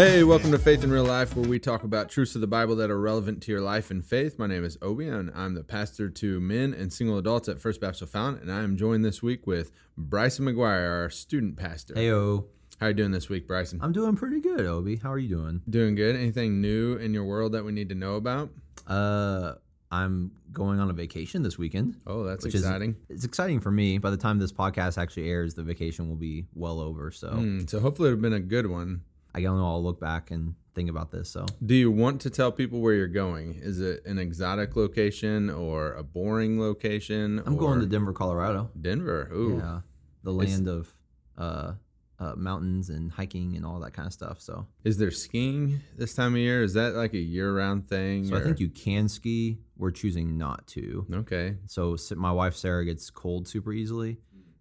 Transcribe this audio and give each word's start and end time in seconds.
Hey, 0.00 0.24
welcome 0.24 0.50
to 0.50 0.58
Faith 0.58 0.84
in 0.84 0.90
Real 0.90 1.04
Life, 1.04 1.36
where 1.36 1.46
we 1.46 1.58
talk 1.58 1.84
about 1.84 2.08
truths 2.08 2.34
of 2.34 2.40
the 2.40 2.46
Bible 2.46 2.76
that 2.76 2.90
are 2.90 3.00
relevant 3.00 3.42
to 3.42 3.52
your 3.52 3.60
life 3.60 3.90
and 3.90 4.04
faith. 4.04 4.38
My 4.38 4.46
name 4.46 4.64
is 4.64 4.78
Obi, 4.80 5.08
and 5.08 5.30
I'm 5.34 5.54
the 5.54 5.64
pastor 5.64 6.08
to 6.08 6.40
men 6.40 6.72
and 6.72 6.92
single 6.92 7.18
adults 7.18 7.48
at 7.48 7.60
First 7.60 7.80
Baptist 7.80 8.02
O'Fallon, 8.02 8.38
and 8.38 8.52
I 8.52 8.62
am 8.62 8.76
joined 8.76 9.04
this 9.04 9.22
week 9.22 9.46
with 9.46 9.72
Bryson 9.98 10.46
McGuire, 10.46 10.90
our 10.90 11.10
student 11.10 11.56
pastor. 11.56 11.94
Heyo. 11.94 12.46
How 12.80 12.86
are 12.86 12.90
you 12.90 12.94
doing 12.94 13.10
this 13.10 13.28
week, 13.28 13.46
Bryson? 13.46 13.78
I'm 13.82 13.92
doing 13.92 14.16
pretty 14.16 14.40
good, 14.40 14.60
Obi. 14.64 14.96
How 14.96 15.12
are 15.12 15.18
you 15.18 15.28
doing? 15.28 15.60
Doing 15.68 15.94
good. 15.94 16.16
Anything 16.16 16.62
new 16.62 16.96
in 16.96 17.12
your 17.12 17.24
world 17.24 17.52
that 17.52 17.62
we 17.62 17.72
need 17.72 17.90
to 17.90 17.94
know 17.94 18.14
about? 18.14 18.48
Uh, 18.86 19.54
I'm 19.92 20.30
going 20.50 20.80
on 20.80 20.88
a 20.88 20.94
vacation 20.94 21.42
this 21.42 21.58
weekend. 21.58 21.96
Oh, 22.06 22.24
that's 22.24 22.42
which 22.42 22.54
is- 22.54 22.62
exciting. 22.62 22.96
It's 23.10 23.24
exciting 23.24 23.60
for 23.60 23.70
me. 23.70 23.98
By 23.98 24.08
the 24.10 24.16
time 24.16 24.38
this 24.38 24.50
podcast 24.52 24.96
actually 24.96 25.28
airs, 25.28 25.52
the 25.54 25.62
vacation 25.62 26.08
will 26.08 26.16
be 26.16 26.46
well 26.54 26.80
over. 26.80 27.10
So 27.10 27.28
Hmm, 27.32 27.66
so 27.66 27.80
hopefully 27.80 28.08
it'll 28.08 28.20
been 28.22 28.32
a 28.32 28.40
good 28.40 28.66
one. 28.66 29.02
I 29.34 29.42
don't 29.42 29.58
know. 29.58 29.66
I'll 29.66 29.82
look 29.84 30.00
back 30.00 30.30
and 30.30 30.54
think 30.74 30.88
about 30.88 31.10
this. 31.12 31.28
So 31.28 31.44
Do 31.64 31.74
you 31.74 31.90
want 31.90 32.22
to 32.22 32.30
tell 32.30 32.50
people 32.50 32.80
where 32.80 32.94
you're 32.94 33.08
going? 33.08 33.56
Is 33.60 33.78
it 33.78 34.06
an 34.06 34.18
exotic 34.18 34.74
location 34.74 35.50
or 35.50 35.92
a 35.92 36.02
boring 36.02 36.58
location? 36.58 37.42
I'm 37.44 37.58
going 37.58 37.80
to 37.80 37.86
Denver, 37.86 38.14
Colorado. 38.14 38.70
Denver. 38.80 39.30
Ooh. 39.34 39.58
Yeah, 39.58 39.80
the 40.24 40.32
land 40.32 40.66
of 40.66 40.94
uh, 41.36 41.72
uh, 42.20 42.34
mountains 42.36 42.90
and 42.90 43.10
hiking 43.10 43.56
and 43.56 43.64
all 43.64 43.80
that 43.80 43.92
kind 43.92 44.06
of 44.06 44.12
stuff. 44.12 44.40
So, 44.40 44.66
Is 44.84 44.98
there 44.98 45.10
skiing 45.10 45.80
this 45.96 46.14
time 46.14 46.34
of 46.34 46.38
year? 46.40 46.62
Is 46.62 46.74
that 46.74 46.94
like 46.94 47.14
a 47.14 47.18
year-round 47.18 47.88
thing? 47.88 48.26
so 48.26 48.36
I 48.36 48.42
think 48.42 48.60
you 48.60 48.68
can 48.68 49.08
ski. 49.08 49.58
We're 49.76 49.90
choosing 49.90 50.36
not 50.36 50.66
to. 50.68 51.06
Okay. 51.12 51.56
So 51.66 51.96
my 52.16 52.30
wife 52.30 52.54
Sarah 52.54 52.84
gets 52.84 53.08
cold 53.10 53.48
super 53.48 53.72
easily, 53.72 54.18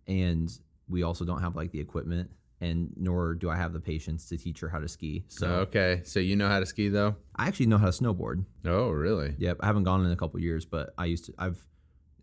and 0.08 0.50
we 0.88 1.04
also 1.04 1.26
don't 1.26 1.42
have 1.42 1.58
like 1.58 1.72
the 1.72 1.80
equipment, 1.82 2.32
and 2.62 2.94
nor 2.96 3.36
do 3.36 3.50
I 3.50 3.58
have 3.58 3.74
the 3.74 3.82
patience 3.82 4.30
to 4.30 4.38
teach 4.38 4.62
her 4.62 4.70
how 4.70 4.80
to 4.80 4.88
ski. 4.88 5.26
So 5.28 5.48
okay. 5.68 6.02
So 6.06 6.22
you 6.22 6.38
know 6.38 6.48
how 6.48 6.62
to 6.62 6.66
ski 6.66 6.88
though? 6.88 7.18
I 7.36 7.48
actually 7.48 7.66
know 7.68 7.78
how 7.78 7.88
to 7.88 7.92
snowboard. 7.92 8.46
Oh, 8.66 8.90
really? 8.90 9.36
Yep, 9.38 9.58
I 9.60 9.66
haven't 9.66 9.84
gone 9.84 10.06
in 10.06 10.12
a 10.12 10.16
couple 10.16 10.40
years, 10.40 10.66
but 10.66 10.94
I 10.98 11.06
used 11.06 11.26
to. 11.26 11.34
I've 11.38 11.60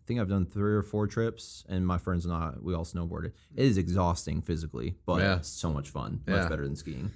think 0.07 0.19
I've 0.19 0.29
done 0.29 0.45
three 0.45 0.73
or 0.73 0.81
four 0.83 1.05
trips, 1.07 1.65
and 1.69 1.85
my 1.85 1.97
friends 1.97 2.25
and 2.25 2.33
I 2.33 2.53
we 2.61 2.73
all 2.73 2.85
snowboarded. 2.85 3.33
It 3.55 3.65
is 3.65 3.77
exhausting 3.77 4.41
physically, 4.41 4.95
but 5.05 5.21
Yeah. 5.21 5.35
it's 5.37 5.49
so 5.49 5.71
much 5.71 5.89
fun. 5.89 6.21
Much 6.25 6.35
Yeah. 6.37 6.49
better 6.49 6.63
than 6.63 6.75
skiing. 6.75 7.11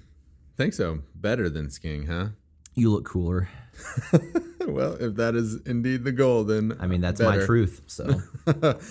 think 0.56 0.74
so. 0.74 1.00
Better 1.14 1.48
than 1.48 1.70
skiing, 1.70 2.06
huh? 2.06 2.28
You 2.74 2.90
look 2.90 3.04
cooler. 3.06 3.48
well, 4.66 4.94
if 5.00 5.16
that 5.16 5.34
is 5.34 5.56
indeed 5.66 6.04
the 6.04 6.12
goal, 6.12 6.44
then 6.44 6.76
I 6.78 6.86
mean, 6.86 7.00
that's 7.00 7.20
my 7.20 7.38
truth. 7.38 7.80
So 7.86 8.04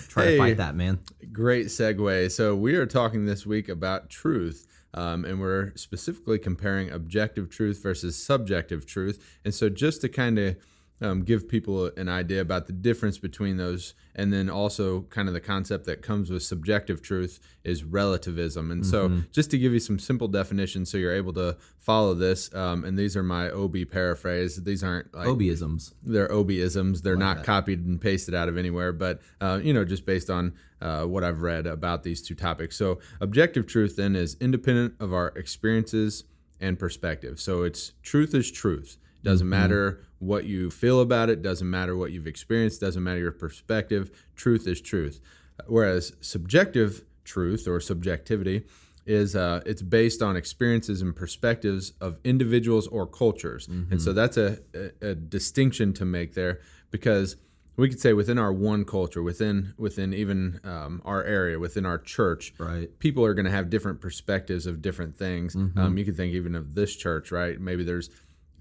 try 0.10 0.24
Hey, 0.26 0.32
to 0.32 0.38
fight 0.38 0.58
that, 0.58 0.76
man. 0.76 1.00
Great 1.32 1.68
segue. 1.68 2.32
So 2.32 2.56
we 2.56 2.76
are 2.76 2.86
talking 2.86 3.26
this 3.26 3.46
week 3.46 3.70
about 3.70 4.10
truth. 4.10 4.68
Um, 4.94 5.24
and 5.24 5.40
we're 5.40 5.72
specifically 5.78 6.38
comparing 6.38 6.92
objective 6.92 7.50
truth 7.50 7.82
versus 7.82 8.18
subjective 8.22 8.86
truth. 8.86 9.24
And 9.46 9.54
so, 9.54 9.70
just 9.70 10.02
to 10.02 10.10
kind 10.10 10.38
of 10.38 10.58
um, 11.02 11.24
give 11.24 11.50
people 11.50 11.92
an 11.98 12.08
idea 12.08 12.42
about 12.42 12.68
the 12.68 12.74
difference 12.74 13.18
between 13.18 13.58
those, 13.58 13.94
and 14.16 14.32
then 14.32 14.50
also 14.50 15.02
kind 15.04 15.28
of 15.28 15.34
the 15.34 15.42
concept 15.42 15.86
that 15.86 16.02
comes 16.02 16.30
with 16.30 16.44
subjective 16.44 17.02
truth 17.02 17.40
is 17.64 17.84
relativism. 17.84 18.72
And 18.72 18.86
so, 18.86 19.24
just 19.32 19.50
to 19.52 19.58
give 19.58 19.74
you 19.74 19.80
some 19.80 19.98
simple 19.98 20.28
definitions 20.28 20.92
so 20.92 20.98
you're 20.98 21.16
able 21.16 21.34
to 21.34 21.58
follow 21.80 22.14
this, 22.14 22.54
um, 22.54 22.84
and 22.84 22.98
these 22.98 23.18
are 23.18 23.24
my 23.24 23.50
Obi 23.50 23.84
paraphrase. 23.84 24.64
These 24.64 24.84
aren't 24.84 25.14
like 25.14 25.28
Obiisms. 25.28 25.94
they're 26.04 26.30
Obiisms. 26.30 27.02
They're 27.02 27.16
not 27.16 27.44
copied 27.44 27.86
and 27.86 28.00
pasted 28.00 28.36
out 28.36 28.48
of 28.48 28.58
anywhere, 28.58 28.94
but 28.94 29.22
uh, 29.40 29.60
you 29.64 29.74
know, 29.74 29.84
just 29.84 30.06
based 30.06 30.30
on 30.30 30.54
uh, 30.82 31.06
what 31.06 31.24
I've 31.24 31.42
read 31.42 31.66
about 31.66 32.04
these 32.04 32.22
two 32.22 32.36
topics. 32.36 32.76
So, 32.76 33.00
objective 33.20 33.66
truth 33.66 33.96
then 33.96 34.16
is 34.16 34.38
independent 34.40 34.96
of 35.00 35.14
our 35.14 35.30
experiences 35.30 36.26
and 36.60 36.78
perspective. 36.78 37.40
So, 37.40 37.64
it's 37.64 37.94
truth 38.04 38.36
is 38.36 38.52
truth. 38.52 38.98
Doesn't 39.24 39.48
matter 39.48 40.04
what 40.22 40.46
you 40.46 40.70
feel 40.70 41.02
about 41.02 41.30
it. 41.30 41.42
Doesn't 41.42 41.70
matter 41.70 41.96
what 41.98 42.12
you've 42.12 42.28
experienced. 42.28 42.80
Doesn't 42.82 43.04
matter 43.04 43.20
your 43.20 43.32
perspective. 43.32 44.12
Truth 44.36 44.68
is 44.68 44.80
truth. 44.80 45.20
Whereas 45.68 46.14
subjective 46.22 47.04
truth 47.24 47.68
or 47.68 47.80
subjectivity 47.80 48.64
is 49.06 49.36
uh, 49.36 49.62
it's 49.66 49.82
based 49.82 50.22
on 50.22 50.36
experiences 50.38 51.02
and 51.02 51.16
perspectives 51.16 51.94
of 52.00 52.20
individuals 52.24 52.88
or 52.88 53.08
cultures, 53.08 53.68
and 53.68 54.00
so 54.02 54.14
that's 54.14 54.38
a, 54.38 54.60
a, 54.76 55.10
a 55.10 55.16
distinction 55.16 55.92
to 55.94 56.06
make 56.06 56.36
there 56.36 56.60
because 56.92 57.36
we 57.78 57.90
could 57.90 58.00
say 58.00 58.14
within 58.14 58.38
our 58.38 58.54
one 58.54 58.86
culture, 58.86 59.24
within 59.24 59.74
within 59.78 60.14
even 60.14 60.60
um, 60.64 61.02
our 61.04 61.24
area, 61.24 61.58
within 61.58 61.86
our 61.86 61.98
church, 61.98 62.54
Right. 62.60 62.90
people 63.00 63.26
are 63.26 63.34
going 63.34 63.46
to 63.46 63.52
have 63.52 63.70
different 63.72 64.02
perspectives 64.02 64.68
of 64.68 64.82
different 64.84 65.18
things. 65.18 65.56
Um, 65.56 65.98
you 65.98 66.06
could 66.06 66.16
think 66.16 66.34
even 66.36 66.54
of 66.54 66.76
this 66.76 66.96
church, 66.96 67.32
right? 67.32 67.60
Maybe 67.60 67.84
there's 67.84 68.10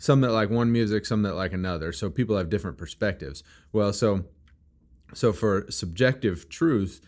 some 0.00 0.20
that 0.22 0.32
like 0.32 0.50
one 0.50 0.72
music, 0.72 1.06
some 1.06 1.22
that 1.22 1.34
like 1.34 1.52
another. 1.52 1.92
So 1.92 2.10
people 2.10 2.36
have 2.36 2.48
different 2.50 2.76
perspectives. 2.78 3.44
Well, 3.72 3.92
so 3.92 4.24
so 5.14 5.32
for 5.32 5.66
subjective 5.70 6.48
truth, 6.48 7.00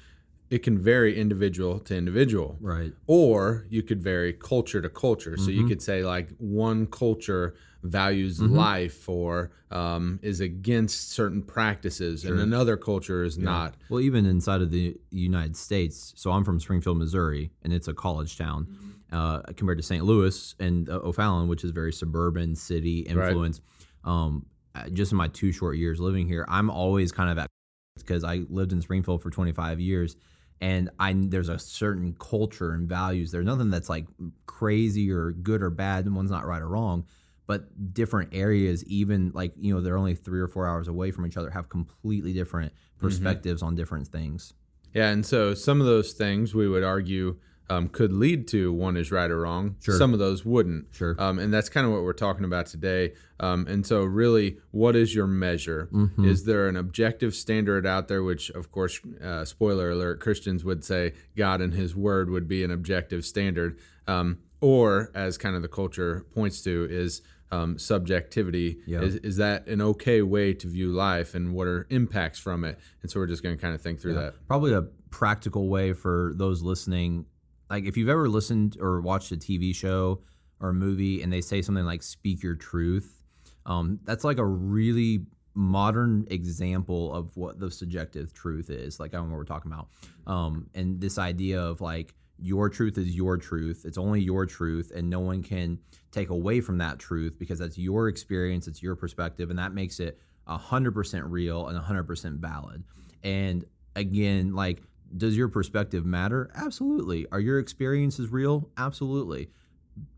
it 0.51 0.63
can 0.63 0.79
vary 0.79 1.19
individual 1.19 1.79
to 1.81 1.97
individual. 1.97 2.59
Right. 2.61 2.93
Or 3.07 3.65
you 3.71 3.83
could 3.83 4.03
vary 4.03 4.33
culture 4.35 4.83
to 4.83 4.89
culture. 4.91 5.37
So 5.37 5.45
Mm-hmm. 5.49 5.61
you 5.61 5.67
could 5.67 5.81
say 5.83 6.05
like 6.05 6.29
one 6.39 6.87
culture 6.87 7.55
values 7.83 8.41
life 8.41 9.09
or 9.09 9.51
um, 9.71 10.21
is 10.23 10.41
against 10.41 11.11
certain 11.13 11.43
practices, 11.43 12.25
and 12.27 12.39
another 12.39 12.77
culture 12.77 13.25
is 13.25 13.39
not. 13.39 13.75
Well, 13.89 14.01
even 14.01 14.27
inside 14.27 14.61
of 14.61 14.71
the 14.71 14.97
United 15.11 15.57
States, 15.57 16.13
so 16.15 16.31
I'm 16.31 16.45
from 16.45 16.61
Springfield, 16.61 16.99
Missouri, 16.99 17.51
and 17.63 17.73
it's 17.73 17.89
a 17.89 17.95
college 17.95 18.37
town 18.37 18.67
uh, 19.13 19.43
compared 19.57 19.79
to 19.79 19.85
St. 19.85 20.05
Louis 20.05 20.55
and 20.59 20.89
uh, 20.89 21.01
O'Fallon, 21.05 21.49
which 21.49 21.65
is 21.65 21.71
very 21.71 21.93
suburban 21.93 22.57
city 22.57 23.01
influence. 23.01 23.61
Um, 24.05 24.47
uh, 24.75 24.89
just 24.89 25.13
in 25.13 25.19
my 25.19 25.29
two 25.29 25.53
short 25.53 25.77
years 25.77 26.01
living 26.01 26.27
here, 26.27 26.45
I'm 26.49 26.71
always 26.71 27.13
kind 27.13 27.31
of 27.31 27.39
at 27.39 27.49
because 27.97 28.25
I 28.25 28.43
lived 28.49 28.73
in 28.73 28.81
Springfield 28.81 29.23
for 29.23 29.31
25 29.31 29.81
years, 29.81 30.17
and 30.61 30.91
I 30.99 31.13
there's 31.15 31.51
a 31.51 31.59
certain 31.59 32.15
culture 32.19 32.73
and 32.73 32.89
values. 32.89 33.31
There's 33.31 33.45
nothing 33.45 33.71
that's 33.71 33.91
like 33.91 34.07
crazy 34.47 35.11
or 35.13 35.33
good 35.33 35.63
or 35.63 35.71
bad. 35.71 36.07
and 36.07 36.17
One's 36.17 36.31
not 36.31 36.47
right 36.47 36.63
or 36.63 36.69
wrong, 36.69 37.05
but 37.47 37.93
different 37.93 38.31
areas, 38.33 38.85
even 38.87 39.31
like 39.35 39.53
you 39.61 39.75
know, 39.75 39.81
they're 39.83 39.99
only 39.99 40.15
three 40.15 40.41
or 40.41 40.49
four 40.49 40.67
hours 40.67 40.89
away 40.89 41.11
from 41.11 41.27
each 41.27 41.37
other, 41.37 41.51
have 41.51 41.69
completely 41.69 42.33
different 42.33 42.73
perspectives 42.99 43.63
on 43.63 43.75
different 43.75 44.09
things. 44.09 44.55
Yeah, 44.95 45.09
and 45.11 45.25
so 45.25 45.55
some 45.55 45.81
of 45.81 45.87
those 45.87 46.13
things 46.13 46.55
we 46.55 46.69
would 46.69 46.85
argue 46.85 47.37
um, 47.71 47.89
could 47.89 48.13
lead 48.13 48.49
to 48.49 48.73
one 48.73 48.97
is 48.97 49.11
right 49.11 49.31
or 49.31 49.41
wrong. 49.41 49.77
Sure. 49.81 49.97
Some 49.97 50.13
of 50.13 50.19
those 50.19 50.45
wouldn't. 50.45 50.87
Sure. 50.93 51.15
Um, 51.19 51.39
and 51.39 51.53
that's 51.53 51.69
kind 51.69 51.87
of 51.87 51.93
what 51.93 52.03
we're 52.03 52.13
talking 52.13 52.45
about 52.45 52.67
today. 52.67 53.15
Um, 53.41 53.67
and 53.67 53.87
so, 53.87 54.03
really, 54.03 54.59
what 54.71 54.95
is 54.95 55.15
your 55.15 55.27
measure? 55.27 55.89
Mm-hmm. 55.93 56.25
Is 56.25 56.45
there 56.45 56.69
an 56.69 56.77
objective 56.77 57.35
standard 57.35 57.87
out 57.87 58.09
there? 58.09 58.23
Which, 58.23 58.51
of 58.51 58.71
course, 58.71 59.01
uh, 59.23 59.45
spoiler 59.45 59.91
alert, 59.91 60.21
Christians 60.21 60.65
would 60.65 60.85
say 60.85 61.15
God 61.37 61.61
and 61.61 61.73
His 61.73 61.97
Word 61.97 62.31
would 62.31 62.47
be 62.47 62.63
an 62.63 62.71
objective 62.71 63.25
standard. 63.25 63.79
Um, 64.07 64.39
or, 64.61 65.11
as 65.15 65.39
kind 65.39 65.57
of 65.57 65.63
the 65.63 65.69
culture 65.69 66.25
points 66.35 66.63
to, 66.63 66.87
is 66.89 67.23
um, 67.51 67.79
subjectivity. 67.79 68.79
Yeah. 68.87 69.01
Is, 69.01 69.17
is 69.17 69.37
that 69.39 69.67
an 69.67 69.81
okay 69.81 70.23
way 70.23 70.55
to 70.55 70.69
view 70.69 70.93
life, 70.93 71.35
and 71.35 71.53
what 71.53 71.67
are 71.67 71.87
impacts 71.91 72.39
from 72.39 72.65
it? 72.65 72.79
And 73.03 73.11
so, 73.11 73.19
we're 73.19 73.27
just 73.27 73.43
going 73.43 73.57
to 73.57 73.61
kind 73.61 73.75
of 73.75 73.81
think 73.81 74.01
through 74.01 74.15
that. 74.15 74.35
Probably 74.47 74.73
a 74.73 74.83
practical 75.11 75.69
way 75.69 75.93
for 75.93 76.33
those 76.37 76.63
listening, 76.63 77.27
like 77.71 77.85
if 77.85 77.97
you've 77.97 78.09
ever 78.09 78.29
listened 78.29 78.77
or 78.81 79.01
watched 79.01 79.33
a 79.33 79.37
TV 79.37 79.75
show 79.75 80.21
or 80.61 80.71
a 80.71 80.75
movie 80.75 81.23
and 81.23 81.33
they 81.33 81.41
say 81.41 81.63
something 81.63 81.85
like 81.85 82.03
"speak 82.03 82.43
your 82.43 82.55
truth," 82.55 83.23
um, 83.67 84.01
that's 84.05 84.25
like 84.25 84.39
a 84.39 84.45
really 84.45 85.27
modern 85.55 86.27
example 86.31 87.13
of 87.15 87.37
what 87.37 87.61
the 87.61 87.71
subjective 87.71 88.33
truth 88.33 88.71
is. 88.71 88.99
Like 88.99 89.15
I 89.15 89.19
don't 89.19 89.27
know 89.27 89.33
what 89.33 89.39
we're 89.39 89.45
talking 89.45 89.73
about, 89.73 89.89
um, 90.27 90.69
and 90.75 91.01
this 91.01 91.19
idea 91.19 91.61
of 91.61 91.81
like 91.81 92.15
your 92.39 92.69
truth 92.69 92.99
is 92.99 93.15
your 93.15 93.37
truth. 93.37 93.85
It's 93.85 93.99
only 93.99 94.21
your 94.21 94.47
truth, 94.47 94.93
and 94.95 95.09
no 95.09 95.21
one 95.21 95.43
can 95.43 95.79
take 96.11 96.31
away 96.31 96.61
from 96.61 96.79
that 96.79 96.99
truth 96.99 97.39
because 97.39 97.59
that's 97.59 97.79
your 97.79 98.09
experience, 98.09 98.67
it's 98.67 98.83
your 98.83 98.97
perspective, 98.97 99.51
and 99.51 99.59
that 99.59 99.73
makes 99.73 100.01
it 100.01 100.19
hundred 100.47 100.93
percent 100.93 101.25
real 101.27 101.69
and 101.69 101.79
hundred 101.79 102.05
percent 102.05 102.37
valid. 102.37 102.85
And 103.23 103.65
again, 103.95 104.55
like, 104.55 104.83
does 105.17 105.37
your 105.37 105.49
perspective 105.49 106.05
matter? 106.05 106.51
Absolutely. 106.55 107.27
Are 107.33 107.41
your 107.41 107.59
experiences 107.59 108.31
real? 108.31 108.71
Absolutely. 108.77 109.51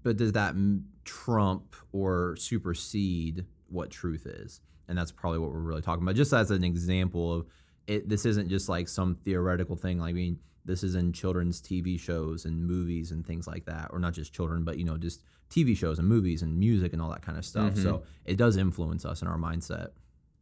But 0.03 0.17
does 0.17 0.33
that 0.33 0.51
m- 0.51 0.87
trump 1.05 1.75
or 1.93 2.37
supersede 2.37 3.45
what 3.69 3.91
truth 3.91 4.27
is? 4.27 4.61
And 4.89 4.97
that's 4.97 5.13
probably 5.13 5.39
what 5.39 5.51
we're 5.51 5.59
really 5.59 5.83
talking 5.83 6.03
about. 6.03 6.15
Just 6.15 6.33
as 6.33 6.51
an 6.51 6.63
example 6.63 7.33
of 7.33 7.47
it, 7.87 8.09
this 8.09 8.25
isn't 8.25 8.49
just 8.49 8.69
like 8.69 8.89
some 8.89 9.17
theoretical 9.25 9.77
thing. 9.77 9.99
Like, 9.99 10.11
I 10.11 10.13
mean, 10.13 10.39
this 10.65 10.83
is 10.83 10.95
in 10.95 11.13
children's 11.13 11.61
TV 11.61 11.99
shows 11.99 12.45
and 12.45 12.67
movies 12.67 13.11
and 13.11 13.27
things 13.27 13.47
like 13.47 13.67
that, 13.67 13.89
or 13.91 13.99
not 13.99 14.15
just 14.15 14.33
children, 14.33 14.65
but 14.65 14.79
you 14.79 14.85
know, 14.85 14.97
just 14.97 15.23
TV 15.51 15.77
shows 15.77 15.99
and 15.99 16.09
movies 16.09 16.43
and 16.43 16.59
music 16.59 16.93
and 16.93 17.03
all 17.03 17.11
that 17.11 17.23
kind 17.23 17.37
of 17.37 17.45
stuff. 17.45 17.77
So 17.77 17.95
mm-hmm. 17.95 18.05
it 18.25 18.37
does 18.37 18.57
influence 18.57 19.05
us 19.05 19.23
in 19.23 19.29
our 19.29 19.37
mindset. 19.37 19.89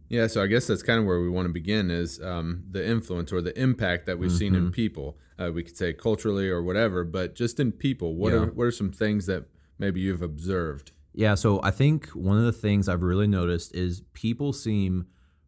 Yeah, 0.09 0.27
so 0.27 0.43
I 0.43 0.47
guess 0.47 0.67
that's 0.67 0.83
kind 0.83 0.99
of 1.01 1.07
where 1.07 1.21
we 1.21 1.31
want 1.31 1.47
to 1.47 1.53
begin 1.53 1.91
is 1.91 2.21
um, 2.21 2.65
the 2.71 2.87
influence 2.87 3.33
or 3.33 3.41
the 3.41 3.59
impact 3.59 4.07
that 4.07 4.19
we've 4.19 4.31
seen 4.33 4.53
Mm-hmm. 4.53 4.67
in 4.67 4.73
people. 4.73 5.17
Uh, 5.39 5.51
we 5.53 5.63
could 5.63 5.77
say 5.77 5.93
culturally 5.95 6.49
or 6.51 6.63
whatever, 6.63 7.03
but 7.05 7.35
just 7.35 7.59
in 7.59 7.73
people, 7.73 8.15
what 8.15 8.33
Yeah. 8.33 8.41
are 8.41 8.47
what 8.47 8.65
are 8.65 8.71
some 8.73 8.91
things 8.93 9.27
that 9.27 9.45
maybe 9.79 10.01
you've 10.01 10.23
observed? 10.23 10.93
Yeah, 11.15 11.35
so 11.35 11.61
I 11.63 11.71
think 11.71 12.09
one 12.11 12.39
of 12.39 12.45
the 12.45 12.53
things 12.53 12.89
I've 12.89 13.03
really 13.03 13.27
noticed 13.27 13.75
is 13.75 14.03
people 14.13 14.53
seem 14.53 15.07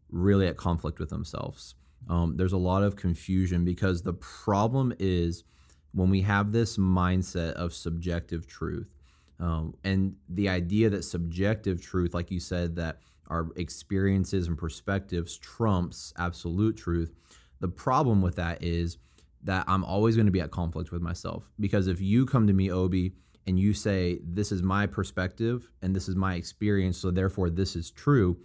really 0.09 0.47
at 0.47 0.57
conflict 0.57 0.99
with 0.99 1.09
themselves. 1.09 1.75
Um, 2.09 2.37
there's 2.37 2.53
a 2.53 2.57
lot 2.57 2.83
of 2.83 2.95
confusion 2.95 3.65
because 3.65 4.01
the 4.03 4.13
problem 4.13 4.93
is 4.99 5.43
when 5.91 6.09
we 6.09 6.21
have 6.21 6.51
this 6.51 6.77
mindset 6.77 7.53
of 7.53 7.73
subjective 7.73 8.45
truth 8.47 8.93
um, 9.39 9.73
and 9.83 10.15
the 10.29 10.49
idea 10.49 10.89
that 10.89 11.03
subjective 11.03 11.81
truth, 11.81 12.13
like 12.13 12.29
you 12.31 12.39
said, 12.39 12.75
that 12.75 12.99
our 13.27 13.49
experiences 13.55 14.47
and 14.47 14.57
perspectives 14.57 15.37
trumps 15.37 16.13
absolute 16.17 16.77
truth. 16.77 17.13
The 17.59 17.67
problem 17.67 18.21
with 18.21 18.35
that 18.35 18.63
is 18.63 18.97
that 19.43 19.63
I'm 19.67 19.83
always 19.83 20.15
going 20.15 20.25
to 20.25 20.31
be 20.31 20.41
at 20.41 20.51
conflict 20.51 20.91
with 20.91 21.01
myself 21.01 21.49
because 21.59 21.87
if 21.87 22.01
you 22.01 22.25
come 22.25 22.47
to 22.47 22.53
me, 22.53 22.71
Obi, 22.71 23.13
and 23.47 23.59
you 23.59 23.73
say, 23.73 24.19
This 24.23 24.51
is 24.51 24.63
my 24.63 24.87
perspective 24.87 25.69
and 25.81 25.95
this 25.95 26.07
is 26.07 26.15
my 26.15 26.35
experience, 26.35 26.97
so 26.97 27.11
therefore 27.11 27.49
this 27.49 27.75
is 27.75 27.91
true, 27.91 28.37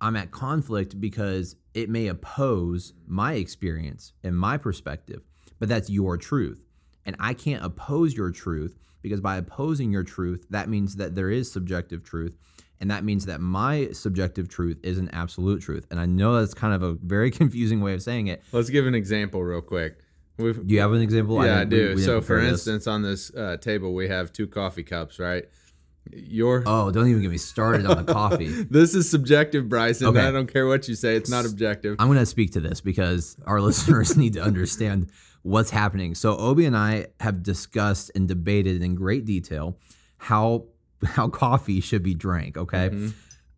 I'm 0.00 0.16
at 0.16 0.30
conflict 0.30 1.00
because 1.00 1.56
it 1.74 1.88
may 1.88 2.06
oppose 2.06 2.92
my 3.06 3.34
experience 3.34 4.12
and 4.22 4.36
my 4.36 4.56
perspective, 4.56 5.22
but 5.58 5.68
that's 5.68 5.90
your 5.90 6.16
truth. 6.16 6.64
And 7.04 7.16
I 7.18 7.34
can't 7.34 7.64
oppose 7.64 8.14
your 8.14 8.30
truth 8.30 8.76
because 9.02 9.20
by 9.20 9.36
opposing 9.36 9.90
your 9.90 10.04
truth, 10.04 10.46
that 10.50 10.68
means 10.68 10.96
that 10.96 11.14
there 11.14 11.30
is 11.30 11.50
subjective 11.50 12.04
truth. 12.04 12.36
And 12.80 12.90
that 12.90 13.04
means 13.04 13.26
that 13.26 13.40
my 13.40 13.88
subjective 13.92 14.48
truth 14.48 14.78
is 14.82 14.98
an 14.98 15.08
absolute 15.12 15.60
truth. 15.62 15.86
And 15.90 15.98
I 15.98 16.06
know 16.06 16.38
that's 16.40 16.54
kind 16.54 16.72
of 16.74 16.82
a 16.82 16.92
very 16.94 17.30
confusing 17.40 17.80
way 17.80 17.94
of 17.94 18.02
saying 18.02 18.28
it. 18.28 18.42
Let's 18.52 18.70
give 18.70 18.86
an 18.86 18.94
example 18.94 19.42
real 19.42 19.60
quick. 19.60 19.98
We've, 20.38 20.64
Do 20.64 20.72
you 20.72 20.80
have 20.80 20.92
an 20.92 21.02
example? 21.02 21.44
yeah, 21.44 21.56
I, 21.60 21.64
we- 21.64 21.70
do. 21.70 21.94
we 21.96 22.02
so, 22.02 22.20
for 22.20 22.26
prepare 22.36 22.42
this. 22.52 22.52
instance, 22.60 22.86
on 22.86 23.02
this 23.02 23.34
uh, 23.34 23.56
table, 23.56 23.92
we 23.94 24.06
have 24.08 24.32
two 24.32 24.46
coffee 24.46 24.84
cups, 24.84 25.18
right? 25.18 25.44
Your 26.10 26.62
oh, 26.64 26.90
don't 26.90 27.08
even 27.08 27.20
get 27.20 27.30
me 27.30 27.36
started 27.36 27.84
on 27.84 28.04
the 28.06 28.12
coffee. 28.14 28.48
this 28.70 28.94
is 28.94 29.10
subjective, 29.10 29.68
Bryson. 29.68 30.06
Okay. 30.06 30.20
I 30.20 30.30
don't 30.30 30.50
care 30.50 30.66
what 30.66 30.88
you 30.88 30.94
say; 30.94 31.16
it's 31.16 31.28
not 31.28 31.44
objective. 31.44 31.96
I'm 31.98 32.06
going 32.06 32.18
to 32.18 32.24
speak 32.24 32.52
to 32.52 32.60
this 32.60 32.80
because 32.80 33.36
our 33.44 33.60
listeners 33.68 34.16
need 34.16 34.32
to 34.34 34.40
understand 34.42 35.10
what's 35.42 35.68
happening. 35.70 36.14
So 36.14 36.34
Obi 36.38 36.64
and 36.64 36.74
I 36.74 37.08
have 37.20 37.42
discussed 37.42 38.10
and 38.14 38.26
debated 38.26 38.82
in 38.82 38.94
great 38.94 39.26
detail 39.26 39.76
how 40.16 40.64
how 41.04 41.28
coffee 41.28 41.80
should 41.80 42.02
be 42.02 42.14
drank, 42.14 42.56
okay? 42.56 42.90
Mhm. 42.90 43.14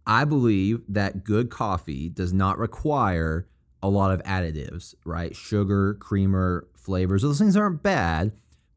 I 0.06 0.24
believe 0.24 0.82
that 0.88 1.24
good 1.24 1.50
coffee 1.50 2.08
does 2.08 2.32
not 2.32 2.58
require 2.58 3.46
a 3.82 3.88
lot 3.88 4.10
of 4.12 4.22
additives, 4.24 4.94
right? 5.04 5.34
Sugar, 5.34 5.94
creamer, 5.94 6.66
flavors. 6.74 7.22
Those 7.22 7.38
things 7.38 7.56
aren't 7.56 7.82
bad, 7.82 8.32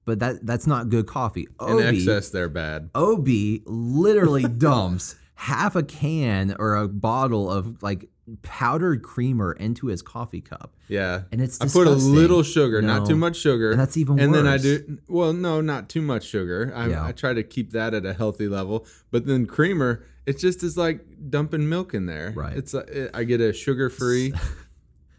but 0.05 0.19
that 0.19 0.45
that's 0.45 0.67
not 0.67 0.89
good 0.89 1.07
coffee. 1.07 1.47
In 1.61 1.73
Obi, 1.75 1.83
excess, 1.99 2.29
they're 2.29 2.49
bad. 2.49 2.89
Obi 2.93 3.63
literally 3.65 4.43
dumps 4.57 5.15
half 5.35 5.75
a 5.75 5.83
can 5.83 6.55
or 6.59 6.75
a 6.75 6.87
bottle 6.87 7.49
of 7.51 7.81
like 7.81 8.09
powdered 8.41 9.03
creamer 9.03 9.51
into 9.53 9.87
his 9.87 10.01
coffee 10.01 10.41
cup. 10.41 10.75
Yeah, 10.87 11.23
And 11.31 11.41
it's 11.41 11.59
I 11.59 11.67
put 11.67 11.87
a 11.87 11.91
little 11.91 12.43
sugar, 12.43 12.81
not 12.81 13.05
too 13.07 13.15
much 13.15 13.35
sugar, 13.35 13.71
And 13.71 13.79
that's 13.79 13.97
even 13.97 14.15
worse. 14.15 14.23
and 14.23 14.33
then 14.33 14.47
I 14.47 14.57
do 14.57 14.99
well. 15.07 15.33
No, 15.33 15.59
not 15.61 15.89
too 15.89 16.01
much 16.01 16.23
sugar. 16.25 16.71
I, 16.75 16.87
Yeah. 16.87 17.05
I 17.05 17.11
try 17.11 17.33
to 17.33 17.43
keep 17.43 17.71
that 17.71 17.93
at 17.93 18.05
a 18.05 18.13
healthy 18.13 18.47
level. 18.47 18.85
But 19.11 19.25
then 19.25 19.45
creamer, 19.45 20.05
it 20.25 20.39
just 20.39 20.63
is 20.63 20.77
like 20.77 21.05
dumping 21.29 21.67
milk 21.67 21.93
in 21.93 22.05
there. 22.05 22.31
Right. 22.35 22.55
It's 22.55 22.73
a, 22.73 22.79
it, 23.05 23.11
I 23.13 23.23
get 23.25 23.41
a 23.41 23.51
sugar 23.53 23.89
free. 23.89 24.33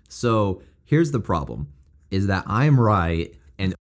So 0.09 0.62
here's 0.85 1.11
the 1.11 1.19
problem 1.21 1.73
is 2.11 2.29
that 2.29 2.45
I'm 2.47 2.79
right 2.79 3.35
and 3.59 3.75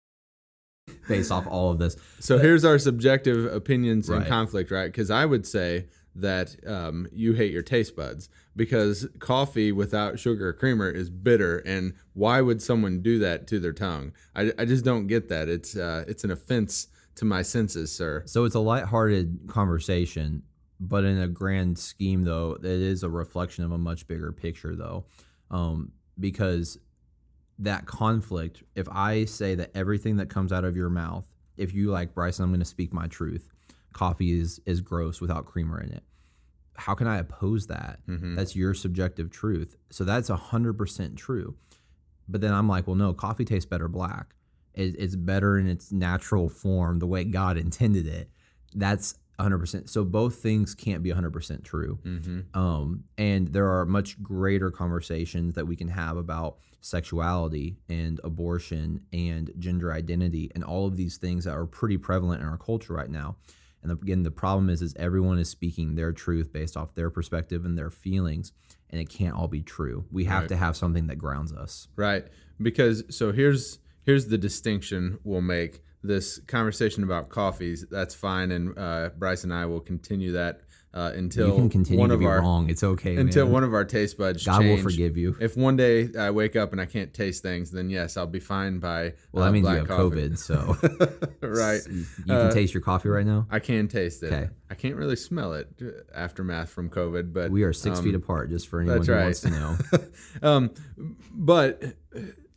based 1.08 1.31
off 1.31 1.46
all 1.48 1.70
of 1.70 1.78
this. 1.78 1.96
So 2.20 2.40
here's 2.40 2.66
our 2.66 2.80
subjective 2.80 3.54
opinions 3.54 4.10
and 4.10 4.25
conflict, 4.25 4.72
right? 4.72 4.88
Because 4.88 5.12
I 5.12 5.25
would 5.25 5.46
say 5.46 5.86
that 6.16 6.56
um, 6.68 7.08
you 7.12 7.34
hate 7.34 7.52
your 7.52 7.62
taste 7.62 7.96
buds 7.96 8.30
because 8.56 9.08
coffee 9.20 9.72
without 9.72 10.20
sugar 10.20 10.50
or 10.50 10.54
creamer 10.54 10.90
is 10.90 11.10
bitter, 11.10 11.60
and 11.60 11.94
why 12.14 12.42
would 12.42 12.62
someone 12.62 13.02
do 13.02 13.20
that 13.20 13.48
to 13.48 13.60
their 13.60 13.74
tongue? 13.74 14.14
I, 14.36 14.52
I 14.58 14.66
just 14.66 14.86
don't 14.86 15.08
get 15.08 15.30
that. 15.30 15.50
It's 15.50 15.76
uh, 15.76 16.06
it's 16.08 16.24
an 16.24 16.32
offense 16.32 16.88
to 17.16 17.26
my 17.26 17.42
senses, 17.42 17.94
sir. 17.96 18.24
So 18.26 18.46
it's 18.46 18.56
a 18.56 18.60
lighthearted 18.60 19.48
conversation, 19.48 20.44
but 20.80 21.04
in 21.04 21.20
a 21.20 21.28
grand 21.28 21.78
scheme, 21.78 22.24
though, 22.24 22.58
it 22.60 22.66
is 22.66 23.04
a 23.04 23.10
reflection 23.10 23.64
of 23.64 23.72
a 23.72 23.78
much 23.78 24.08
bigger 24.08 24.32
picture, 24.32 24.76
though, 24.76 25.06
um, 25.52 25.92
because 26.20 26.78
that 27.60 27.86
conflict. 27.86 28.64
If 28.76 28.88
I 28.90 29.26
say 29.26 29.56
that 29.56 29.72
everything 29.76 30.18
that 30.18 30.30
comes 30.30 30.52
out 30.52 30.66
of 30.66 30.76
your 30.76 30.90
mouth, 30.90 31.28
if 31.58 31.74
you 31.74 31.92
like 31.92 32.14
Bryson, 32.14 32.44
I'm 32.44 32.50
going 32.50 32.60
to 32.60 32.66
speak 32.66 32.94
my 32.94 33.08
truth. 33.08 33.50
Coffee 33.94 34.40
is 34.40 34.60
is 34.66 34.82
gross 34.82 35.22
without 35.22 35.46
creamer 35.46 35.80
in 35.80 35.92
it. 35.92 36.04
How 36.75 36.96
can 36.96 37.08
I 37.08 37.18
oppose 37.18 37.68
that? 37.68 38.00
Mhm. 38.08 38.36
That's 38.36 38.56
your 38.56 38.74
subjective 38.74 39.30
truth. 39.30 39.78
So 39.90 40.04
that's 40.04 40.30
hundred 40.30 40.74
percent 40.74 41.16
true. 41.16 41.56
But 42.28 42.42
then 42.42 42.54
I'm 42.54 42.68
like, 42.68 42.88
well, 42.88 42.96
no, 42.96 43.14
coffee 43.14 43.46
tastes 43.46 43.66
better 43.66 43.88
black. 43.88 44.36
It, 44.74 44.96
it's 44.98 45.16
better 45.16 45.58
in 45.58 45.68
its 45.68 45.92
natural 45.92 46.50
form, 46.50 47.00
the 47.00 47.08
way 47.08 47.24
God 47.24 47.58
intended 47.66 48.08
it. 48.08 48.30
That's 48.74 49.16
100%. 49.40 49.90
So 49.90 50.04
both 50.06 50.36
things 50.36 50.74
can't 50.75 51.04
be 51.04 51.12
100% 51.12 51.64
true. 51.64 52.00
Mm-hmm. 52.04 52.58
Um, 52.60 53.04
and 53.18 53.50
there 53.50 53.70
are 53.70 53.86
much 53.86 54.22
greater 54.22 54.72
conversations 54.72 55.56
that 55.56 55.66
we 55.68 55.75
can 55.75 55.90
have 55.90 56.18
about 56.18 56.58
sexuality 56.81 57.78
and 57.90 58.20
abortion 58.24 59.02
and 59.12 59.52
gender 59.58 59.92
identity 59.92 60.52
and 60.54 60.64
all 60.64 60.86
of 60.86 60.96
these 60.96 61.18
things 61.18 61.46
that 61.46 61.54
are 61.54 61.66
pretty 61.66 61.98
prevalent 61.98 62.42
in 62.42 62.48
our 62.48 62.58
culture 62.58 62.94
right 62.94 63.10
now. 63.10 63.36
And 63.84 63.92
again, 63.92 64.24
the 64.24 64.32
problem 64.32 64.70
is, 64.70 64.82
is 64.82 64.96
everyone 64.98 65.38
is 65.38 65.50
speaking 65.50 65.96
their 65.96 66.12
truth 66.14 66.52
based 66.54 66.78
off 66.78 66.96
their 66.96 67.10
perspective 67.10 67.66
and 67.66 67.78
their 67.78 67.90
feelings, 67.90 68.54
and 68.90 69.00
it 69.02 69.10
can't 69.10 69.36
all 69.36 69.48
be 69.50 69.62
true. 69.62 70.06
We 70.12 70.26
have 70.26 70.44
Right. 70.44 70.50
to 70.50 70.56
have 70.56 70.78
something 70.78 71.08
that 71.08 71.18
grounds 71.18 71.52
us. 71.54 71.88
Right. 71.96 72.26
Because 72.62 73.04
so 73.16 73.32
here's 73.32 73.80
here's 74.04 74.28
the 74.28 74.38
distinction 74.38 75.20
we'll 75.24 75.42
make. 75.42 75.84
This 76.06 76.40
conversation 76.48 77.04
about 77.04 77.30
coffees, 77.30 77.86
that's 77.90 78.14
fine, 78.14 78.52
and 78.52 78.78
uh, 78.78 79.12
Bryce 79.18 79.44
and 79.46 79.54
I 79.54 79.66
will 79.68 79.80
continue 79.80 80.34
that 80.34 80.60
uh, 80.94 81.12
until 81.16 81.48
you 81.48 81.56
can 81.56 81.69
continue 81.69 82.00
one 82.00 82.10
to 82.10 82.16
of 82.16 82.19
be 82.19 82.25
our 82.27 82.39
wrong. 82.39 82.70
It's 82.70 82.84
okay. 82.84 83.15
until 83.15 83.46
man. 83.46 83.53
one 83.53 83.63
of 83.63 83.74
our 83.74 83.84
taste 83.84 84.18
buds 84.18 84.46
God 84.46 84.62
change. 84.62 84.77
will 84.77 84.91
forgive 84.91 85.18
you. 85.18 85.36
If 85.41 85.58
one 85.58 85.75
day 85.75 86.10
I 86.18 86.29
wake 86.29 86.56
up 86.56 86.72
and 86.72 86.79
I 86.79 86.86
can't 86.86 87.13
taste 87.13 87.41
things, 87.41 87.72
then 87.72 87.89
yes, 87.89 88.15
I'll 88.15 88.27
be 88.27 88.39
fine 88.39 88.79
by. 88.79 89.13
Well, 89.32 89.44
uh, 89.44 89.48
that 89.48 89.53
means 89.53 89.68
you 89.68 89.75
have 89.75 89.88
coffee. 89.88 90.29
COVID, 90.29 90.38
so 90.38 90.77
right. 91.41 91.82
you 91.89 92.06
can 92.25 92.32
Uh, 92.32 92.51
taste 92.51 92.74
your 92.74 92.82
coffee 92.82 93.10
right 93.10 93.25
now. 93.25 93.48
I 93.50 93.60
can 93.60 93.88
taste 93.88 94.22
it. 94.24 94.32
Okay. 94.32 94.50
I 94.70 94.75
can't 94.75 94.96
really 94.96 95.15
smell 95.15 95.53
it 95.53 95.70
uh, 95.82 95.88
aftermath 96.15 96.70
from 96.70 96.89
COVID, 96.89 97.34
but 97.34 97.51
We 97.51 97.63
are 97.63 97.74
six 97.74 97.98
um, 98.00 98.03
feet 98.06 98.15
apart, 98.15 98.50
just 98.50 98.68
for 98.68 98.79
anyone 98.79 99.03
who 99.06 99.12
right. 99.13 99.24
wants 99.24 99.41
to 99.41 99.50
know. 99.50 99.77
um, 100.44 100.72
but 101.34 101.82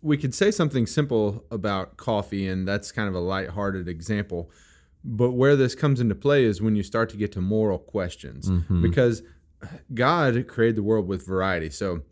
we 0.02 0.16
could 0.16 0.34
say 0.34 0.50
something 0.50 0.86
simple 0.86 1.44
about 1.50 1.96
coffee, 1.96 2.46
and 2.46 2.68
that's 2.68 2.92
kind 2.92 3.08
of 3.08 3.14
a 3.14 3.20
lighthearted 3.20 3.88
example. 3.88 4.50
But 5.08 5.30
where 5.32 5.54
this 5.56 5.74
comes 5.76 6.00
into 6.00 6.14
play 6.16 6.44
is 6.44 6.60
when 6.60 6.74
you 6.74 6.82
start 6.82 7.08
to 7.10 7.16
get 7.16 7.30
to 7.32 7.40
moral 7.40 7.78
questions, 7.78 8.50
Mhm. 8.50 8.82
because 8.82 9.22
God 9.94 10.46
created 10.48 10.76
the 10.76 10.82
world 10.82 11.06
with 11.06 11.24
variety. 11.24 11.70
So, 11.70 12.02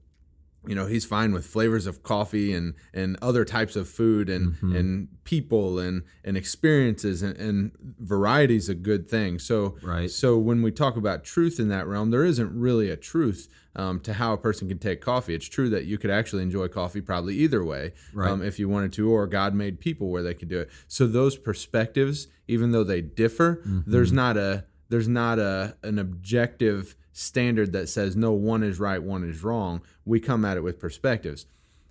you 0.66 0.75
know, 0.75 0.87
He's 0.87 1.04
fine 1.04 1.33
with 1.33 1.44
flavors 1.47 1.87
of 1.87 2.02
coffee 2.02 2.52
and 2.52 2.75
and 2.92 3.16
other 3.23 3.44
types 3.44 3.76
of 3.76 3.88
food 3.88 4.28
and 4.28 4.54
Mhm. 4.56 4.76
and 4.78 5.09
people 5.25 5.78
and 5.78 6.02
and 6.25 6.37
experiences 6.37 7.23
and, 7.23 7.37
and 7.37 7.73
variety 7.99 8.56
is 8.56 8.68
a 8.68 8.75
good 8.75 9.09
thing. 9.09 9.38
So, 9.38 9.76
Right. 9.83 10.11
so 10.11 10.38
when 10.38 10.62
we 10.62 10.71
talk 10.71 10.97
about 10.97 11.25
truth 11.25 11.59
in 11.61 11.68
that 11.68 11.87
realm, 11.87 12.11
there 12.11 12.25
isn't 12.25 12.52
really 12.59 12.90
a 12.90 12.97
truth 12.97 13.49
um, 13.76 13.99
to 14.00 14.12
how 14.12 14.33
a 14.33 14.37
person 14.37 14.68
can 14.68 14.78
take 14.78 15.00
coffee. 15.00 15.35
It's 15.35 15.47
true 15.49 15.68
that 15.71 15.85
you 15.85 15.99
could 15.99 16.11
actually 16.11 16.44
enjoy 16.44 16.68
coffee 16.68 17.00
probably 17.00 17.35
either 17.38 17.64
way 17.64 17.92
Right. 18.12 18.30
um, 18.30 18.40
if 18.40 18.59
you 18.61 18.68
wanted 18.68 18.92
to, 18.92 19.11
or 19.11 19.26
God 19.26 19.52
made 19.54 19.80
people 19.80 20.11
where 20.11 20.23
they 20.23 20.33
could 20.35 20.49
do 20.49 20.61
it. 20.61 20.71
So 20.87 21.06
those 21.09 21.37
perspectives, 21.37 22.28
even 22.47 22.71
though 22.71 22.85
they 22.85 23.00
differ, 23.00 23.61
there's 23.87 24.12
not 24.12 24.37
a 24.37 24.64
there's 24.90 25.09
not 25.09 25.38
a 25.40 25.76
an 25.83 25.99
objective 25.99 26.94
standard 27.14 27.73
that 27.73 27.88
says 27.88 28.14
no 28.16 28.33
one 28.33 28.62
is 28.62 28.78
right, 28.78 29.02
one 29.02 29.25
is 29.25 29.42
wrong. 29.42 29.80
We 30.04 30.21
come 30.21 30.44
at 30.44 30.56
it 30.59 30.62
with 30.62 30.78
perspectives, 30.78 31.47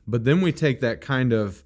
but 0.06 0.26
then 0.26 0.42
we 0.42 0.52
take 0.52 0.82
that 0.82 1.02
kind 1.02 1.34
of 1.34 1.64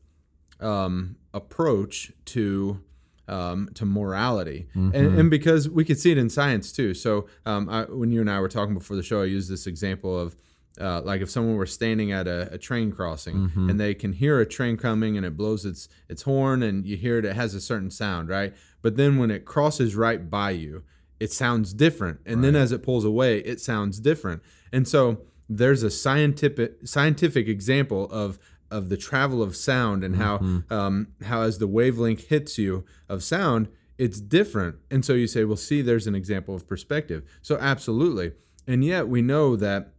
um, 0.61 1.17
approach 1.33 2.11
to 2.25 2.81
um, 3.27 3.69
to 3.73 3.85
morality, 3.85 4.67
and, 4.73 4.95
and 4.95 5.29
because 5.29 5.67
we 5.67 5.83
could 5.83 5.99
see 5.99 6.11
it 6.11 6.17
in 6.17 6.29
science 6.29 6.71
too. 6.71 6.93
So 6.93 7.27
um, 7.45 7.67
I, 7.67 7.83
when 7.83 8.09
you 8.13 8.21
and 8.21 8.31
I 8.31 8.39
were 8.39 8.47
talking 8.47 8.73
before 8.73 8.95
the 8.95 9.03
show, 9.03 9.21
I 9.21 9.25
used 9.25 9.49
this 9.51 9.67
example 9.67 10.17
of 10.17 10.37
uh, 10.79 11.01
like 11.01 11.19
if 11.21 11.29
someone 11.29 11.55
were 11.57 11.65
standing 11.65 12.11
at 12.13 12.25
a, 12.27 12.53
a 12.53 12.57
train 12.57 12.91
crossing 12.91 13.35
Mm-hmm. 13.49 13.69
and 13.69 13.79
they 13.79 13.93
can 13.95 14.13
hear 14.13 14.39
a 14.39 14.45
train 14.45 14.77
coming 14.77 15.17
and 15.17 15.25
it 15.25 15.35
blows 15.35 15.65
its 15.65 15.89
its 16.07 16.21
horn 16.21 16.63
and 16.63 16.85
you 16.85 16.95
hear 16.95 17.17
it, 17.17 17.25
it 17.25 17.35
has 17.35 17.53
a 17.53 17.59
certain 17.59 17.91
sound, 17.91 18.29
right? 18.29 18.53
But 18.81 18.95
then 18.95 19.17
when 19.17 19.29
it 19.31 19.43
crosses 19.43 19.95
right 19.95 20.29
by 20.29 20.51
you, 20.51 20.83
it 21.19 21.31
sounds 21.31 21.73
different, 21.73 22.19
and 22.25 22.43
then 22.43 22.55
as 22.55 22.71
it 22.71 22.83
pulls 22.83 23.05
away, 23.05 23.39
it 23.39 23.59
sounds 23.59 23.99
different. 23.99 24.41
And 24.71 24.87
so 24.87 25.21
there's 25.49 25.81
a 25.83 25.89
scientific 25.89 26.85
scientific 26.87 27.47
example 27.47 28.05
of 28.11 28.37
of 28.69 28.89
the 28.89 28.97
travel 28.97 29.41
of 29.41 29.55
sound 29.55 30.03
and 30.03 30.17
how 30.17 30.61
um, 30.69 31.07
how 31.23 31.41
as 31.41 31.57
the 31.57 31.67
wavelength 31.67 32.27
hits 32.27 32.57
you 32.57 32.83
of 33.09 33.23
sound, 33.23 33.67
it's 33.97 34.19
different. 34.19 34.75
And 34.91 35.03
so 35.05 35.13
you 35.13 35.25
say, 35.27 35.43
well, 35.45 35.55
see, 35.57 35.81
there's 35.81 36.05
an 36.07 36.15
example 36.15 36.53
of 36.53 36.67
perspective. 36.67 37.23
So 37.41 37.57
absolutely, 37.57 38.33
and 38.67 38.83
yet 38.83 39.07
we 39.07 39.21
know 39.21 39.55
that 39.55 39.93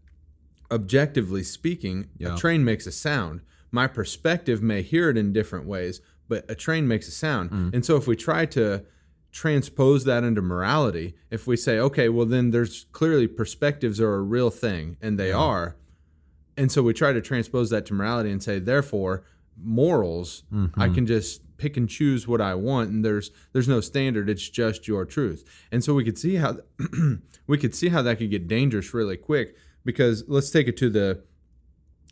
objectively 0.70 1.42
speaking, 1.42 2.08
Yeah. 2.18 2.34
a 2.34 2.36
train 2.36 2.64
makes 2.64 2.86
a 2.86 2.92
sound. 2.92 3.40
My 3.70 3.86
perspective 3.86 4.62
may 4.62 4.82
hear 4.82 5.10
it 5.10 5.16
in 5.16 5.32
different 5.32 5.66
ways, 5.66 6.00
but 6.28 6.44
a 6.48 6.54
train 6.54 6.86
makes 6.86 7.08
a 7.08 7.10
sound. 7.10 7.50
Mm. 7.50 7.74
And 7.74 7.84
so 7.86 7.96
if 7.96 8.06
we 8.06 8.16
try 8.16 8.44
to 8.46 8.84
transpose 9.32 10.04
that 10.04 10.24
into 10.24 10.42
morality, 10.42 11.14
if 11.30 11.46
we 11.46 11.56
say, 11.56 11.78
okay, 11.78 12.08
well, 12.08 12.26
then 12.26 12.50
there's 12.50 12.86
clearly 12.92 13.26
perspectives 13.26 14.00
are 14.00 14.14
a 14.14 14.22
real 14.22 14.50
thing, 14.50 14.96
and 15.00 15.18
they 15.18 15.32
are. 15.32 15.76
And 16.56 16.72
so 16.72 16.82
we 16.82 16.92
try 16.92 17.12
to 17.12 17.20
transpose 17.20 17.70
that 17.70 17.86
to 17.86 17.94
morality 17.94 18.30
and 18.30 18.42
say, 18.42 18.58
therefore, 18.58 19.24
morals, 19.56 20.42
Mm-hmm. 20.52 20.80
I 20.80 20.88
can 20.88 21.06
just 21.06 21.42
pick 21.58 21.76
and 21.76 21.88
choose 21.88 22.26
what 22.26 22.40
I 22.40 22.54
want, 22.54 22.90
and 22.90 23.04
there's 23.04 23.30
there's 23.52 23.68
no 23.68 23.80
standard. 23.80 24.30
It's 24.30 24.48
just 24.48 24.88
your 24.88 25.04
truth. 25.04 25.44
And 25.70 25.82
so 25.84 25.94
we 25.94 26.04
could 26.04 26.16
see 26.18 26.36
how 26.36 26.58
we 27.46 27.58
could 27.58 27.74
see 27.74 27.88
how 27.88 28.02
that 28.02 28.18
could 28.18 28.30
get 28.30 28.48
dangerous 28.48 28.94
really 28.94 29.16
quick 29.16 29.56
because 29.84 30.24
let's 30.28 30.50
take 30.50 30.68
it 30.68 30.76
to 30.78 30.90
the 30.90 31.22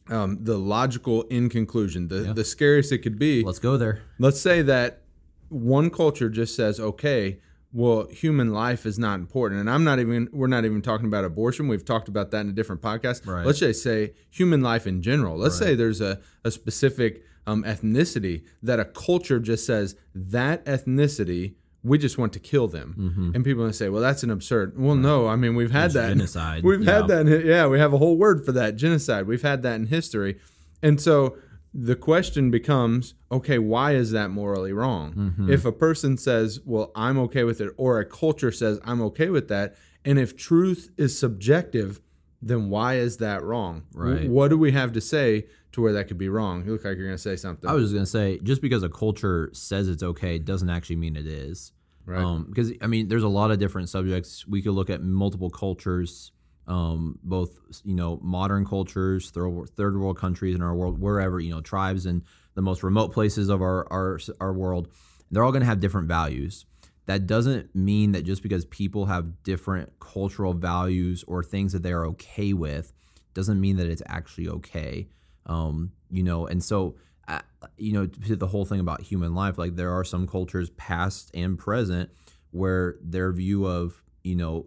um, 0.08 0.38
the 0.42 0.58
logical 0.58 1.22
in 1.24 1.48
conclusion, 1.48 2.08
the 2.08 2.32
the 2.34 2.44
scariest 2.44 2.92
it 2.92 2.98
could 2.98 3.18
be. 3.18 3.42
Let's 3.42 3.58
go 3.58 3.76
there. 3.76 4.02
Let's 4.18 4.40
say 4.40 4.62
that 4.62 5.02
one 5.48 5.90
culture 5.90 6.28
just 6.28 6.54
says, 6.56 6.78
okay, 6.80 7.38
well, 7.72 8.06
human 8.06 8.52
life 8.52 8.86
is 8.86 8.98
not 8.98 9.16
important. 9.20 9.60
And 9.60 9.68
I'm 9.68 9.84
not 9.84 9.98
even, 9.98 10.28
we're 10.32 10.46
not 10.46 10.64
even 10.64 10.80
talking 10.82 11.06
about 11.06 11.24
abortion. 11.24 11.68
We've 11.68 11.84
talked 11.84 12.08
about 12.08 12.30
that 12.30 12.40
in 12.40 12.48
a 12.48 12.52
different 12.52 12.80
podcast. 12.80 13.26
Right. 13.26 13.44
Let's 13.44 13.58
just 13.58 13.82
say 13.82 14.14
human 14.30 14.62
life 14.62 14.86
in 14.86 15.02
general. 15.02 15.36
Let's 15.36 15.58
say 15.58 15.74
there's 15.74 16.00
a, 16.00 16.20
a 16.44 16.50
specific 16.50 17.22
um, 17.46 17.64
ethnicity 17.64 18.44
that 18.62 18.80
a 18.80 18.84
culture 18.84 19.38
just 19.38 19.66
says 19.66 19.94
that 20.14 20.64
ethnicity, 20.64 21.54
we 21.84 21.98
just 21.98 22.18
want 22.18 22.32
to 22.32 22.40
kill 22.40 22.66
them. 22.66 23.32
And 23.34 23.44
people 23.44 23.60
are 23.60 23.64
going 23.64 23.70
to 23.72 23.76
say, 23.76 23.88
well, 23.90 24.00
that's 24.02 24.22
an 24.22 24.30
absurd. 24.30 24.72
Well, 24.76 24.96
no, 24.96 25.28
I 25.28 25.36
mean, 25.36 25.54
we've 25.54 25.70
had 25.70 25.86
It's 25.86 25.94
that. 25.94 26.08
genocide, 26.08 26.64
We've 26.64 26.82
yeah. 26.82 26.96
had 26.96 27.08
that. 27.08 27.28
in- 27.28 27.46
yeah, 27.46 27.66
we 27.66 27.78
have 27.78 27.92
a 27.92 27.98
whole 27.98 28.16
word 28.16 28.44
for 28.44 28.52
that 28.52 28.76
genocide. 28.76 29.26
We've 29.26 29.42
had 29.42 29.62
that 29.62 29.74
in 29.74 29.86
history. 29.86 30.40
And 30.82 31.00
so 31.00 31.36
the 31.78 31.96
question 31.96 32.50
becomes 32.50 33.14
okay, 33.30 33.58
why 33.58 33.92
is 33.92 34.10
that 34.12 34.30
morally 34.30 34.72
wrong? 34.72 35.12
Mm-hmm. 35.12 35.52
If 35.52 35.64
a 35.64 35.72
person 35.72 36.16
says, 36.16 36.60
well, 36.64 36.90
I'm 36.94 37.18
okay 37.18 37.44
with 37.44 37.60
it, 37.60 37.72
or 37.76 38.00
a 38.00 38.04
culture 38.04 38.50
says, 38.50 38.80
I'm 38.84 39.02
okay 39.02 39.28
with 39.28 39.48
that, 39.48 39.76
and 40.04 40.18
if 40.18 40.36
truth 40.36 40.90
is 40.96 41.18
subjective, 41.18 42.00
then 42.40 42.70
why 42.70 42.94
is 42.94 43.18
that 43.18 43.42
wrong? 43.42 43.84
Right. 43.92 44.28
What 44.28 44.48
do 44.48 44.56
we 44.56 44.72
have 44.72 44.92
to 44.92 45.00
say 45.00 45.46
to 45.72 45.82
where 45.82 45.92
that 45.92 46.08
could 46.08 46.18
be 46.18 46.28
wrong? 46.28 46.64
You 46.64 46.72
look 46.72 46.84
like 46.84 46.96
you're 46.96 47.06
going 47.06 47.16
to 47.16 47.22
say 47.22 47.36
something. 47.36 47.68
I 47.68 47.74
was 47.74 47.84
just 47.84 47.94
gonna 47.94 48.06
say, 48.06 48.38
just 48.42 48.62
because 48.62 48.82
a 48.82 48.88
culture 48.88 49.50
says 49.52 49.88
it's 49.88 50.02
okay 50.02 50.38
doesn't 50.38 50.70
actually 50.70 50.96
mean 50.96 51.16
it 51.16 51.26
is. 51.26 51.72
Right. 52.06 52.22
Um, 52.22 52.46
because 52.48 52.72
I 52.80 52.86
mean, 52.86 53.08
there's 53.08 53.24
a 53.24 53.28
lot 53.28 53.50
of 53.50 53.58
different 53.58 53.88
subjects. 53.88 54.46
We 54.46 54.62
could 54.62 54.72
look 54.72 54.88
at 54.88 55.02
multiple 55.02 55.50
cultures, 55.50 56.30
um, 56.66 57.18
both 57.22 57.58
you 57.84 57.94
know 57.94 58.18
modern 58.22 58.64
cultures, 58.64 59.30
third 59.30 59.98
world, 59.98 60.18
countries 60.18 60.54
in 60.54 60.62
our 60.62 60.74
world, 60.74 61.00
wherever 61.00 61.40
you 61.40 61.50
know 61.50 61.60
tribes 61.60 62.06
and 62.06 62.22
the 62.54 62.62
most 62.62 62.82
remote 62.82 63.12
places 63.12 63.48
of 63.48 63.62
our 63.62 63.90
our 63.92 64.18
our 64.40 64.52
world. 64.52 64.88
They're 65.30 65.44
all 65.44 65.52
gonna 65.52 65.64
have 65.64 65.80
different 65.80 66.08
values. 66.08 66.66
That 67.06 67.26
doesn't 67.26 67.74
mean 67.74 68.12
that 68.12 68.22
just 68.22 68.42
because 68.42 68.64
people 68.64 69.06
have 69.06 69.42
different 69.44 69.92
cultural 70.00 70.54
values 70.54 71.24
or 71.28 71.44
things 71.44 71.72
that 71.72 71.82
they 71.82 71.92
are 71.92 72.06
okay 72.06 72.52
with, 72.52 72.92
doesn't 73.32 73.60
mean 73.60 73.76
that 73.76 73.86
it's 73.86 74.02
actually 74.06 74.48
okay. 74.48 75.08
Um, 75.46 75.92
you 76.10 76.24
know, 76.24 76.46
and 76.46 76.62
so 76.62 76.96
uh, 77.28 77.40
you 77.76 77.92
know, 77.92 78.06
to 78.06 78.36
the 78.36 78.46
whole 78.46 78.64
thing 78.64 78.80
about 78.80 79.02
human 79.02 79.34
life, 79.34 79.58
like 79.58 79.76
there 79.76 79.92
are 79.92 80.04
some 80.04 80.26
cultures, 80.26 80.70
past 80.70 81.30
and 81.34 81.58
present, 81.58 82.10
where 82.50 82.96
their 83.00 83.32
view 83.32 83.66
of 83.66 84.02
you 84.22 84.34
know 84.36 84.66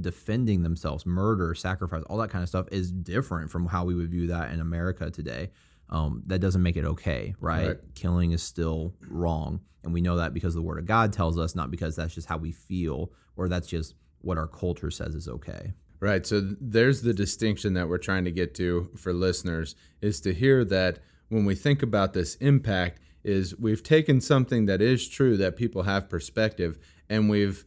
defending 0.00 0.62
themselves, 0.62 1.04
murder, 1.04 1.54
sacrifice, 1.54 2.02
all 2.08 2.18
that 2.18 2.30
kind 2.30 2.42
of 2.42 2.48
stuff 2.48 2.66
is 2.70 2.90
different 2.90 3.50
from 3.50 3.66
how 3.66 3.84
we 3.84 3.94
would 3.94 4.10
view 4.10 4.26
that 4.28 4.52
in 4.52 4.60
America 4.60 5.10
today. 5.10 5.50
Um, 5.90 6.22
that 6.26 6.38
doesn't 6.38 6.62
make 6.62 6.76
it 6.76 6.84
okay, 6.84 7.34
right? 7.38 7.68
Right. 7.68 7.76
Killing 7.94 8.32
is 8.32 8.42
still 8.42 8.94
wrong, 9.08 9.60
and 9.84 9.92
we 9.92 10.00
know 10.00 10.16
that 10.16 10.32
because 10.32 10.54
the 10.54 10.62
Word 10.62 10.78
of 10.78 10.86
God 10.86 11.12
tells 11.12 11.38
us, 11.38 11.54
not 11.54 11.70
because 11.70 11.96
that's 11.96 12.14
just 12.14 12.28
how 12.28 12.38
we 12.38 12.52
feel 12.52 13.12
or 13.36 13.48
that's 13.48 13.68
just 13.68 13.94
what 14.22 14.38
our 14.38 14.46
culture 14.46 14.90
says 14.90 15.14
is 15.14 15.28
okay. 15.28 15.72
Right. 16.00 16.26
So 16.26 16.40
there's 16.60 17.02
the 17.02 17.12
distinction 17.12 17.74
that 17.74 17.88
we're 17.88 17.98
trying 17.98 18.24
to 18.24 18.32
get 18.32 18.54
to 18.56 18.90
for 18.96 19.12
listeners 19.12 19.76
is 20.00 20.20
to 20.22 20.34
hear 20.34 20.64
that 20.64 20.98
when 21.28 21.44
we 21.44 21.54
think 21.54 21.82
about 21.82 22.12
this 22.12 22.34
impact 22.36 23.00
is 23.22 23.56
we've 23.56 23.82
taken 23.82 24.20
something 24.20 24.66
that 24.66 24.82
is 24.82 25.08
true 25.08 25.36
that 25.36 25.56
people 25.56 25.84
have 25.84 26.08
perspective 26.08 26.78
and 27.08 27.30
we've 27.30 27.64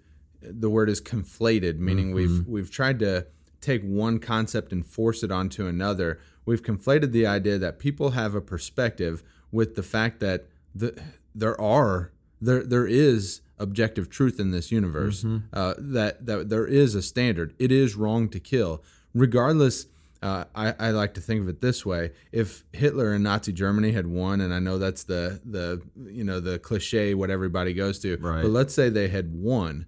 the 0.49 0.69
word 0.69 0.89
is 0.89 1.01
conflated 1.01 1.77
meaning 1.79 2.13
we've 2.13 2.45
we've 2.47 2.71
tried 2.71 2.99
to 2.99 3.25
take 3.61 3.81
one 3.83 4.19
concept 4.19 4.71
and 4.71 4.85
force 4.85 5.23
it 5.23 5.31
onto 5.31 5.65
another. 5.65 6.19
We've 6.45 6.61
conflated 6.61 7.11
the 7.11 7.25
idea 7.25 7.57
that 7.57 7.79
people 7.79 8.11
have 8.11 8.35
a 8.35 8.41
perspective 8.41 9.23
with 9.51 9.73
the 9.75 9.81
fact 9.83 10.19
that 10.19 10.45
the, 10.75 11.01
there 11.33 11.59
are 11.59 12.11
there 12.39 12.63
there 12.63 12.85
is 12.85 13.41
objective 13.57 14.09
truth 14.09 14.39
in 14.39 14.51
this 14.51 14.71
universe. 14.71 15.25
Uh, 15.53 15.73
that 15.77 16.25
that 16.27 16.49
there 16.49 16.67
is 16.67 16.93
a 16.93 17.01
standard. 17.01 17.55
It 17.57 17.71
is 17.71 17.95
wrong 17.95 18.29
to 18.29 18.39
kill, 18.39 18.83
regardless. 19.13 19.87
Uh, 20.21 20.45
I, 20.55 20.73
I 20.79 20.89
like 20.91 21.13
to 21.15 21.21
think 21.21 21.41
of 21.41 21.49
it 21.49 21.61
this 21.61 21.85
way: 21.85 22.11
if 22.31 22.63
Hitler 22.73 23.13
and 23.13 23.23
Nazi 23.23 23.51
Germany 23.51 23.91
had 23.91 24.07
won, 24.07 24.41
and 24.41 24.53
I 24.53 24.59
know 24.59 24.77
that's 24.77 25.03
the 25.03 25.39
the 25.45 25.81
you 26.05 26.23
know 26.23 26.39
the 26.39 26.57
cliche 26.59 27.13
what 27.13 27.29
everybody 27.29 27.73
goes 27.73 27.99
to, 27.99 28.17
Right. 28.17 28.41
but 28.41 28.51
let's 28.51 28.73
say 28.73 28.89
they 28.89 29.07
had 29.09 29.33
won, 29.33 29.85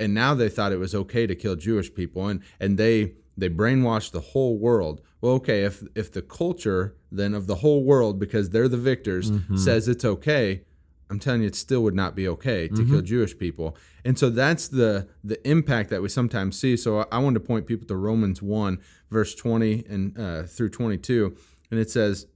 and 0.00 0.12
now 0.14 0.34
they 0.34 0.48
thought 0.48 0.72
it 0.72 0.78
was 0.78 0.94
okay 0.94 1.26
to 1.26 1.34
kill 1.36 1.56
Jewish 1.56 1.94
people, 1.94 2.26
and 2.26 2.42
and 2.58 2.78
they 2.78 3.14
they 3.36 3.48
brainwashed 3.48 4.10
the 4.12 4.20
whole 4.20 4.58
world. 4.58 5.00
Well, 5.20 5.34
okay, 5.34 5.62
if 5.64 5.82
if 5.94 6.10
the 6.10 6.22
culture 6.22 6.96
then 7.12 7.34
of 7.34 7.46
the 7.46 7.56
whole 7.56 7.84
world, 7.84 8.18
because 8.18 8.50
they're 8.50 8.68
the 8.68 8.76
victors, 8.76 9.30
says 9.56 9.88
it's 9.88 10.04
okay, 10.04 10.62
I'm 11.10 11.18
telling 11.18 11.42
you, 11.42 11.48
it 11.48 11.56
still 11.56 11.82
would 11.82 11.94
not 11.94 12.14
be 12.14 12.28
okay 12.28 12.68
to 12.68 12.84
kill 12.84 13.02
Jewish 13.02 13.36
people. 13.36 13.76
And 14.04 14.18
so 14.18 14.30
that's 14.30 14.68
the 14.68 15.08
the 15.24 15.38
impact 15.48 15.90
that 15.90 16.02
we 16.02 16.08
sometimes 16.08 16.58
see. 16.58 16.76
So 16.76 17.00
I, 17.00 17.04
I 17.12 17.18
wanted 17.18 17.40
to 17.40 17.46
point 17.46 17.66
people 17.66 17.86
to 17.88 17.96
Romans 17.96 18.40
one 18.40 18.78
verse 19.10 19.34
20 19.34 19.84
and 19.88 20.18
uh, 20.18 20.42
through 20.44 20.70
22, 20.70 21.36
and 21.70 21.80
it 21.80 21.90
says, 21.90 22.26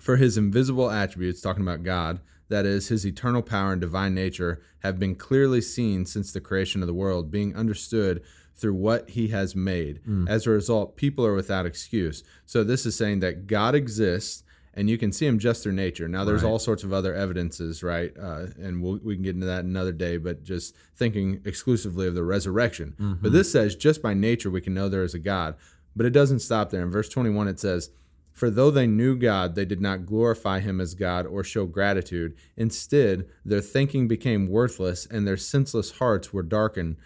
"For 0.00 0.16
His 0.16 0.36
invisible 0.36 0.90
attributes, 0.90 1.40
talking 1.40 1.62
about 1.62 1.82
God." 1.84 2.20
That 2.52 2.66
is, 2.66 2.88
his 2.88 3.06
eternal 3.06 3.40
power 3.42 3.72
and 3.72 3.80
divine 3.80 4.14
nature 4.14 4.60
have 4.80 4.98
been 4.98 5.14
clearly 5.14 5.62
seen 5.62 6.04
since 6.04 6.32
the 6.32 6.40
creation 6.40 6.82
of 6.82 6.86
the 6.86 6.92
world, 6.94 7.30
being 7.30 7.56
understood 7.56 8.22
through 8.54 8.74
what 8.74 9.08
he 9.10 9.28
has 9.28 9.56
made. 9.56 10.00
As 10.28 10.46
a 10.46 10.50
result, 10.50 10.96
people 10.96 11.24
are 11.24 11.34
without 11.34 11.64
excuse. 11.64 12.22
So, 12.44 12.62
this 12.62 12.84
is 12.84 12.94
saying 12.94 13.20
that 13.20 13.46
God 13.46 13.74
exists 13.74 14.44
and 14.74 14.88
you 14.90 14.96
can 14.98 15.12
see 15.12 15.26
him 15.26 15.38
just 15.38 15.62
through 15.62 15.72
nature. 15.72 16.08
Now, 16.08 16.24
there's 16.24 16.42
Right. 16.42 16.48
all 16.50 16.58
sorts 16.58 16.82
of 16.84 16.92
other 16.92 17.14
evidences, 17.14 17.82
right? 17.82 18.12
Uh, 18.18 18.46
and 18.58 18.82
we'll, 18.82 18.98
we 19.02 19.14
can 19.14 19.22
get 19.22 19.34
into 19.34 19.46
that 19.46 19.64
another 19.64 19.92
day, 19.92 20.16
but 20.18 20.44
just 20.44 20.74
thinking 20.94 21.40
exclusively 21.44 22.06
of 22.06 22.14
the 22.14 22.22
resurrection. 22.24 22.94
But 23.22 23.32
this 23.32 23.50
says 23.52 23.74
just 23.76 24.02
by 24.02 24.12
nature 24.14 24.50
we 24.50 24.60
can 24.60 24.74
know 24.74 24.88
there 24.90 25.04
is 25.04 25.14
a 25.14 25.18
God. 25.18 25.56
But 25.96 26.06
it 26.06 26.10
doesn't 26.10 26.40
stop 26.40 26.70
there. 26.70 26.82
In 26.82 26.90
verse 26.90 27.08
21, 27.10 27.48
it 27.48 27.60
says, 27.60 27.90
For 28.32 28.50
though 28.50 28.70
they 28.70 28.86
knew 28.86 29.14
God, 29.14 29.54
they 29.54 29.64
did 29.64 29.80
not 29.80 30.06
glorify 30.06 30.60
him 30.60 30.80
as 30.80 30.94
God 30.94 31.26
or 31.26 31.44
show 31.44 31.66
gratitude. 31.66 32.34
Instead, 32.56 33.28
their 33.44 33.60
thinking 33.60 34.08
became 34.08 34.48
worthless 34.48 35.06
and 35.06 35.26
their 35.26 35.36
senseless 35.36 35.92
hearts 35.92 36.32
were 36.32 36.42
darkened. 36.42 36.96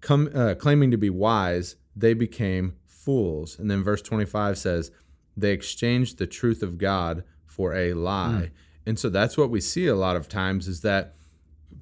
Come, 0.00 0.30
uh, 0.34 0.54
claiming 0.54 0.90
to 0.90 0.96
be 0.96 1.10
wise, 1.10 1.76
they 1.94 2.14
became 2.14 2.76
fools. 2.86 3.58
And 3.58 3.70
then 3.70 3.82
verse 3.82 4.02
25 4.02 4.56
says, 4.56 4.90
They 5.36 5.52
exchanged 5.52 6.18
the 6.18 6.26
truth 6.26 6.62
of 6.62 6.78
God 6.78 7.24
for 7.44 7.74
a 7.74 7.92
lie. 7.92 8.50
And 8.86 8.98
so 8.98 9.10
that's 9.10 9.36
what 9.36 9.50
we 9.50 9.60
see 9.60 9.86
a 9.86 9.94
lot 9.94 10.16
of 10.16 10.28
times 10.28 10.66
is 10.66 10.80
that 10.80 11.14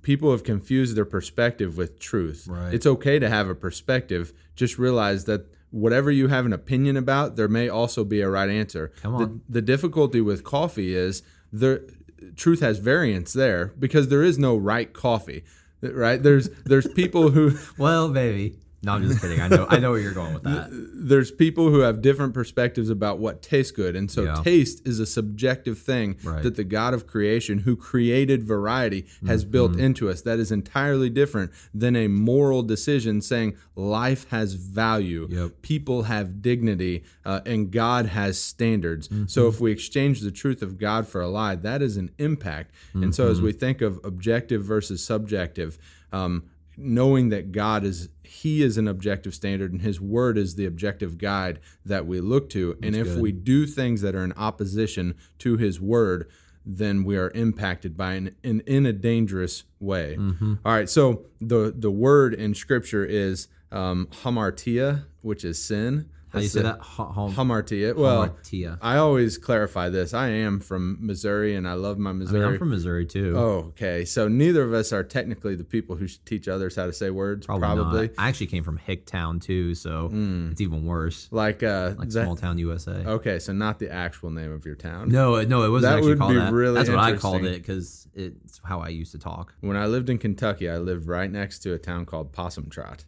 people 0.03 0.31
have 0.33 0.45
confused 0.45 0.97
their 0.97 1.05
perspective 1.05 1.77
with 1.77 1.99
truth. 1.99 2.47
Right. 2.49 2.75
It's 2.75 2.87
okay 2.87 3.19
to 3.19 3.29
have 3.29 3.49
a 3.49 3.55
perspective. 3.55 4.33
Just 4.57 4.79
realize 4.79 5.25
that 5.27 5.47
whatever 5.71 6.11
you 6.11 6.29
have 6.29 6.47
an 6.47 6.53
opinion 6.53 6.97
about, 6.97 7.37
there 7.37 7.49
may 7.49 7.69
also 7.69 8.05
be 8.05 8.21
a 8.21 8.29
right 8.29 8.51
answer. 8.51 8.93
Come 9.03 9.15
on. 9.15 9.41
the 9.49 9.63
difficulty 9.63 10.21
with 10.21 10.45
coffee 10.45 10.95
is 10.95 11.23
the 11.53 11.89
truth 12.37 12.61
has 12.61 12.79
variance 12.79 13.33
there 13.33 13.73
because 13.79 14.09
there 14.09 14.23
is 14.23 14.39
no 14.39 14.57
right 14.57 14.93
coffee. 14.93 15.45
Right? 15.81 16.23
There's 16.23 16.49
there's 16.65 16.89
people 16.89 17.31
who 17.31 17.57
Well, 17.79 18.09
baby, 18.09 18.59
No, 18.81 18.93
I'm 18.93 19.03
just 19.09 19.21
kidding. 19.21 19.41
I 19.41 19.49
know 19.49 19.67
I 19.69 19.79
know 19.81 19.91
where 19.91 19.99
you're 20.01 20.13
going 20.15 20.35
with 20.35 20.45
that. 20.45 20.69
there's 20.95 21.31
people 21.33 21.71
who 21.71 21.81
have 21.81 22.01
different 22.01 22.33
perspectives 22.33 22.91
about 22.91 23.19
what 23.19 23.43
tastes 23.43 23.73
good 23.73 23.97
and 23.97 24.09
so 24.11 24.23
Yeah. 24.23 24.41
taste 24.45 24.87
is 24.87 25.01
a 25.01 25.07
subjective 25.07 25.79
thing 25.79 26.17
Right. 26.23 26.43
that 26.45 26.55
the 26.57 26.63
god 26.65 26.95
of 26.95 27.07
creation 27.07 27.59
who 27.61 27.75
created 27.77 28.45
variety 28.45 29.07
has 29.27 29.45
built 29.45 29.73
Mm-hmm. 29.73 29.81
into 29.81 30.09
us 30.09 30.23
that 30.23 30.39
is 30.39 30.53
entirely 30.53 31.11
different 31.11 31.51
than 31.75 31.97
a 31.97 32.07
moral 32.09 32.63
decision 32.63 33.21
saying 33.21 33.57
life 33.75 34.27
has 34.31 34.55
value 34.55 35.27
Yep. 35.31 35.63
people 35.63 36.03
have 36.05 36.41
dignity 36.41 37.03
uh, 37.25 37.41
and 37.45 37.71
god 37.73 38.07
has 38.07 38.41
standards 38.41 39.09
Mm-hmm. 39.09 39.27
so 39.27 39.49
if 39.49 39.61
we 39.61 39.73
exchange 39.73 40.21
the 40.21 40.31
truth 40.31 40.63
of 40.63 40.79
god 40.79 41.09
for 41.09 41.21
a 41.21 41.29
lie 41.29 41.57
that 41.57 41.83
is 41.83 41.97
an 41.97 42.11
impact 42.19 42.71
and 42.95 43.13
so 43.15 43.25
Mm-hmm. 43.25 43.33
as 43.33 43.41
we 43.43 43.53
think 43.53 43.81
of 43.83 43.99
objective 44.05 44.63
versus 44.63 45.03
subjective 45.05 45.79
um, 46.13 46.45
knowing 46.79 47.29
that 47.31 47.51
God 47.51 47.85
is 47.85 48.09
he 48.23 48.63
is 48.63 48.79
an 48.79 48.87
objective 48.87 49.35
standard 49.35 49.73
and 49.73 49.83
his 49.83 50.01
word 50.01 50.39
is 50.39 50.55
the 50.55 50.65
objective 50.65 51.19
guide 51.19 51.59
that 51.85 52.07
we 52.07 52.21
look 52.21 52.49
to 52.51 52.79
and 52.83 52.95
if 52.95 53.07
good. 53.07 53.21
we 53.21 53.33
do 53.33 53.67
things 53.67 54.01
that 54.01 54.15
are 54.15 54.23
in 54.23 54.33
opposition 54.35 55.15
to 55.39 55.57
his 55.57 55.81
word 55.81 56.29
then 56.65 57.03
we 57.03 57.17
are 57.17 57.31
impacted 57.35 57.97
by 57.97 58.13
an 58.13 58.35
in, 58.45 58.61
in 58.61 58.87
a 58.87 58.93
dangerous 58.93 59.65
way 59.81 60.17
Mm-hmm. 60.19 60.55
All 60.65 60.73
right 60.73 60.89
so 60.89 61.27
the 61.41 61.75
the 61.77 61.91
word 61.91 62.33
in 62.33 62.55
scripture 62.55 63.05
is 63.05 63.49
um, 63.73 64.07
hamartia 64.23 65.05
which 65.23 65.45
is 65.45 65.63
sin 65.63 66.09
How 66.31 66.39
do 66.41 66.43
you 66.45 66.49
say 66.49 66.63
that? 66.63 66.79
Ha- 66.81 67.07
ha- 67.13 67.29
hamartia 67.31 67.95
well 67.97 68.29
hamartia. 68.29 68.79
I 68.83 68.97
always 68.99 69.39
clarify 69.39 69.89
this. 69.89 70.13
I 70.15 70.29
am 70.29 70.61
from 70.61 70.99
Missouri 71.01 71.55
and 71.55 71.67
I 71.67 71.73
love 71.75 71.99
my 71.99 72.11
I 72.11 72.13
Missouri. 72.13 72.41
mean, 72.41 72.49
I'm 72.53 72.59
from 72.59 72.71
Missouri 72.71 73.07
too. 73.07 73.35
Oh, 73.37 73.49
okay. 73.71 74.05
So 74.05 74.29
neither 74.29 74.63
of 74.63 74.73
us 74.75 74.93
are 74.93 75.03
technically 75.03 75.55
the 75.55 75.65
people 75.65 75.97
who 75.97 76.07
should 76.07 76.25
teach 76.27 76.47
others 76.49 76.77
how 76.77 76.87
to 76.87 76.93
say 76.93 77.11
words. 77.11 77.47
probably, 77.47 77.67
Probably. 77.67 78.11
I 78.19 78.29
actually 78.29 78.49
came 78.49 78.63
from 78.65 78.79
Hicktown 78.79 79.41
too, 79.43 79.75
so 79.75 80.11
it's 80.51 80.61
even 80.61 80.85
worse. 80.85 81.29
like 81.31 81.63
uh, 81.63 81.95
Like 81.97 82.09
that- 82.11 82.25
small 82.25 82.37
town 82.37 82.59
USA. 82.59 83.05
Okay, 83.07 83.39
so 83.39 83.53
not 83.53 83.79
the 83.79 83.91
actual 83.91 84.31
name 84.31 84.53
of 84.53 84.67
your 84.67 84.75
town. 84.77 85.09
No, 85.11 85.41
no, 85.43 85.63
it 85.65 85.71
wasn't 85.71 85.91
That 85.93 85.97
actually 85.99 86.09
would 86.11 86.19
called 86.19 86.33
be 86.35 86.39
that. 86.39 86.53
really 86.53 86.75
That's 86.75 86.91
what 86.91 86.99
I 86.99 87.17
called 87.17 87.45
it 87.45 87.63
because 87.63 88.07
it's 88.15 88.61
how 88.65 88.81
I 88.81 88.89
used 88.89 89.13
to 89.13 89.19
talk. 89.19 89.55
When 89.61 89.77
I 89.77 89.87
lived 89.87 90.11
in 90.11 90.19
Kentucky, 90.19 90.69
I 90.69 90.77
lived 90.79 91.07
right 91.07 91.31
next 91.31 91.61
to 91.61 91.73
a 91.73 91.79
town 91.79 92.05
called 92.05 92.33
Possum 92.33 92.69
Trot. 92.69 93.05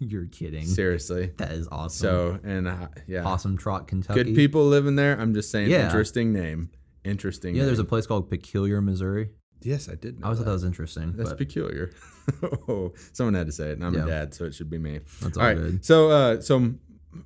You're 0.08 0.26
kidding. 0.26 0.64
Seriously. 0.66 1.32
That 1.36 1.52
is 1.52 1.68
awesome. 1.70 2.08
So 2.08 2.38
and 2.42 2.66
uh, 2.68 2.88
yeah, 3.06 3.22
Possum 3.22 3.56
Trot, 3.58 3.86
Kentucky. 3.86 4.24
good 4.24 4.34
people 4.34 4.66
living 4.66 4.96
there. 4.96 5.18
I'm 5.20 5.34
just 5.34 5.50
saying, 5.50 5.70
Yeah. 5.70 5.84
interesting 5.86 6.32
name. 6.32 6.70
Interesting. 7.04 7.54
Yeah, 7.54 7.64
there's 7.64 7.78
a 7.78 7.84
place 7.84 8.06
called 8.06 8.28
Peculiar, 8.30 8.80
Missouri. 8.80 9.30
yes, 9.62 9.88
I 9.88 9.94
did. 9.94 10.18
Know 10.20 10.24
I 10.24 10.26
always 10.28 10.38
thought 10.38 10.46
that. 10.46 10.52
was 10.52 10.64
interesting. 10.64 11.12
That's 11.16 11.30
but 11.30 11.38
peculiar. 11.38 11.92
oh, 12.68 12.92
someone 13.12 13.34
had 13.34 13.46
to 13.46 13.52
say 13.52 13.70
it, 13.70 13.72
and 13.78 13.84
I'm 13.84 13.94
Yeah. 13.94 14.04
a 14.04 14.06
dad, 14.06 14.34
so 14.34 14.44
it 14.44 14.54
should 14.54 14.70
be 14.70 14.78
me. 14.78 15.00
that's 15.22 15.36
all, 15.38 15.54
good. 15.54 15.84
So, 15.84 16.10
uh, 16.10 16.40
so 16.40 16.74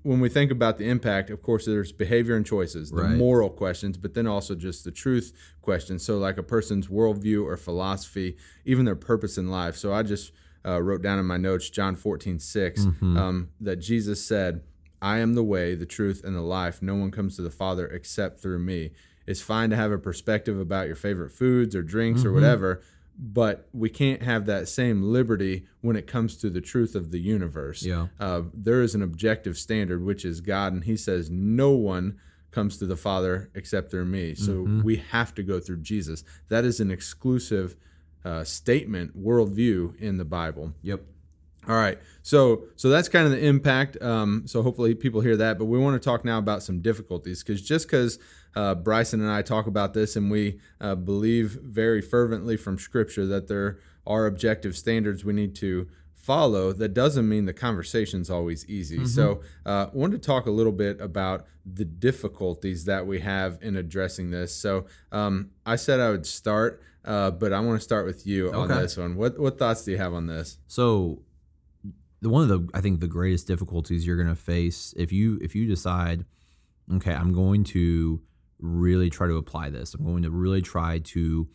when 0.02 0.18
we 0.20 0.28
think 0.28 0.50
about 0.50 0.78
the 0.78 0.88
impact, 0.88 1.30
of 1.30 1.42
course, 1.42 1.66
there's 1.66 1.92
behavior 1.92 2.36
and 2.36 2.46
choices, 2.46 2.90
the 2.90 3.02
Right. 3.02 3.16
moral 3.16 3.50
questions, 3.50 3.96
but 3.98 4.14
then 4.14 4.26
also 4.26 4.54
just 4.54 4.84
the 4.84 4.90
truth 4.92 5.32
questions. 5.60 6.04
So, 6.04 6.18
like 6.18 6.38
a 6.38 6.42
person's 6.42 6.86
worldview 6.88 7.44
or 7.44 7.56
philosophy, 7.56 8.36
even 8.64 8.84
their 8.84 8.96
purpose 8.96 9.36
in 9.38 9.48
life. 9.50 9.76
So, 9.76 9.92
I 9.92 10.02
just 10.02 10.32
uh, 10.66 10.80
wrote 10.82 11.02
down 11.02 11.18
in 11.18 11.26
my 11.26 11.36
notes 11.36 11.68
John 11.70 11.96
14, 11.96 12.38
6, 12.38 12.80
Mm-hmm. 12.84 13.16
um, 13.16 13.48
that 13.60 13.76
Jesus 13.76 14.24
said, 14.26 14.62
I 15.02 15.18
am 15.18 15.34
the 15.34 15.42
way, 15.44 15.74
the 15.74 15.86
truth, 15.86 16.22
and 16.24 16.34
the 16.34 16.40
life. 16.40 16.80
No 16.80 16.94
one 16.94 17.10
comes 17.10 17.36
to 17.36 17.42
the 17.42 17.50
Father 17.50 17.86
except 17.86 18.40
through 18.40 18.60
me. 18.60 18.92
It's 19.26 19.42
fine 19.42 19.70
to 19.70 19.76
have 19.76 19.92
a 19.92 19.98
perspective 19.98 20.58
about 20.58 20.86
your 20.86 20.96
favorite 20.96 21.32
foods 21.32 21.74
or 21.74 21.82
drinks 21.82 22.20
Mm-hmm. 22.20 22.28
or 22.30 22.32
whatever, 22.32 22.82
but 23.18 23.68
we 23.72 23.90
can't 23.90 24.22
have 24.22 24.46
that 24.46 24.68
same 24.68 25.02
liberty 25.02 25.66
when 25.82 25.94
it 25.96 26.06
comes 26.06 26.36
to 26.38 26.50
the 26.50 26.60
truth 26.60 26.94
of 26.94 27.10
the 27.10 27.20
universe 27.20 27.84
Yeah. 27.84 28.08
uh, 28.18 28.42
there 28.52 28.82
is 28.82 28.94
an 28.94 29.02
objective 29.02 29.56
standard, 29.56 30.02
which 30.02 30.24
is 30.24 30.40
God, 30.40 30.72
and 30.72 30.84
He 30.84 30.96
says 30.96 31.30
no 31.30 31.70
one 31.70 32.18
comes 32.50 32.76
to 32.78 32.86
the 32.86 32.96
Father 32.96 33.50
except 33.54 33.90
through 33.90 34.06
me. 34.06 34.34
So 34.34 34.52
Mm-hmm. 34.64 34.82
we 34.82 34.96
have 34.96 35.34
to 35.36 35.42
go 35.42 35.60
through 35.60 35.78
Jesus. 35.82 36.24
That 36.48 36.64
is 36.64 36.80
an 36.80 36.90
exclusive 36.90 37.76
uh, 38.24 38.44
statement, 38.44 39.20
worldview 39.20 40.00
in 40.00 40.16
the 40.16 40.24
Bible. 40.24 40.72
Yep. 40.82 41.02
All 41.66 41.76
right, 41.76 41.98
so 42.22 42.64
so 42.76 42.90
that's 42.90 43.08
kind 43.08 43.24
of 43.24 43.30
the 43.30 43.42
impact. 43.42 44.00
Um, 44.02 44.42
so 44.46 44.62
hopefully 44.62 44.94
people 44.94 45.22
hear 45.22 45.36
that, 45.38 45.58
but 45.58 45.64
we 45.64 45.78
want 45.78 46.00
to 46.00 46.04
talk 46.04 46.22
now 46.22 46.38
about 46.38 46.62
some 46.62 46.80
difficulties 46.80 47.42
because 47.42 47.62
just 47.62 47.86
because 47.86 48.18
uh, 48.54 48.74
Bryson 48.74 49.22
and 49.22 49.30
I 49.30 49.40
talk 49.40 49.66
about 49.66 49.94
this 49.94 50.14
and 50.14 50.30
we 50.30 50.60
uh, 50.80 50.94
believe 50.94 51.58
very 51.62 52.02
fervently 52.02 52.58
from 52.58 52.78
Scripture 52.78 53.24
that 53.26 53.48
there 53.48 53.78
are 54.06 54.26
objective 54.26 54.76
standards 54.76 55.24
we 55.24 55.32
need 55.32 55.54
to 55.56 55.88
follow, 56.24 56.72
that 56.72 56.94
doesn't 56.94 57.28
mean 57.28 57.44
the 57.44 57.52
conversation's 57.52 58.30
always 58.30 58.66
easy. 58.66 59.04
So 59.06 59.42
uh, 59.66 59.86
I 59.92 59.96
wanted 59.96 60.22
to 60.22 60.26
talk 60.26 60.46
a 60.46 60.50
little 60.50 60.72
bit 60.72 61.00
about 61.00 61.46
the 61.66 61.84
difficulties 61.84 62.86
that 62.86 63.06
we 63.06 63.20
have 63.20 63.58
in 63.60 63.76
addressing 63.76 64.30
this. 64.30 64.54
So 64.54 64.86
um, 65.12 65.50
I 65.66 65.76
said 65.76 66.00
I 66.00 66.10
would 66.10 66.26
start, 66.26 66.82
uh, 67.04 67.30
but 67.30 67.52
I 67.52 67.60
want 67.60 67.78
to 67.78 67.84
start 67.84 68.06
with 68.06 68.26
you 68.26 68.52
on 68.52 68.68
this 68.68 68.96
one. 68.96 69.16
What 69.16 69.38
what 69.38 69.58
thoughts 69.58 69.84
do 69.84 69.90
you 69.90 69.98
have 69.98 70.14
on 70.14 70.26
this? 70.26 70.58
So 70.66 71.22
the 72.22 72.30
one 72.30 72.42
of 72.42 72.48
the 72.48 72.68
I 72.72 72.80
think 72.80 73.00
the 73.00 73.06
greatest 73.06 73.46
difficulties 73.46 74.06
you're 74.06 74.16
going 74.16 74.28
to 74.28 74.34
face 74.34 74.94
if 74.96 75.12
you 75.12 75.38
if 75.42 75.54
you 75.54 75.66
decide 75.66 76.24
okay, 76.96 77.12
I'm 77.12 77.32
going 77.32 77.64
to 77.64 78.20
really 78.58 79.10
try 79.10 79.26
to 79.26 79.36
apply 79.36 79.70
this. 79.70 79.94
I'm 79.94 80.04
going 80.04 80.22
to 80.22 80.30
really 80.30 80.62
try 80.62 81.00
to 81.00 81.48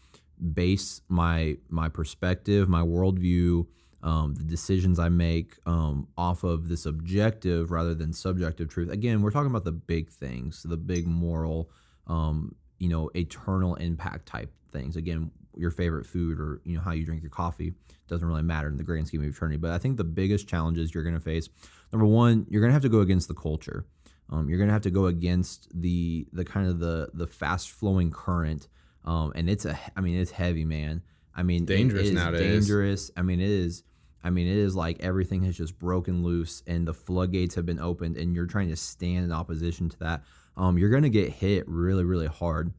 base 0.53 1.01
my 1.07 1.57
my 1.69 1.89
perspective, 1.89 2.69
my 2.69 2.81
worldview, 2.81 3.65
um, 4.01 4.35
the 4.35 4.43
decisions 4.43 4.99
I 4.99 5.09
make 5.09 5.55
um, 5.65 6.07
off 6.17 6.43
of 6.43 6.69
this 6.69 6.85
objective 6.85 7.71
rather 7.71 7.93
than 7.93 8.13
subjective 8.13 8.69
truth. 8.69 8.89
Again, 8.89 9.21
we're 9.21 9.31
talking 9.31 9.49
about 9.49 9.65
the 9.65 9.71
big 9.71 10.09
things, 10.09 10.63
the 10.63 10.77
big 10.77 11.05
moral, 11.05 11.69
um, 12.07 12.55
you 12.77 12.89
know, 12.89 13.09
eternal 13.13 13.75
impact 13.75 14.25
type 14.25 14.53
things. 14.71 14.95
Again, 14.95 15.31
your 15.55 15.71
favorite 15.71 16.05
food 16.05 16.39
or 16.39 16.61
you 16.63 16.75
know 16.75 16.81
how 16.81 16.91
you 16.91 17.05
drink 17.05 17.21
your 17.21 17.29
coffee 17.29 17.73
doesn't 18.07 18.25
really 18.25 18.43
matter 18.43 18.69
in 18.69 18.77
the 18.77 18.83
grand 18.83 19.07
scheme 19.07 19.21
of 19.21 19.27
eternity. 19.27 19.57
But 19.57 19.71
I 19.71 19.77
think 19.77 19.97
the 19.97 20.03
biggest 20.03 20.47
challenges 20.47 20.93
you're 20.93 21.03
going 21.03 21.15
to 21.15 21.21
face, 21.21 21.49
number 21.91 22.05
one, 22.05 22.45
you're 22.49 22.61
going 22.61 22.69
to 22.69 22.73
have 22.73 22.83
to 22.83 22.89
go 22.89 23.01
against 23.01 23.27
the 23.27 23.33
culture. 23.33 23.85
Um, 24.31 24.47
you're 24.47 24.57
going 24.57 24.69
to 24.69 24.73
have 24.73 24.83
to 24.83 24.91
go 24.91 25.07
against 25.07 25.67
the 25.73 26.27
the 26.31 26.45
kind 26.45 26.67
of 26.67 26.79
the 26.79 27.09
the 27.13 27.27
fast 27.27 27.71
flowing 27.71 28.11
current, 28.11 28.67
um, 29.03 29.33
and 29.35 29.49
it's 29.49 29.65
a 29.65 29.77
I 29.97 30.01
mean 30.01 30.17
it's 30.17 30.31
heavy, 30.31 30.65
man. 30.65 31.01
I 31.35 31.43
mean, 31.43 31.63
it 31.63 31.67
Dangerous 31.67 32.07
is 32.07 32.13
nowadays. 32.13 32.67
Dangerous. 32.67 33.11
I 33.17 33.21
mean, 33.21 33.39
it 33.39 33.49
is. 33.49 33.83
I 34.23 34.29
mean, 34.29 34.47
it 34.47 34.57
is 34.57 34.75
like 34.75 34.99
everything 35.01 35.43
has 35.43 35.55
just 35.55 35.79
broken 35.79 36.23
loose 36.23 36.61
and 36.67 36.87
the 36.87 36.93
floodgates 36.93 37.55
have 37.55 37.65
been 37.65 37.79
opened, 37.79 38.17
and 38.17 38.35
you're 38.35 38.45
trying 38.45 38.69
to 38.69 38.75
stand 38.75 39.25
in 39.25 39.31
opposition 39.31 39.89
to 39.89 39.99
that. 39.99 40.23
Um, 40.57 40.77
you're 40.77 40.89
going 40.89 41.03
to 41.03 41.09
get 41.09 41.29
hit 41.29 41.67
really, 41.67 42.03
really 42.03 42.27
hard, 42.27 42.73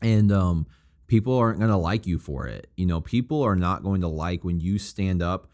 and 0.00 0.30
um, 0.30 0.66
people 1.08 1.36
aren't 1.36 1.58
going 1.58 1.70
to 1.70 1.76
like 1.76 2.06
you 2.06 2.18
for 2.18 2.46
it. 2.46 2.70
You 2.76 2.86
know, 2.86 3.00
people 3.00 3.42
are 3.42 3.56
not 3.56 3.82
going 3.82 4.02
to 4.02 4.08
like 4.08 4.44
when 4.44 4.60
you 4.60 4.78
stand 4.78 5.22
up 5.22 5.48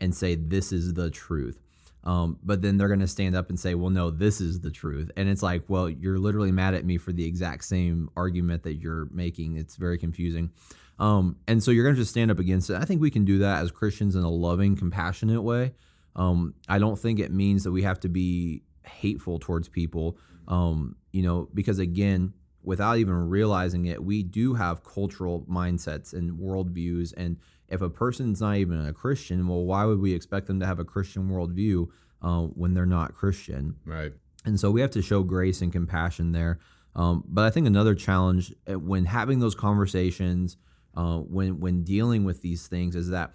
and 0.00 0.14
say 0.14 0.36
this 0.36 0.72
is 0.72 0.94
the 0.94 1.10
truth. 1.10 1.60
Um, 2.08 2.38
but 2.42 2.62
then 2.62 2.78
they're 2.78 2.88
going 2.88 3.00
to 3.00 3.06
stand 3.06 3.36
up 3.36 3.50
and 3.50 3.60
say, 3.60 3.74
well, 3.74 3.90
no, 3.90 4.10
this 4.10 4.40
is 4.40 4.60
the 4.60 4.70
truth. 4.70 5.10
And 5.18 5.28
it's 5.28 5.42
like, 5.42 5.64
well, 5.68 5.90
you're 5.90 6.18
literally 6.18 6.50
mad 6.50 6.72
at 6.72 6.86
me 6.86 6.96
for 6.96 7.12
the 7.12 7.26
exact 7.26 7.64
same 7.64 8.08
argument 8.16 8.62
that 8.62 8.76
you're 8.76 9.08
making. 9.12 9.58
It's 9.58 9.76
very 9.76 9.98
confusing. 9.98 10.50
Um, 10.98 11.36
and 11.46 11.62
so 11.62 11.70
you're 11.70 11.84
going 11.84 11.96
to 11.96 12.00
just 12.00 12.12
stand 12.12 12.30
up 12.30 12.38
against 12.38 12.70
it. 12.70 12.76
I 12.76 12.86
think 12.86 13.02
we 13.02 13.10
can 13.10 13.26
do 13.26 13.40
that 13.40 13.62
as 13.62 13.70
Christians 13.70 14.16
in 14.16 14.22
a 14.22 14.30
loving, 14.30 14.74
compassionate 14.74 15.42
way. 15.42 15.74
Um, 16.16 16.54
I 16.66 16.78
don't 16.78 16.98
think 16.98 17.20
it 17.20 17.30
means 17.30 17.64
that 17.64 17.72
we 17.72 17.82
have 17.82 18.00
to 18.00 18.08
be 18.08 18.62
hateful 18.86 19.38
towards 19.38 19.68
people, 19.68 20.16
um, 20.48 20.96
you 21.12 21.22
know, 21.22 21.50
because 21.52 21.78
again, 21.78 22.32
without 22.62 22.96
even 22.96 23.28
realizing 23.28 23.84
it, 23.84 24.02
we 24.02 24.22
do 24.22 24.54
have 24.54 24.82
cultural 24.82 25.42
mindsets 25.42 26.14
and 26.14 26.38
worldviews. 26.38 27.12
And 27.18 27.36
if 27.68 27.80
a 27.80 27.90
person's 27.90 28.40
not 28.40 28.56
even 28.56 28.84
a 28.84 28.92
Christian, 28.92 29.46
well, 29.46 29.64
why 29.64 29.84
would 29.84 30.00
we 30.00 30.14
expect 30.14 30.46
them 30.46 30.60
to 30.60 30.66
have 30.66 30.78
a 30.78 30.84
Christian 30.84 31.28
worldview 31.28 31.88
uh, 32.22 32.42
when 32.42 32.74
they're 32.74 32.86
not 32.86 33.14
Christian? 33.14 33.76
Right. 33.84 34.12
And 34.44 34.58
so 34.58 34.70
we 34.70 34.80
have 34.80 34.90
to 34.92 35.02
show 35.02 35.22
grace 35.22 35.60
and 35.60 35.72
compassion 35.72 36.32
there. 36.32 36.58
Um, 36.94 37.22
but 37.26 37.44
I 37.44 37.50
think 37.50 37.66
another 37.66 37.94
challenge 37.94 38.52
uh, 38.70 38.78
when 38.78 39.04
having 39.04 39.38
those 39.40 39.54
conversations, 39.54 40.56
uh, 40.96 41.18
when 41.18 41.60
when 41.60 41.84
dealing 41.84 42.24
with 42.24 42.42
these 42.42 42.66
things, 42.66 42.96
is 42.96 43.10
that 43.10 43.32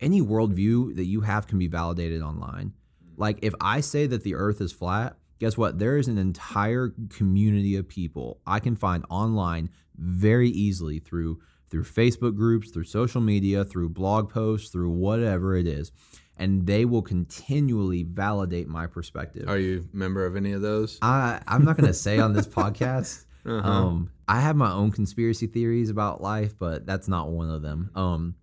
any 0.00 0.22
worldview 0.22 0.94
that 0.96 1.04
you 1.04 1.22
have 1.22 1.46
can 1.46 1.58
be 1.58 1.66
validated 1.66 2.22
online. 2.22 2.72
Like 3.16 3.38
if 3.42 3.54
I 3.60 3.80
say 3.80 4.06
that 4.06 4.22
the 4.22 4.34
Earth 4.34 4.60
is 4.60 4.72
flat, 4.72 5.16
guess 5.38 5.56
what? 5.56 5.78
There 5.78 5.96
is 5.96 6.08
an 6.08 6.18
entire 6.18 6.94
community 7.10 7.76
of 7.76 7.88
people 7.88 8.40
I 8.46 8.60
can 8.60 8.76
find 8.76 9.04
online 9.10 9.70
very 9.96 10.48
easily 10.48 10.98
through 10.98 11.40
through 11.74 11.82
Facebook 11.82 12.36
groups, 12.36 12.70
through 12.70 12.84
social 12.84 13.20
media, 13.20 13.64
through 13.64 13.88
blog 13.88 14.30
posts, 14.30 14.70
through 14.70 14.90
whatever 14.90 15.56
it 15.56 15.66
is, 15.66 15.90
and 16.36 16.68
they 16.68 16.84
will 16.84 17.02
continually 17.02 18.04
validate 18.04 18.68
my 18.68 18.86
perspective. 18.86 19.48
Are 19.48 19.58
you 19.58 19.88
a 19.92 19.96
member 19.96 20.24
of 20.24 20.36
any 20.36 20.52
of 20.52 20.62
those? 20.62 21.00
I 21.02 21.40
I'm 21.48 21.64
not 21.64 21.76
gonna 21.76 21.92
say 21.92 22.20
on 22.20 22.32
this 22.32 22.46
podcast. 22.62 23.24
Uh-huh. 23.44 23.68
Um, 23.68 24.12
I 24.28 24.38
have 24.38 24.54
my 24.54 24.70
own 24.70 24.92
conspiracy 24.92 25.48
theories 25.48 25.90
about 25.90 26.22
life, 26.22 26.56
but 26.56 26.86
that's 26.86 27.08
not 27.08 27.30
one 27.30 27.50
of 27.50 27.60
them. 27.60 27.90
Um, 27.96 28.36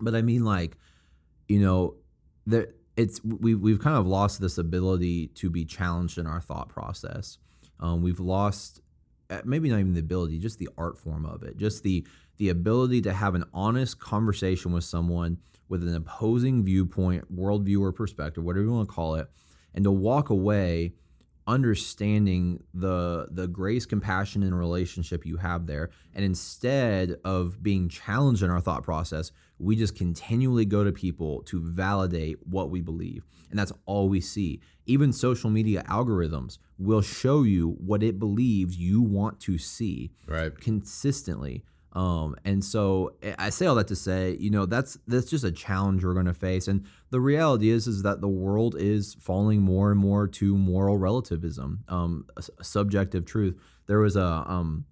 but 0.00 0.16
I 0.16 0.22
mean, 0.22 0.44
like, 0.44 0.76
you 1.46 1.60
know, 1.60 1.94
there 2.44 2.70
it's 2.96 3.22
we 3.22 3.54
we've 3.54 3.78
kind 3.78 3.96
of 3.96 4.04
lost 4.04 4.40
this 4.40 4.58
ability 4.58 5.28
to 5.28 5.48
be 5.48 5.64
challenged 5.64 6.18
in 6.18 6.26
our 6.26 6.40
thought 6.40 6.70
process. 6.70 7.38
Um, 7.78 8.02
we've 8.02 8.18
lost 8.18 8.80
uh, 9.30 9.40
maybe 9.44 9.68
not 9.68 9.78
even 9.78 9.94
the 9.94 10.00
ability, 10.00 10.38
just 10.38 10.58
the 10.58 10.68
art 10.76 10.98
form 10.98 11.24
of 11.24 11.42
it, 11.44 11.56
just 11.56 11.82
the 11.82 12.06
the 12.36 12.48
ability 12.48 13.00
to 13.02 13.12
have 13.12 13.34
an 13.34 13.44
honest 13.52 13.98
conversation 14.00 14.72
with 14.72 14.84
someone 14.84 15.38
with 15.68 15.82
an 15.82 15.94
opposing 15.94 16.62
viewpoint, 16.62 17.34
worldview, 17.34 17.80
or 17.80 17.92
perspective, 17.92 18.44
whatever 18.44 18.64
you 18.64 18.72
want 18.72 18.88
to 18.88 18.94
call 18.94 19.14
it, 19.14 19.28
and 19.74 19.84
to 19.84 19.90
walk 19.90 20.30
away 20.30 20.92
understanding 21.46 22.62
the 22.72 23.26
the 23.30 23.46
grace, 23.46 23.86
compassion, 23.86 24.42
and 24.42 24.58
relationship 24.58 25.24
you 25.26 25.36
have 25.36 25.66
there. 25.66 25.90
And 26.14 26.24
instead 26.24 27.16
of 27.24 27.62
being 27.62 27.88
challenged 27.88 28.42
in 28.42 28.50
our 28.50 28.60
thought 28.60 28.82
process, 28.82 29.30
we 29.58 29.76
just 29.76 29.94
continually 29.96 30.64
go 30.64 30.84
to 30.84 30.92
people 30.92 31.42
to 31.44 31.60
validate 31.60 32.38
what 32.46 32.70
we 32.70 32.80
believe. 32.80 33.24
And 33.50 33.58
that's 33.58 33.72
all 33.86 34.08
we 34.08 34.20
see. 34.20 34.60
Even 34.86 35.12
social 35.12 35.48
media 35.50 35.84
algorithms 35.88 36.58
will 36.78 37.02
show 37.02 37.42
you 37.42 37.76
what 37.78 38.02
it 38.02 38.18
believes 38.18 38.76
you 38.78 39.00
want 39.02 39.40
to 39.40 39.58
see 39.58 40.10
Right. 40.26 40.54
consistently. 40.58 41.62
Um, 41.94 42.34
and 42.44 42.64
so 42.64 43.14
I- 43.22 43.34
I 43.46 43.50
say 43.50 43.66
all 43.66 43.76
that 43.76 43.86
to 43.88 43.96
say, 43.96 44.36
you 44.40 44.50
know, 44.50 44.66
that's 44.66 44.98
that's 45.06 45.30
just 45.30 45.44
a 45.44 45.52
challenge 45.52 46.04
we're 46.04 46.14
going 46.14 46.26
to 46.26 46.34
face. 46.34 46.66
And 46.66 46.84
the 47.10 47.20
reality 47.20 47.70
is, 47.70 47.86
is 47.86 48.02
that 48.02 48.20
the 48.20 48.28
world 48.28 48.74
is 48.78 49.14
falling 49.20 49.62
more 49.62 49.90
and 49.92 50.00
more 50.00 50.26
to 50.26 50.56
moral 50.56 50.98
relativism, 50.98 51.84
um, 51.88 52.26
subjective 52.62 53.24
truth. 53.24 53.56
There 53.86 54.00
was 54.00 54.16
a 54.16 54.44
um, 54.46 54.86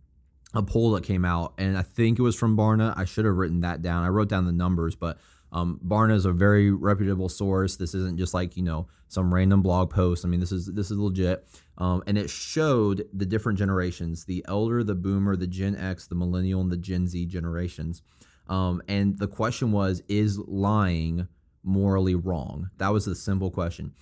a 0.55 0.63
poll 0.63 0.93
that 0.93 1.03
came 1.03 1.25
out, 1.25 1.55
and 1.59 1.77
I 1.79 1.83
think 1.83 2.19
it 2.19 2.23
was 2.23 2.37
from 2.37 2.57
Barna. 2.57 2.93
I 2.97 3.05
should 3.05 3.25
have 3.25 3.37
written 3.37 3.61
that 3.63 3.83
down. 3.83 4.05
I 4.05 4.09
wrote 4.09 4.29
down 4.29 4.45
the 4.45 4.53
numbers, 4.53 4.95
but 4.95 5.19
um, 5.53 5.79
Barna 5.87 6.15
is 6.15 6.25
a 6.25 6.33
very 6.33 6.71
reputable 6.71 7.29
source. 7.29 7.77
This 7.77 7.95
isn't 7.95 8.19
just 8.19 8.35
like 8.35 8.57
you 8.57 8.63
know 8.63 8.89
some 9.09 9.33
random 9.33 9.63
blog 9.63 9.91
post. 9.91 10.25
I 10.25 10.29
mean, 10.29 10.41
this 10.41 10.53
is 10.53 10.67
this 10.67 10.91
is 10.91 10.99
legit. 10.99 11.47
Um, 11.79 12.03
and 12.07 12.17
it 12.17 12.31
showed 12.31 13.07
the 13.13 13.27
different 13.27 13.59
generations: 13.59 14.25
the 14.25 14.45
elder, 14.49 14.83
the 14.83 14.95
boomer, 14.95 15.37
the 15.37 15.47
Gen 15.47 15.77
X, 15.77 16.07
the 16.07 16.15
millennial, 16.15 16.61
and 16.61 16.73
the 16.73 16.77
Gen 16.77 17.07
Z 17.07 17.27
generations. 17.27 18.03
Um, 18.49 18.83
and 18.89 19.19
the 19.19 19.29
question 19.29 19.73
was: 19.73 20.03
Is 20.09 20.39
lying 20.39 21.29
morally 21.63 22.15
wrong? 22.15 22.71
That 22.79 22.93
was 22.93 23.05
the 23.05 23.15
simple 23.15 23.51
question. 23.51 23.93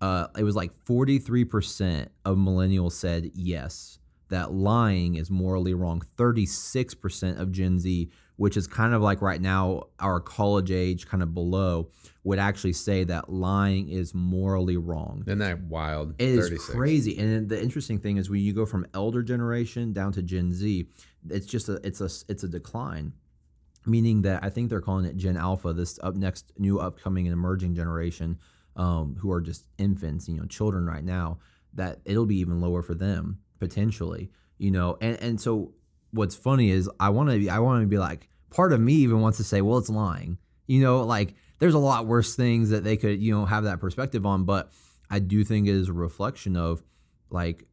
Uh, 0.00 0.26
it 0.36 0.44
was 0.44 0.56
like 0.56 0.72
forty 0.84 1.18
three 1.18 1.44
percent 1.44 2.10
of 2.24 2.36
millennials 2.36 2.92
said 2.92 3.30
yes 3.34 3.98
that 4.32 4.50
lying 4.50 5.14
is 5.14 5.30
morally 5.30 5.74
wrong. 5.74 6.02
36% 6.16 7.38
of 7.38 7.52
Gen 7.52 7.78
Z, 7.78 8.10
which 8.36 8.56
is 8.56 8.66
kind 8.66 8.94
of 8.94 9.02
like 9.02 9.22
right 9.22 9.40
now 9.40 9.84
our 9.98 10.20
college 10.20 10.70
age, 10.70 11.06
kind 11.06 11.22
of 11.22 11.34
below, 11.34 11.90
would 12.24 12.38
actually 12.38 12.72
say 12.72 13.04
that 13.04 13.30
lying 13.30 13.88
is 13.88 14.14
morally 14.14 14.76
wrong. 14.76 15.22
Isn't 15.26 15.38
that 15.38 15.62
wild? 15.62 16.14
It 16.18 16.28
is 16.28 16.48
36. 16.48 16.74
crazy. 16.74 17.18
And 17.18 17.48
the 17.48 17.60
interesting 17.60 17.98
thing 17.98 18.16
is 18.16 18.30
when 18.30 18.40
you 18.40 18.52
go 18.52 18.66
from 18.66 18.86
elder 18.94 19.22
generation 19.22 19.92
down 19.92 20.12
to 20.12 20.22
Gen 20.22 20.52
Z, 20.52 20.88
it's 21.28 21.46
just 21.46 21.68
a 21.68 21.80
it's 21.84 22.00
a 22.00 22.10
it's 22.28 22.42
a 22.42 22.48
decline. 22.48 23.12
Meaning 23.84 24.22
that 24.22 24.44
I 24.44 24.50
think 24.50 24.70
they're 24.70 24.80
calling 24.80 25.04
it 25.06 25.16
Gen 25.16 25.36
Alpha, 25.36 25.72
this 25.72 25.98
up 26.02 26.14
next 26.14 26.52
new 26.56 26.78
upcoming 26.78 27.26
and 27.26 27.32
emerging 27.32 27.74
generation, 27.74 28.38
um, 28.76 29.16
who 29.18 29.32
are 29.32 29.40
just 29.40 29.66
infants, 29.76 30.28
you 30.28 30.36
know, 30.36 30.44
children 30.44 30.86
right 30.86 31.04
now, 31.04 31.38
that 31.74 31.98
it'll 32.04 32.26
be 32.26 32.38
even 32.38 32.60
lower 32.60 32.82
for 32.82 32.94
them 32.94 33.40
potentially, 33.58 34.30
you 34.58 34.70
know. 34.70 34.96
And 35.00 35.16
and 35.20 35.40
so 35.40 35.74
what's 36.12 36.34
funny 36.34 36.70
is 36.70 36.88
I 37.00 37.10
want 37.10 37.30
to 37.30 37.38
be 37.38 37.50
I 37.50 37.58
want 37.58 37.82
to 37.82 37.86
be 37.86 37.98
like 37.98 38.28
part 38.50 38.72
of 38.72 38.80
me 38.80 38.94
even 38.94 39.20
wants 39.20 39.38
to 39.38 39.44
say, 39.44 39.60
well, 39.62 39.78
it's 39.78 39.88
lying, 39.90 40.38
you 40.66 40.80
know, 40.80 41.04
like 41.04 41.34
there's 41.58 41.74
a 41.74 41.78
lot 41.78 42.06
worse 42.06 42.34
things 42.34 42.70
that 42.70 42.84
they 42.84 42.96
could 42.96 43.22
you 43.22 43.32
know 43.34 43.44
have 43.46 43.64
that 43.64 43.80
perspective 43.80 44.24
on, 44.26 44.44
but 44.44 44.70
I 45.10 45.18
do 45.18 45.44
think 45.44 45.66
it 45.68 45.74
is 45.74 45.88
a 45.88 45.92
reflection 45.92 46.56
of 46.56 46.82
like 47.30 47.66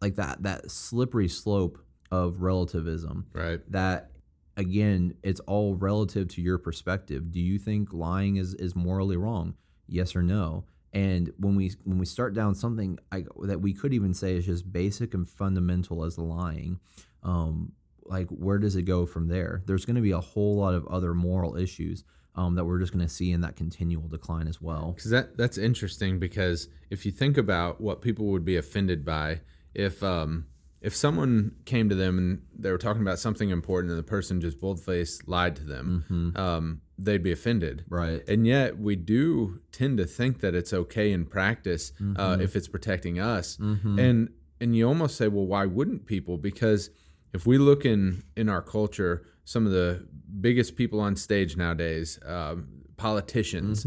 like 0.00 0.16
that 0.16 0.42
that 0.42 0.70
slippery 0.70 1.28
slope 1.28 1.78
of 2.10 2.42
relativism 2.42 3.26
Right. 3.32 3.60
that 3.70 4.10
again 4.56 5.14
it's 5.22 5.40
all 5.40 5.74
relative 5.76 6.28
to 6.28 6.42
your 6.42 6.58
perspective. 6.58 7.30
Do 7.30 7.40
you 7.40 7.58
think 7.58 7.92
lying 7.92 8.36
is 8.36 8.54
is 8.54 8.74
morally 8.74 9.16
wrong? 9.16 9.54
Yes 9.86 10.16
or 10.16 10.22
no? 10.22 10.64
And 10.92 11.32
when 11.38 11.54
we 11.54 11.72
when 11.84 11.98
we 11.98 12.06
start 12.06 12.34
down 12.34 12.54
something 12.54 12.98
I, 13.12 13.24
that 13.42 13.60
we 13.60 13.72
could 13.74 13.92
even 13.92 14.12
say 14.14 14.36
is 14.36 14.46
just 14.46 14.72
basic 14.72 15.14
and 15.14 15.28
fundamental 15.28 16.04
as 16.04 16.18
lying 16.18 16.80
um 17.22 17.72
like 18.04 18.28
where 18.28 18.58
does 18.58 18.76
it 18.76 18.82
go 18.82 19.06
from 19.06 19.28
there 19.28 19.62
there's 19.66 19.84
going 19.84 19.96
to 19.96 20.02
be 20.02 20.10
a 20.10 20.20
whole 20.20 20.56
lot 20.56 20.74
of 20.74 20.86
other 20.88 21.14
moral 21.14 21.56
issues 21.56 22.04
um, 22.36 22.54
that 22.54 22.64
we're 22.64 22.78
just 22.78 22.92
going 22.92 23.04
to 23.04 23.12
see 23.12 23.32
in 23.32 23.40
that 23.40 23.56
continual 23.56 24.06
decline 24.08 24.46
as 24.46 24.60
well 24.60 24.92
Because 24.92 25.10
that 25.10 25.36
that's 25.36 25.58
interesting 25.58 26.18
because 26.18 26.68
if 26.88 27.04
you 27.04 27.10
think 27.12 27.36
about 27.36 27.80
what 27.80 28.00
people 28.00 28.26
would 28.26 28.44
be 28.44 28.56
offended 28.56 29.04
by, 29.04 29.40
if 29.74 30.02
um 30.02 30.46
if 30.80 30.96
someone 30.96 31.52
came 31.66 31.88
to 31.90 31.94
them 31.94 32.16
and 32.16 32.42
they 32.56 32.70
were 32.70 32.78
talking 32.78 33.02
about 33.02 33.18
something 33.18 33.50
important 33.50 33.90
and 33.90 33.98
the 33.98 34.02
person 34.04 34.40
just 34.40 34.58
bold 34.60 34.80
faced 34.80 35.28
lied 35.28 35.54
to 35.56 35.64
them, 35.64 36.32
um, 36.36 36.80
they'd 36.98 37.22
be 37.22 37.32
offended. 37.32 37.84
right 37.88 38.22
And 38.28 38.46
yet 38.46 38.78
we 38.78 38.96
do 38.96 39.58
tend 39.72 39.98
to 39.98 40.06
think 40.06 40.40
that 40.40 40.54
it's 40.54 40.72
okay 40.72 41.12
in 41.12 41.26
practice 41.26 41.92
uh, 42.16 42.38
if 42.40 42.56
it's 42.56 42.68
protecting 42.68 43.18
us. 43.18 43.58
And 43.98 44.30
and 44.60 44.76
you 44.76 44.86
almost 44.86 45.16
say, 45.16 45.26
well, 45.28 45.46
why 45.46 45.66
wouldn't 45.66 46.06
people? 46.06 46.38
Because 46.38 46.90
if 47.32 47.46
we 47.46 47.58
look 47.58 47.84
in 47.84 48.22
in 48.36 48.48
our 48.48 48.62
culture, 48.62 49.24
some 49.44 49.66
of 49.66 49.72
the 49.72 50.06
biggest 50.40 50.76
people 50.76 51.00
on 51.00 51.16
stage 51.16 51.56
nowadays, 51.56 52.18
um, 52.26 52.68
politicians, 52.96 53.86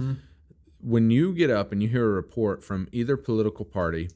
when 0.81 1.09
you 1.11 1.33
get 1.33 1.49
up 1.49 1.71
and 1.71 1.81
you 1.81 1.87
hear 1.89 2.05
a 2.05 2.13
report 2.13 2.63
from 2.63 2.87
either 2.91 3.15
political 3.15 3.63
party, 3.65 4.09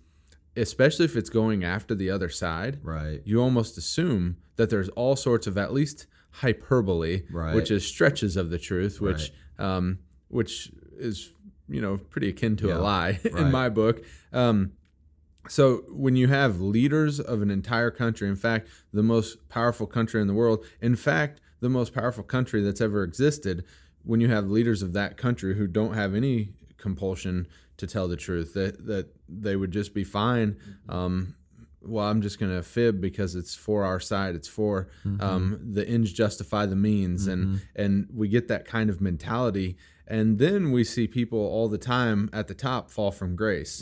especially 0.56 1.06
if 1.06 1.16
it's 1.16 1.30
going 1.30 1.64
after 1.64 1.96
the 1.96 2.10
other 2.10 2.30
side, 2.30 2.80
right 2.84 3.22
you 3.26 3.40
almost 3.42 3.78
assume 3.78 4.38
that 4.56 4.70
there's 4.70 4.90
all 4.90 5.16
sorts 5.16 5.48
of 5.48 5.58
at 5.58 5.72
least 5.72 6.08
hyperbole, 6.32 7.24
Right. 7.32 7.56
which 7.56 7.72
is 7.72 7.86
stretches 7.86 8.36
of 8.38 8.50
the 8.50 8.58
truth, 8.58 9.00
which 9.02 9.32
um, 9.60 10.00
which 10.30 10.72
is 10.98 11.30
you 11.70 11.82
know 11.82 11.98
pretty 11.98 12.30
akin 12.30 12.56
to 12.58 12.68
Yeah. 12.68 12.78
a 12.78 12.80
lie 12.80 13.20
Right. 13.32 13.36
in 13.44 13.52
my 13.52 13.70
book. 13.70 14.04
Um, 14.34 14.74
so 15.50 15.84
when 15.90 16.16
you 16.16 16.28
have 16.28 16.60
leaders 16.60 17.20
of 17.20 17.42
an 17.42 17.52
entire 17.52 17.92
country, 17.92 18.28
in 18.28 18.36
fact, 18.36 18.68
the 18.94 19.04
most 19.04 19.50
powerful 19.50 19.88
country 19.88 20.22
in 20.22 20.28
the 20.28 20.34
world, 20.34 20.66
in 20.82 20.96
fact, 20.96 21.42
the 21.60 21.70
most 21.70 21.94
powerful 21.94 22.24
country 22.24 22.62
that's 22.62 22.82
ever 22.82 23.04
existed, 23.04 23.64
when 24.04 24.22
you 24.22 24.28
have 24.30 24.48
leaders 24.50 24.82
of 24.82 24.94
that 24.94 25.18
country 25.18 25.56
who 25.56 25.68
don't 25.68 25.94
have 25.94 26.16
any 26.16 26.50
compulsion 26.78 27.48
to 27.78 27.88
tell 27.88 28.08
the 28.08 28.16
truth, 28.18 28.54
that 28.54 28.86
that 28.86 29.08
they 29.28 29.56
would 29.56 29.72
just 29.72 29.94
be 29.94 30.04
fine. 30.04 30.58
Um, 30.90 31.36
well, 31.82 32.06
I'm 32.06 32.22
just 32.22 32.40
going 32.40 32.54
to 32.54 32.64
fib 32.64 33.00
because 33.00 33.36
it's 33.36 33.56
for 33.56 33.84
our 33.86 34.00
side. 34.00 34.36
It's 34.36 34.48
for 34.48 34.90
um, 35.20 35.60
the 35.74 35.88
ends 35.88 36.12
justify 36.12 36.66
the 36.66 36.76
means, 36.76 37.28
and 37.28 37.62
and 37.76 38.08
we 38.14 38.28
get 38.28 38.48
that 38.50 38.66
kind 38.66 38.90
of 38.90 39.00
mentality. 39.02 39.78
And 40.10 40.40
then 40.40 40.72
we 40.72 40.84
see 40.86 41.06
people 41.08 41.40
all 41.40 41.68
the 41.68 41.78
time 41.78 42.30
at 42.32 42.48
the 42.48 42.54
top 42.54 42.90
fall 42.90 43.12
from 43.12 43.36
grace, 43.36 43.82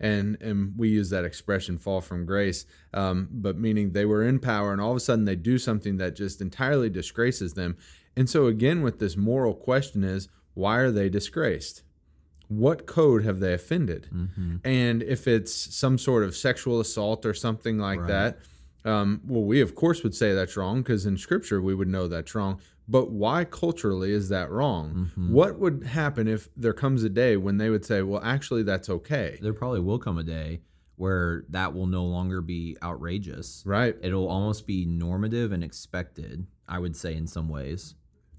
and 0.00 0.36
and 0.40 0.74
we 0.76 0.88
use 0.90 1.08
that 1.10 1.24
expression 1.24 1.78
"fall 1.78 2.00
from 2.02 2.26
grace," 2.26 2.66
um, 2.92 3.28
but 3.32 3.56
meaning 3.58 3.92
they 3.92 4.04
were 4.04 4.22
in 4.22 4.38
power, 4.38 4.72
and 4.72 4.80
all 4.82 4.90
of 4.90 4.96
a 4.98 5.00
sudden 5.00 5.24
they 5.24 5.36
do 5.36 5.56
something 5.58 5.96
that 5.96 6.14
just 6.14 6.40
entirely 6.42 6.90
disgraces 6.90 7.54
them. 7.54 7.76
And 8.14 8.28
so 8.28 8.46
again, 8.46 8.82
with 8.82 8.98
this 8.98 9.16
moral 9.16 9.54
question 9.54 10.04
is, 10.04 10.28
why 10.54 10.76
are 10.78 10.90
they 10.90 11.08
disgraced? 11.08 11.82
what 12.48 12.84
code 12.86 13.24
have 13.24 13.40
they 13.40 13.54
offended? 13.54 14.10
And 14.62 15.02
if 15.02 15.26
it's 15.26 15.54
some 15.74 15.96
sort 15.96 16.22
of 16.22 16.36
sexual 16.36 16.80
assault 16.80 17.24
or 17.24 17.32
something 17.32 17.78
like 17.78 18.00
Right. 18.00 18.08
that, 18.08 18.38
um, 18.84 19.22
well, 19.26 19.42
we 19.42 19.62
of 19.62 19.74
course 19.74 20.02
would 20.02 20.14
say 20.14 20.34
that's 20.34 20.54
wrong 20.54 20.82
because 20.82 21.06
in 21.06 21.16
Scripture 21.16 21.62
we 21.62 21.74
would 21.74 21.88
know 21.88 22.08
that's 22.08 22.34
wrong. 22.34 22.60
But 22.92 23.10
why 23.10 23.44
culturally 23.44 24.12
is 24.12 24.28
that 24.28 24.50
wrong? 24.50 24.94
Mm-hmm. 25.16 25.32
What 25.32 25.58
would 25.58 25.82
happen 25.84 26.28
if 26.28 26.48
there 26.56 26.72
comes 26.74 27.02
a 27.02 27.08
day 27.08 27.36
when 27.36 27.56
they 27.56 27.70
would 27.70 27.84
say, 27.84 28.02
well, 28.02 28.22
actually, 28.22 28.62
that's 28.62 28.88
okay? 28.88 29.38
there 29.42 29.52
probably 29.54 29.80
will 29.80 29.98
come 29.98 30.18
a 30.18 30.22
day 30.22 30.60
where 30.96 31.44
that 31.48 31.74
will 31.74 31.86
no 31.86 32.04
longer 32.04 32.40
be 32.42 32.76
outrageous 32.82 33.62
Right. 33.66 33.96
it'll 34.02 34.28
almost 34.28 34.66
be 34.66 34.84
normative 34.84 35.50
and 35.50 35.64
expected 35.64 36.46
i 36.68 36.78
would 36.78 36.94
say 36.94 37.14
in 37.16 37.26
some 37.26 37.48
ways 37.48 37.94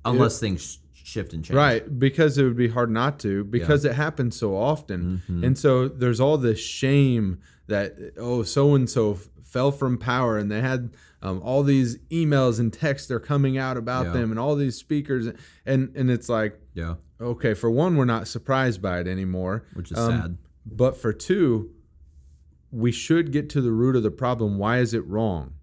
unless 0.06 0.40
things 0.40 0.80
shift 0.94 1.34
and 1.34 1.44
change 1.44 1.56
Right, 1.56 2.00
because 2.00 2.38
it 2.38 2.44
would 2.44 2.56
be 2.58 2.70
hard 2.70 2.90
not 2.92 3.20
to, 3.20 3.44
because 3.44 3.84
it 3.86 3.94
happens 3.96 4.38
so 4.38 4.56
often. 4.56 5.22
And 5.28 5.58
so 5.58 5.88
there's 5.88 6.20
all 6.20 6.38
this 6.38 6.60
shame 6.60 7.40
that, 7.68 7.96
oh, 8.18 8.44
so 8.44 8.76
and 8.76 8.90
so 8.90 9.18
fell 9.42 9.72
from 9.72 9.98
power 9.98 10.38
and 10.38 10.52
they 10.52 10.62
had 10.62 10.94
um, 11.22 11.42
all 11.44 11.64
these 11.64 11.98
emails 12.10 12.60
and 12.60 12.74
texts 12.74 13.10
are 13.12 13.20
coming 13.20 13.58
out 13.58 13.78
about 13.78 14.08
Yeah. 14.08 14.14
them 14.14 14.32
and 14.32 14.40
all 14.40 14.56
these 14.56 14.76
speakers. 14.76 15.28
And, 15.66 15.96
and 15.96 16.10
it's 16.12 16.28
like, 16.30 16.60
yeah 16.74 16.96
okay, 17.22 17.54
for 17.54 17.70
one, 17.72 17.96
we're 17.96 18.04
not 18.04 18.28
surprised 18.28 18.82
by 18.82 19.00
it 19.00 19.08
anymore. 19.08 19.66
which 19.76 19.92
is 19.92 19.98
Um, 19.98 20.12
sad 20.12 20.38
But 20.66 20.98
for 20.98 21.14
two, 21.14 21.72
we 22.72 22.92
should 22.92 23.32
get 23.32 23.50
to 23.52 23.62
the 23.62 23.72
root 23.72 23.96
of 23.96 24.04
the 24.04 24.12
problem. 24.12 24.58
Why 24.58 24.80
is 24.80 24.94
it 24.94 25.06
wrong? 25.08 25.54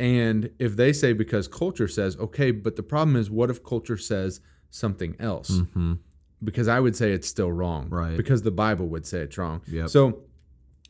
And 0.00 0.50
if 0.58 0.76
they 0.76 0.92
say 0.92 1.12
because 1.12 1.46
culture 1.48 1.88
says, 1.88 2.16
okay, 2.16 2.50
but 2.52 2.76
the 2.76 2.82
problem 2.82 3.16
is, 3.16 3.30
what 3.30 3.50
if 3.50 3.62
culture 3.62 3.96
says 3.96 4.40
something 4.74 5.16
else? 5.20 5.50
mm-hmm. 5.50 5.94
because 6.42 6.68
I 6.68 6.80
would 6.80 6.96
say 6.96 7.12
it's 7.12 7.28
still 7.28 7.52
wrong. 7.52 7.88
Right. 7.88 8.16
Because 8.16 8.42
the 8.42 8.50
Bible 8.50 8.86
would 8.88 9.06
say 9.06 9.20
it's 9.20 9.38
wrong. 9.38 9.62
Yep. 9.68 9.88
So 9.88 10.24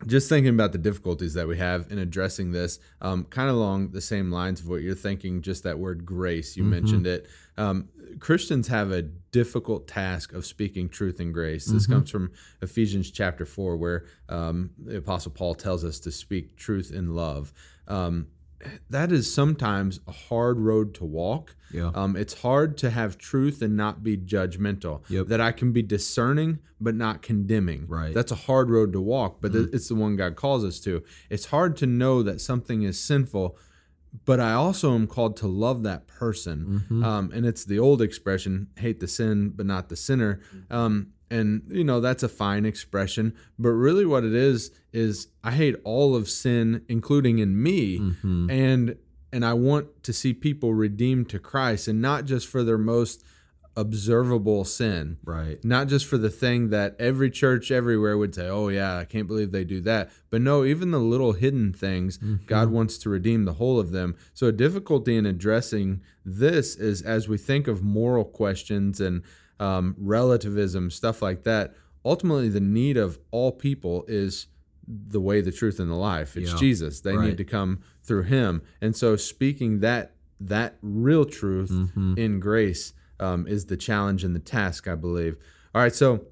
just 0.06 0.28
thinking 0.28 0.52
about 0.52 0.72
the 0.72 0.78
difficulties 0.78 1.34
that 1.34 1.46
we 1.46 1.56
have 1.58 1.90
in 1.90 1.98
addressing 1.98 2.50
this, 2.50 2.78
um, 3.00 3.24
kind 3.24 3.48
of 3.48 3.56
along 3.56 3.90
the 3.92 4.00
same 4.00 4.30
lines 4.30 4.60
of 4.60 4.68
what 4.68 4.82
you're 4.82 4.94
thinking, 4.94 5.40
just 5.40 5.62
that 5.62 5.78
word 5.78 6.04
grace, 6.04 6.56
you 6.56 6.64
mentioned 6.64 7.06
it. 7.06 7.26
Um, 7.56 7.88
Christians 8.18 8.68
have 8.68 8.90
a 8.90 9.02
difficult 9.02 9.86
task 9.86 10.32
of 10.32 10.44
speaking 10.44 10.88
truth 10.88 11.20
and 11.20 11.32
grace. 11.32 11.66
This 11.66 11.86
comes 11.86 12.10
from 12.10 12.32
Ephesians 12.62 13.10
chapter 13.10 13.46
4, 13.46 13.76
where 13.76 14.04
um, 14.28 14.70
the 14.78 14.98
Apostle 14.98 15.30
Paul 15.30 15.54
tells 15.54 15.84
us 15.84 16.00
to 16.00 16.10
speak 16.10 16.56
truth 16.56 16.92
in 16.92 17.14
love. 17.14 17.52
That 18.90 19.12
is 19.12 19.32
sometimes 19.32 20.00
a 20.06 20.12
hard 20.12 20.58
road 20.60 20.94
to 20.94 21.04
walk. 21.04 21.56
Yeah. 21.72 21.90
Um, 21.94 22.16
it's 22.16 22.42
hard 22.42 22.76
to 22.78 22.90
have 22.90 23.18
truth 23.18 23.62
and 23.62 23.76
not 23.76 24.02
be 24.02 24.16
judgmental. 24.16 25.02
Yep. 25.08 25.26
That 25.26 25.40
I 25.40 25.52
can 25.52 25.72
be 25.72 25.82
discerning 25.82 26.60
but 26.80 26.94
not 26.94 27.22
condemning. 27.22 27.86
Right. 27.88 28.06
Mm-hmm. 28.06 28.14
That's 28.14 28.30
a 28.30 28.36
hard 28.36 28.70
road 28.70 28.92
to 28.92 29.00
walk, 29.00 29.38
but 29.40 29.52
th- 29.52 29.70
it's 29.72 29.88
the 29.88 29.94
one 29.94 30.16
God 30.16 30.36
calls 30.36 30.64
us 30.64 30.78
to. 30.80 31.02
It's 31.30 31.46
hard 31.46 31.76
to 31.78 31.86
know 31.86 32.22
that 32.22 32.40
something 32.40 32.82
is 32.82 33.00
sinful, 33.00 33.56
but 34.24 34.38
I 34.38 34.52
also 34.52 34.94
am 34.94 35.06
called 35.06 35.36
to 35.38 35.46
love 35.48 35.82
that 35.84 36.06
person. 36.06 36.84
Mm-hmm. 36.84 37.04
Um, 37.04 37.32
and 37.34 37.46
it's 37.46 37.64
the 37.64 37.78
old 37.78 38.02
expression, 38.02 38.68
hate 38.76 39.00
the 39.00 39.08
sin, 39.08 39.50
but 39.50 39.66
not 39.66 39.88
the 39.88 39.96
sinner. 39.96 40.40
Um, 40.70 41.13
and, 41.30 41.62
you 41.68 41.84
know, 41.84 42.00
that's 42.00 42.22
a 42.22 42.28
fine 42.28 42.64
expression. 42.64 43.34
But 43.58 43.70
really, 43.70 44.04
what 44.06 44.24
it 44.24 44.34
is, 44.34 44.70
is 44.92 45.28
I 45.42 45.52
hate 45.52 45.76
all 45.84 46.14
of 46.14 46.28
sin, 46.28 46.84
including 46.88 47.38
in 47.38 47.60
me. 47.62 47.98
Mm-hmm. 47.98 48.50
And 48.50 48.96
and 49.32 49.44
I 49.44 49.54
want 49.54 50.04
to 50.04 50.12
see 50.12 50.32
people 50.32 50.74
redeemed 50.74 51.28
to 51.30 51.40
Christ 51.40 51.88
and 51.88 52.00
not 52.00 52.24
just 52.24 52.46
for 52.46 52.62
their 52.62 52.78
most 52.78 53.24
observable 53.76 54.64
sin 54.64 55.16
Right. 55.24 55.58
not 55.64 55.88
just 55.88 56.06
for 56.06 56.16
the 56.16 56.30
thing 56.30 56.70
that 56.70 56.94
every 57.00 57.30
church 57.30 57.72
everywhere 57.72 58.16
would 58.16 58.32
say, 58.34 58.48
"Oh 58.48 58.68
yeah, 58.68 58.98
I 58.98 59.04
can't 59.04 59.26
believe 59.26 59.50
they 59.50 59.64
do 59.64 59.80
that." 59.80 60.12
But 60.30 60.42
no, 60.42 60.64
even 60.64 60.92
the 60.92 61.00
little 61.00 61.32
hidden 61.32 61.72
things, 61.72 62.18
God 62.46 62.70
wants 62.70 62.98
to 62.98 63.10
redeem 63.10 63.44
the 63.44 63.54
whole 63.54 63.80
of 63.80 63.90
them. 63.90 64.14
So 64.32 64.46
a 64.46 64.52
difficulty 64.52 65.16
in 65.16 65.26
addressing 65.26 66.02
this 66.24 66.76
is 66.76 67.02
as 67.02 67.28
we 67.28 67.36
think 67.36 67.66
of 67.66 67.82
moral 67.82 68.24
questions 68.24 69.00
and 69.00 69.22
um, 69.60 69.94
relativism, 69.98 70.90
stuff 70.90 71.22
like 71.22 71.44
that. 71.44 71.74
Ultimately, 72.04 72.48
the 72.48 72.60
need 72.60 72.96
of 72.96 73.18
all 73.30 73.52
people 73.52 74.04
is 74.08 74.46
the 74.86 75.20
way, 75.20 75.40
the 75.40 75.52
truth, 75.52 75.80
and 75.80 75.90
the 75.90 75.94
life. 75.94 76.36
It's 76.36 76.50
Yeah. 76.52 76.58
Jesus. 76.58 77.00
They 77.00 77.16
Right. 77.16 77.28
need 77.28 77.36
to 77.38 77.44
come 77.44 77.80
through 78.02 78.24
Him, 78.24 78.62
and 78.80 78.94
so 78.94 79.16
speaking 79.16 79.80
that 79.80 80.14
that 80.40 80.76
real 80.82 81.24
truth 81.24 81.70
Mm-hmm. 81.70 82.14
in 82.18 82.40
grace 82.40 82.92
um, 83.20 83.46
is 83.46 83.66
the 83.66 83.76
challenge 83.76 84.24
and 84.24 84.34
the 84.34 84.40
task, 84.40 84.88
I 84.88 84.96
believe. 84.96 85.36
All 85.74 85.80
right, 85.80 85.94
so 85.94 86.26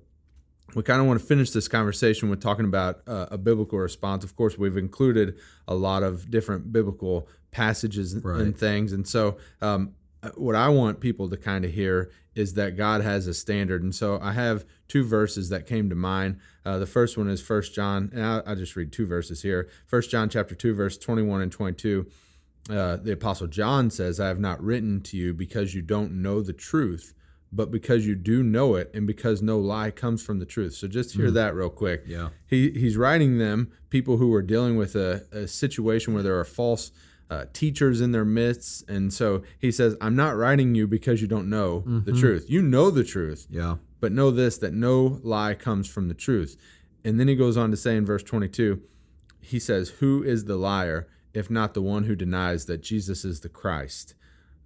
we 0.74 0.82
kind 0.82 1.00
of 1.00 1.06
want 1.06 1.20
to 1.20 1.24
finish 1.24 1.50
this 1.52 1.68
conversation 1.68 2.28
with 2.28 2.40
talking 2.40 2.64
about 2.64 3.02
uh, 3.06 3.26
a 3.30 3.38
biblical 3.38 3.78
response. 3.78 4.24
Of 4.24 4.35
course, 4.37 4.58
we've 4.58 4.76
included 4.76 5.37
a 5.68 5.74
lot 5.74 6.02
of 6.02 6.30
different 6.30 6.72
biblical 6.72 7.28
passages 7.52 8.12
and- 8.12 8.24
and 8.24 8.56
things, 8.58 8.92
and 8.92 9.06
so 9.06 9.37
um, 9.62 9.92
what 10.37 10.54
I 10.54 10.68
want 10.68 11.00
people 11.00 11.28
to 11.30 11.37
kind 11.37 11.64
of 11.64 11.72
hear 11.72 12.11
is 12.35 12.54
that 12.54 12.76
God 12.76 13.02
has 13.02 13.26
a 13.26 13.35
standard. 13.35 13.82
And 13.82 13.94
so 13.94 14.18
I 14.22 14.32
have 14.32 14.64
two 14.88 15.04
verses 15.04 15.48
that 15.50 15.66
came 15.66 15.90
to 15.90 15.96
mind. 15.96 16.38
Uh, 16.64 16.78
the 16.78 16.87
first 16.87 17.18
one 17.18 17.28
is 17.28 17.42
First 17.42 17.74
John, 17.74 18.11
and 18.12 18.24
I'll, 18.24 18.42
I'll 18.46 18.56
just 18.56 18.76
read 18.76 18.92
two 18.92 19.06
verses 19.06 19.42
here. 19.42 19.68
First 19.87 20.11
John 20.11 20.28
chapter 20.28 20.54
two, 20.54 20.74
verse 20.74 20.96
twenty-one 20.96 21.40
and 21.42 21.50
twenty-two. 21.52 22.06
Uh, 22.70 22.96
the 22.96 23.12
apostle 23.12 23.48
John 23.48 23.90
says, 23.90 24.20
"I 24.20 24.28
have 24.28 24.38
not 24.38 24.62
written 24.62 25.00
to 25.02 25.16
you 25.16 25.35
because 25.35 25.74
you 25.74 25.82
don't 25.82 26.22
know 26.22 26.40
the 26.40 26.52
truth." 26.52 27.14
But 27.54 27.70
because 27.70 28.06
you 28.06 28.14
do 28.14 28.42
know 28.42 28.76
it, 28.76 28.90
and 28.94 29.06
because 29.06 29.42
no 29.42 29.58
lie 29.58 29.90
comes 29.90 30.22
from 30.22 30.38
the 30.38 30.46
truth. 30.46 30.72
So 30.72 30.88
just 30.88 31.14
hear 31.14 31.30
that 31.32 31.54
real 31.54 31.68
quick 31.68 32.04
Yeah. 32.06 32.30
he 32.46 32.70
he's 32.70 32.96
writing 32.96 33.37
them 33.37 33.72
people 33.90 34.16
who 34.16 34.32
are 34.32 34.40
dealing 34.40 34.76
with 34.76 34.96
a, 34.96 35.26
a 35.32 35.46
situation 35.46 36.14
where 36.14 36.22
there 36.22 36.38
are 36.40 36.46
false 36.46 36.92
uh, 37.30 37.46
teachers 37.52 38.00
in 38.00 38.12
their 38.12 38.24
midst. 38.24 38.88
And 38.90 39.12
so 39.12 39.42
he 39.58 39.72
says 39.72 39.96
i'm 40.00 40.14
not 40.16 40.37
writing 40.37 40.74
you 40.74 40.87
because 40.87 41.22
you 41.22 41.28
don't 41.28 41.48
know 41.48 41.80
the 42.04 42.12
truth. 42.12 42.46
You 42.48 42.61
know 42.62 42.90
the 42.90 43.04
truth 43.04 43.46
Yeah. 43.50 43.76
but 44.00 44.12
know 44.12 44.30
this 44.30 44.58
that 44.58 44.74
no 44.74 45.18
lie 45.22 45.54
comes 45.54 45.88
from 45.88 46.08
the 46.08 46.14
truth. 46.14 46.56
And 47.04 47.18
then 47.18 47.28
he 47.28 47.35
goes 47.37 47.56
on 47.56 47.70
to 47.70 47.76
say 47.76 47.96
in 47.96 48.04
verse 48.06 48.22
22 48.22 48.82
he 49.40 49.58
says 49.58 49.88
who 50.00 50.22
is 50.22 50.44
the 50.44 50.56
liar 50.56 51.08
if 51.35 51.50
not 51.50 51.72
the 51.74 51.82
one 51.82 52.04
who 52.04 52.14
denies 52.14 52.66
that 52.66 52.82
jesus 52.82 53.24
is 53.24 53.40
the 53.40 53.48
christ? 53.48 54.14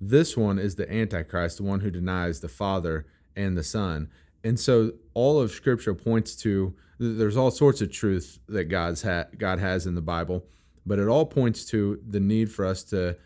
This 0.00 0.36
one 0.36 0.58
is 0.58 0.74
the 0.74 0.92
antichrist 0.92 1.58
the 1.58 1.62
one 1.62 1.80
who 1.80 1.90
denies 1.90 2.40
the 2.40 2.48
father 2.48 3.06
and 3.36 3.56
the 3.56 3.62
son. 3.64 4.08
And 4.44 4.58
so 4.60 4.92
all 5.14 5.40
of 5.40 5.50
scripture 5.50 5.94
points 5.94 6.34
to 6.36 6.74
there's 6.98 7.36
all 7.36 7.50
sorts 7.50 7.80
of 7.80 7.90
truth 7.92 8.38
that 8.48 8.64
god's 8.64 9.02
ha- 9.02 9.26
god 9.38 9.58
has 9.60 9.86
in 9.86 9.94
the 9.94 10.00
bible 10.02 10.44
but 10.87 10.99
it 10.99 11.09
all 11.09 11.27
points 11.27 11.64
to 11.66 12.01
the 12.09 12.20
need 12.20 12.51
for 12.51 12.64
us 12.64 12.83
to 12.85 13.16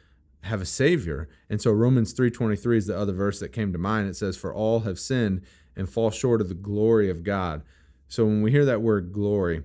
have 0.44 0.62
a 0.62 0.66
savior. 0.66 1.28
And 1.50 1.60
so 1.60 1.70
romans 1.70 2.14
3.23 2.14 2.76
is 2.76 2.86
the 2.86 2.98
other 2.98 3.12
verse 3.12 3.38
that 3.40 3.52
came 3.52 3.72
to 3.72 3.78
mind. 3.78 4.08
It 4.08 4.16
says 4.16 4.36
for 4.36 4.54
all 4.54 4.80
have 4.80 4.98
sinned 4.98 5.42
and 5.76 5.88
fall 5.88 6.10
short 6.10 6.40
of 6.40 6.48
the 6.48 6.54
glory 6.54 7.10
of 7.10 7.22
god. 7.22 7.62
So 8.08 8.24
when 8.24 8.42
we 8.42 8.50
hear 8.50 8.64
that 8.64 8.82
word 8.82 9.12
glory 9.12 9.58
it 9.58 9.64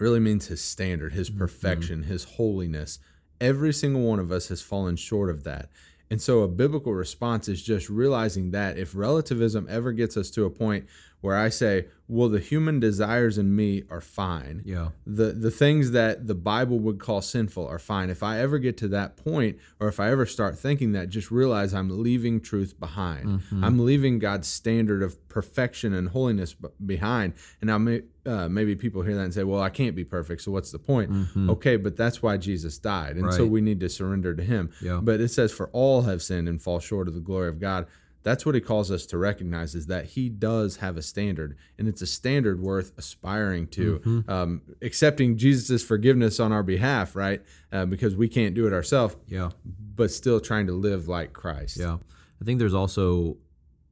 really 0.00 0.20
means 0.20 0.46
his 0.46 0.62
standard 0.62 1.12
his 1.12 1.28
mm-hmm. 1.28 1.40
perfection 1.40 2.04
his 2.04 2.24
holiness. 2.24 3.00
Every 3.40 3.72
single 3.72 4.02
one 4.02 4.20
of 4.20 4.30
us 4.30 4.48
has 4.48 4.62
fallen 4.62 4.94
short 4.94 5.28
of 5.28 5.42
that. 5.42 5.68
And 6.12 6.20
so 6.20 6.42
a 6.42 6.48
biblical 6.48 6.92
response 6.92 7.48
is 7.48 7.62
just 7.62 7.88
realizing 7.88 8.50
that 8.50 8.76
if 8.76 8.94
relativism 8.94 9.66
ever 9.68 9.92
gets 9.92 10.16
us 10.16 10.30
to 10.32 10.44
a 10.44 10.50
point 10.50 10.86
where 11.22 11.36
I 11.36 11.48
say, 11.48 11.86
well, 12.08 12.28
the 12.28 12.40
human 12.40 12.78
desires 12.78 13.38
in 13.38 13.56
me 13.56 13.84
are 13.88 14.02
fine. 14.02 14.60
Yeah. 14.66 14.88
The 15.06 15.32
the 15.32 15.50
things 15.50 15.92
that 15.92 16.26
the 16.26 16.34
Bible 16.34 16.78
would 16.80 16.98
call 16.98 17.22
sinful 17.22 17.66
are 17.66 17.78
fine. 17.78 18.10
If 18.10 18.22
I 18.22 18.38
ever 18.40 18.58
get 18.58 18.76
to 18.78 18.88
that 18.88 19.16
point, 19.16 19.56
or 19.80 19.88
if 19.88 19.98
I 19.98 20.10
ever 20.10 20.26
start 20.26 20.58
thinking 20.58 20.92
that, 20.92 21.08
just 21.08 21.30
realize 21.30 21.72
I'm 21.72 22.02
leaving 22.02 22.40
truth 22.40 22.78
behind. 22.78 23.40
I'm 23.50 23.78
leaving 23.86 24.18
God's 24.18 24.46
standard 24.48 25.02
of 25.02 25.26
perfection 25.30 25.94
and 25.94 26.10
holiness 26.10 26.52
b- 26.52 26.68
behind. 26.84 27.32
And 27.62 27.68
now 27.68 27.78
may, 27.78 28.02
uh, 28.26 28.48
maybe 28.50 28.74
people 28.76 29.00
hear 29.02 29.14
that 29.14 29.22
and 29.22 29.32
say, 29.32 29.44
well, 29.44 29.62
I 29.62 29.70
can't 29.70 29.96
be 29.96 30.04
perfect, 30.04 30.42
so 30.42 30.52
what's 30.52 30.70
the 30.72 30.78
point? 30.78 31.10
Okay, 31.50 31.76
but 31.76 31.96
that's 31.96 32.20
why 32.22 32.36
Jesus 32.36 32.78
died. 32.78 33.16
And 33.16 33.32
so 33.32 33.46
we 33.46 33.60
need 33.62 33.80
to 33.80 33.88
surrender 33.88 34.34
to 34.34 34.42
him. 34.42 34.70
Yeah. 34.82 35.00
But 35.02 35.20
it 35.20 35.28
says, 35.28 35.50
for 35.52 35.68
all 35.72 36.02
have 36.02 36.20
sinned 36.22 36.46
and 36.48 36.60
fall 36.60 36.78
short 36.80 37.08
of 37.08 37.14
the 37.14 37.20
glory 37.20 37.48
of 37.48 37.58
God. 37.58 37.86
That's 38.24 38.46
what 38.46 38.54
he 38.54 38.60
calls 38.60 38.90
us 38.90 39.04
to 39.06 39.18
recognize 39.18 39.74
is 39.74 39.86
that 39.86 40.04
he 40.06 40.28
does 40.28 40.76
have 40.76 40.96
a 40.96 41.02
standard, 41.02 41.56
and 41.78 41.88
it's 41.88 42.02
a 42.02 42.06
standard 42.06 42.60
worth 42.60 42.92
aspiring 42.96 43.66
to, 43.68 43.98
Mm-hmm. 43.98 44.30
um, 44.30 44.62
accepting 44.80 45.36
Jesus' 45.36 45.82
forgiveness 45.82 46.38
on 46.38 46.52
our 46.52 46.62
behalf, 46.62 47.16
right? 47.16 47.42
Uh, 47.72 47.84
because 47.86 48.14
we 48.14 48.28
can't 48.28 48.54
do 48.54 48.66
it 48.66 48.72
ourselves, 48.72 49.16
Yeah. 49.28 49.50
but 49.96 50.10
still 50.10 50.38
trying 50.40 50.66
to 50.68 50.72
live 50.72 51.08
like 51.08 51.32
Christ. 51.32 51.78
Yeah. 51.78 51.98
I 52.40 52.44
think 52.44 52.58
there's 52.58 52.74
also 52.74 53.38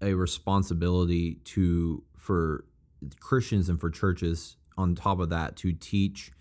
a 0.02 0.14
responsibility 0.14 1.34
to 1.44 2.02
for 2.16 2.64
Christians 3.18 3.68
and 3.68 3.80
for 3.80 3.90
churches 3.90 4.56
on 4.76 4.94
top 4.94 5.20
of 5.20 5.30
that 5.30 5.56
to 5.56 5.72
teach 5.72 6.32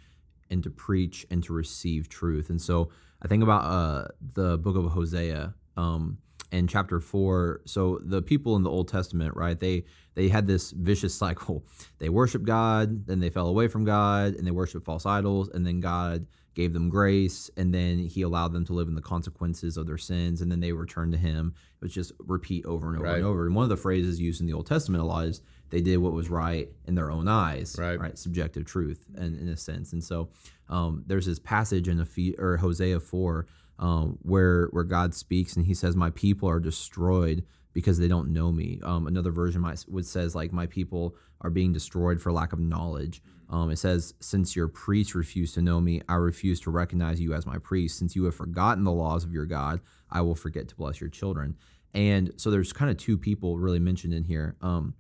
and 0.50 0.62
to 0.64 0.70
preach 0.70 1.26
and 1.32 1.44
to 1.44 1.54
receive 1.54 2.10
truth. 2.10 2.50
And 2.50 2.62
so 2.62 2.90
I 3.22 3.28
think 3.28 3.44
about 3.44 3.64
uh, 3.64 4.08
the 4.34 4.58
book 4.58 4.76
of 4.76 4.86
Hosea 4.92 5.54
um, 5.78 6.18
in 6.52 6.68
chapter 6.68 7.00
four. 7.00 7.62
So 7.66 8.00
the 8.04 8.22
people 8.22 8.56
in 8.56 8.64
the 8.64 8.70
Old 8.72 8.88
Testament, 8.88 9.36
right? 9.36 9.60
They 9.60 9.86
they 10.16 10.30
had 10.30 10.48
this 10.48 10.72
vicious 10.72 11.14
cycle. 11.16 11.64
They 12.00 12.10
worshiped 12.10 12.46
God, 12.46 13.08
then 13.08 13.20
they 13.20 13.30
fell 13.30 13.48
away 13.48 13.68
from 13.68 13.84
God, 13.84 14.36
and 14.36 14.48
they 14.48 14.52
worshiped 14.52 14.86
false 14.86 15.06
idols, 15.06 15.50
and 15.50 15.66
then 15.68 15.82
God 15.82 16.28
gave 16.56 16.72
them 16.74 16.90
grace, 16.90 17.50
and 17.58 17.74
then 17.74 18.00
He 18.00 18.22
allowed 18.22 18.54
them 18.54 18.66
to 18.66 18.74
live 18.74 18.88
in 18.88 18.96
the 18.96 19.02
consequences 19.02 19.76
of 19.78 19.86
their 19.86 19.98
sins, 19.98 20.42
and 20.42 20.50
then 20.52 20.62
they 20.62 20.72
returned 20.72 21.12
to 21.12 21.18
Him. 21.18 21.54
It 21.82 21.86
was 21.86 21.94
just 21.94 22.14
repeat 22.20 22.66
over 22.66 22.88
and 22.88 22.96
over 22.98 23.06
Right. 23.06 23.18
and 23.18 23.26
over. 23.26 23.46
And 23.46 23.54
one 23.56 23.64
of 23.64 23.70
the 23.70 23.78
phrases 23.78 24.20
used 24.20 24.40
in 24.42 24.48
the 24.48 24.54
Old 24.54 24.66
Testament 24.66 25.04
a 25.04 25.06
lot 25.06 25.28
is 25.28 25.42
they 25.72 25.82
did 25.82 25.98
what 25.98 26.14
was 26.14 26.30
right 26.30 26.70
in 26.86 26.96
their 26.96 27.12
own 27.12 27.28
eyes, 27.28 27.76
Right. 27.78 28.00
right? 28.00 28.18
Subjective 28.18 28.66
truth, 28.66 29.06
and 29.16 29.38
in 29.40 29.50
a 29.50 29.58
sense. 29.58 29.92
And 29.94 30.04
so 30.04 30.30
um, 30.70 31.04
there's 31.06 31.26
this 31.26 31.40
passage 31.40 31.88
in 31.90 32.00
Ephe- 32.00 32.40
or 32.40 32.58
Hosea 32.58 33.00
four 33.02 33.46
um, 33.80 34.20
where 34.22 34.68
where 34.68 34.84
God 34.84 35.14
speaks 35.14 35.56
and 35.56 35.66
He 35.66 35.74
says, 35.74 35.96
"My 35.96 36.12
people 36.12 36.50
are 36.50 36.60
destroyed 36.60 37.44
because 37.74 37.98
they 37.98 38.08
don't 38.08 38.32
know 38.32 38.52
Me." 38.52 38.80
Um, 38.84 39.08
another 39.08 39.32
version 39.32 39.62
might 39.62 39.84
would 39.88 40.06
says 40.06 40.36
like, 40.36 40.54
"My 40.54 40.68
people 40.68 41.16
are 41.42 41.50
being 41.50 41.74
destroyed 41.74 42.22
for 42.22 42.32
lack 42.32 42.54
of 42.54 42.60
knowledge." 42.60 43.24
Um, 43.50 43.72
it 43.72 43.78
says, 43.78 44.14
"Since 44.20 44.56
your 44.56 44.68
priests 44.68 45.16
refuse 45.16 45.54
to 45.54 45.62
know 45.62 45.82
Me, 45.82 46.02
I 46.08 46.16
refuse 46.16 46.60
to 46.62 46.72
recognize 46.72 47.20
you 47.20 47.34
as 47.34 47.46
My 47.46 47.58
priest. 47.58 47.98
Since 47.98 48.16
you 48.16 48.26
have 48.26 48.36
forgotten 48.36 48.84
the 48.84 48.92
laws 48.92 49.24
of 49.24 49.32
your 49.32 49.46
God, 49.46 49.80
I 50.12 50.22
will 50.22 50.36
forget 50.36 50.68
to 50.68 50.76
bless 50.76 51.02
your 51.02 51.10
children." 51.10 51.56
And 51.94 52.34
so 52.38 52.52
there's 52.52 52.72
kind 52.72 52.92
of 52.92 52.98
two 52.98 53.18
people 53.18 53.58
really 53.58 53.80
mentioned 53.80 54.14
in 54.14 54.26
here. 54.26 54.56
Um, 54.62 54.94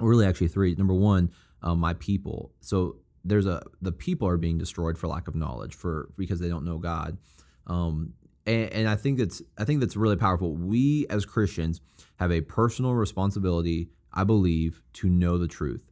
really 0.00 0.26
actually 0.26 0.48
three 0.48 0.74
number 0.74 0.94
one 0.94 1.30
um, 1.62 1.78
my 1.78 1.94
people 1.94 2.52
so 2.60 2.96
there's 3.24 3.46
a 3.46 3.62
the 3.82 3.92
people 3.92 4.28
are 4.28 4.36
being 4.36 4.58
destroyed 4.58 4.96
for 4.96 5.08
lack 5.08 5.28
of 5.28 5.34
knowledge 5.34 5.74
for 5.74 6.10
because 6.16 6.40
they 6.40 6.48
don't 6.48 6.64
know 6.64 6.78
god 6.78 7.18
um, 7.68 8.14
and, 8.46 8.72
and 8.72 8.88
i 8.88 8.96
think 8.96 9.18
that's 9.18 9.42
i 9.58 9.64
think 9.64 9.80
that's 9.80 9.96
really 9.96 10.16
powerful 10.16 10.54
we 10.54 11.06
as 11.10 11.24
christians 11.24 11.80
have 12.16 12.32
a 12.32 12.40
personal 12.40 12.94
responsibility 12.94 13.88
I 14.12 14.24
believe, 14.24 14.82
to 14.94 15.08
know 15.08 15.38
the 15.38 15.48
truth. 15.48 15.84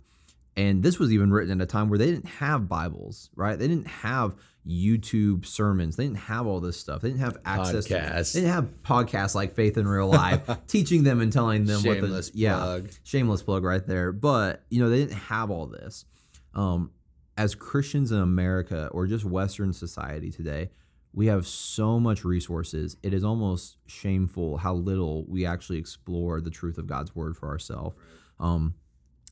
And 0.57 0.83
this 0.83 0.99
was 0.99 1.13
even 1.13 1.31
written 1.31 1.61
at 1.61 1.63
a 1.63 1.67
time 1.67 1.91
where 1.91 1.99
they 1.99 2.07
didn't 2.07 2.27
have 2.27 2.69
Bibles, 2.69 3.29
right? 3.37 3.59
They 3.59 3.69
didn't 3.69 3.89
have 3.89 4.35
YouTube 4.67 5.45
sermons. 5.45 5.97
They 5.97 6.05
didn't 6.05 6.19
have 6.21 6.47
all 6.47 6.61
this 6.61 6.81
stuff. 6.81 7.03
They 7.03 7.11
didn't 7.11 7.21
have 7.21 7.37
access. 7.45 7.87
Podcasts. 7.87 8.33
To, 8.33 8.39
they 8.39 8.41
didn't 8.41 8.55
have 8.55 8.83
podcasts 8.83 9.35
like 9.35 9.53
Faith 9.53 9.77
in 9.77 9.87
Real 9.87 10.09
Life, 10.09 10.49
teaching 10.67 11.05
them 11.05 11.21
and 11.21 11.31
telling 11.31 11.67
them 11.67 11.83
Shameless 11.83 12.29
what 12.29 12.33
the 12.33 12.39
yeah 12.39 12.57
plug. 12.57 12.91
shameless 13.05 13.43
plug 13.43 13.65
right 13.65 13.87
there. 13.87 14.13
But 14.13 14.65
you 14.71 14.83
know 14.83 14.89
they 14.89 14.99
didn't 14.99 15.19
have 15.19 15.51
all 15.51 15.67
this. 15.67 16.07
Um, 16.55 16.91
as 17.37 17.55
Christians 17.55 18.11
in 18.11 18.19
America 18.19 18.89
or 18.93 19.07
just 19.07 19.27
Western 19.27 19.75
society 19.75 20.31
today, 20.31 20.71
we 21.17 21.27
have 21.27 21.47
so 21.47 21.99
much 21.99 22.25
resources. 22.25 22.99
It 23.03 23.15
is 23.15 23.25
almost 23.25 23.79
shameful 23.87 24.59
how 24.59 24.75
little 24.75 25.25
we 25.27 25.47
actually 25.47 25.79
explore 25.79 26.43
the 26.43 26.51
truth 26.51 26.77
of 26.77 26.87
God's 26.87 27.17
word 27.17 27.37
for 27.39 27.49
ourselves. 27.49 27.97
Um, 28.39 28.75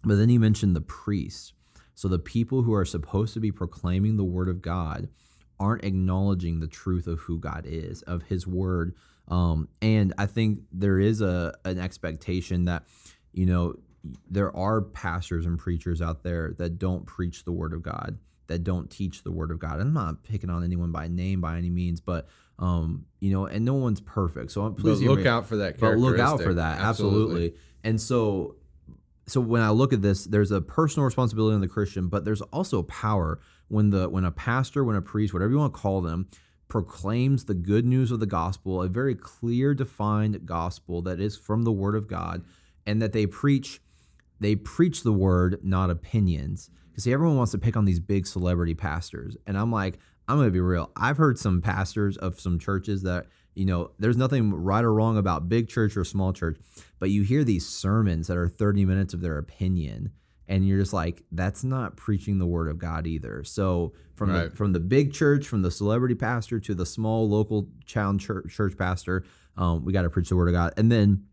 but 0.03 0.16
then 0.16 0.31
he 0.31 0.38
mentioned 0.38 0.75
the 0.75 0.81
priests. 0.81 1.53
So 1.94 2.09
the 2.09 2.18
people 2.18 2.62
who 2.62 2.73
are 2.73 2.87
supposed 2.87 3.35
to 3.35 3.40
be 3.40 3.53
proclaiming 3.53 4.16
the 4.16 4.25
word 4.25 4.49
of 4.49 4.62
God 4.62 5.09
aren't 5.61 5.85
acknowledging 5.85 6.59
the 6.59 6.66
truth 6.66 7.07
of 7.07 7.20
who 7.20 7.38
God 7.38 7.66
is, 7.66 8.01
of 8.03 8.23
his 8.25 8.47
word. 8.47 8.94
Um, 9.29 9.68
and 9.83 10.14
I 10.16 10.25
think 10.25 10.61
there 10.73 10.99
is 10.99 11.20
a 11.20 11.55
an 11.66 11.79
expectation 11.79 12.64
that, 12.64 12.85
you 13.33 13.44
know, 13.44 13.75
there 14.31 14.55
are 14.57 14.81
pastors 14.81 15.44
and 15.44 15.59
preachers 15.59 16.01
out 16.01 16.23
there 16.23 16.55
that 16.59 16.79
don't 16.79 17.07
preach 17.07 17.44
the 17.44 17.53
word 17.53 17.75
of 17.75 17.83
God, 17.83 18.18
that 18.47 18.65
don't 18.65 18.91
teach 18.91 19.23
the 19.23 19.33
word 19.33 19.51
of 19.51 19.59
God. 19.59 19.81
I'm 19.81 19.93
not 19.93 20.23
picking 20.23 20.51
on 20.51 20.63
anyone 20.65 20.93
by 20.93 21.09
name 21.09 21.41
by 21.41 21.57
any 21.57 21.71
means, 21.71 22.01
but 22.01 22.29
um, 22.59 23.07
you 23.21 23.33
know, 23.33 23.47
and 23.47 23.65
no 23.65 23.75
one's 23.75 24.01
perfect. 24.01 24.53
So 24.53 24.71
please 24.71 25.01
look 25.01 25.21
me 25.21 25.27
out 25.27 25.47
for 25.47 25.57
that. 25.57 25.79
but 25.81 25.99
look 25.99 26.19
out 26.19 26.41
for 26.41 26.55
that 26.55 26.81
absolutely. 26.81 27.55
and 27.83 28.01
so 28.01 28.57
so 29.27 29.41
when 29.41 29.63
i 29.63 29.71
look 29.71 29.93
at 29.93 30.03
this 30.03 30.25
there's 30.27 30.51
a 30.51 30.61
personal 30.61 31.05
responsibility 31.05 31.55
on 31.55 31.61
the 31.61 31.69
christian 31.69 32.09
but 32.09 32.25
there's 32.25 32.43
also 32.43 32.83
power 32.83 33.41
when 33.69 33.91
the 33.91 34.09
when 34.09 34.25
a 34.25 34.31
pastor 34.31 34.85
when 34.85 34.97
a 34.97 35.03
priest 35.03 35.33
whatever 35.33 35.51
you 35.51 35.59
want 35.59 35.73
to 35.73 35.81
call 35.81 36.01
them 36.01 36.29
proclaims 36.69 37.45
the 37.47 37.55
good 37.55 37.85
news 37.87 38.11
of 38.11 38.21
the 38.21 38.27
gospel 38.27 38.83
a 38.83 38.89
very 38.89 39.15
clear 39.15 39.75
defined 39.75 40.45
gospel 40.45 41.01
that 41.03 41.21
is 41.21 41.37
from 41.37 41.63
the 41.63 41.73
word 41.73 41.95
of 41.95 42.07
god 42.07 42.45
and 42.87 43.01
that 43.01 43.13
they 43.13 43.27
preach 43.27 43.81
they 44.40 44.55
preach 44.57 45.03
the 45.03 45.12
word 45.12 45.61
not 45.62 45.90
opinions. 45.90 46.70
Because 46.90 47.05
see 47.05 47.12
everyone 47.12 47.37
wants 47.37 47.53
to 47.53 47.59
pick 47.59 47.77
on 47.77 47.85
these 47.85 48.01
big 48.01 48.27
celebrity 48.27 48.75
pastors. 48.75 49.37
And 49.47 49.59
i'm 49.59 49.73
like 49.73 49.99
i'm 50.29 50.37
gonna 50.38 50.51
be 50.51 50.61
real. 50.61 50.90
I've 50.97 51.16
heard 51.16 51.38
some 51.38 51.61
pastors 51.61 52.16
of 52.16 52.38
some 52.40 52.59
churches 52.59 53.03
that 53.03 53.27
you 53.55 53.64
know 53.64 53.90
there's 53.99 54.16
nothing 54.16 54.53
right 54.53 54.85
or 54.85 54.92
wrong 54.94 55.16
about 55.16 55.49
big 55.49 55.68
church 55.68 55.97
or 55.97 56.05
small 56.05 56.33
church 56.33 56.59
but 56.99 57.11
you 57.11 57.23
hear 57.23 57.44
these 57.44 57.68
sermons 57.68 58.27
that 58.27 58.37
are 58.37 58.49
30 58.49 58.85
minutes 58.85 59.14
of 59.14 59.20
their 59.20 59.38
opinion 59.38 60.11
and 60.49 60.66
you're 60.66 60.79
just 60.79 60.92
like 60.92 61.23
that's 61.33 61.62
not 61.64 61.97
preaching 61.97 62.38
the 62.38 62.47
word 62.47 62.68
of 62.68 62.79
god 62.79 63.07
either. 63.07 63.44
So 63.44 63.92
from 64.14 64.31
Right. 64.31 64.51
the 64.51 64.57
from 64.57 64.73
the 64.73 64.81
big 64.81 65.12
church 65.12 65.47
from 65.47 65.62
the 65.62 65.70
celebrity 65.70 66.14
pastor 66.14 66.61
to 66.61 66.75
the 66.75 66.87
small 66.87 67.29
local 67.29 67.68
town 67.87 68.18
church, 68.18 68.53
church 68.55 68.77
pastor 68.79 69.25
um, 69.57 69.85
we 69.85 69.92
got 69.92 70.03
to 70.03 70.11
preach 70.11 70.29
the 70.29 70.37
word 70.37 70.49
of 70.49 70.55
god. 70.55 70.73
And 70.77 70.90
then 70.92 71.25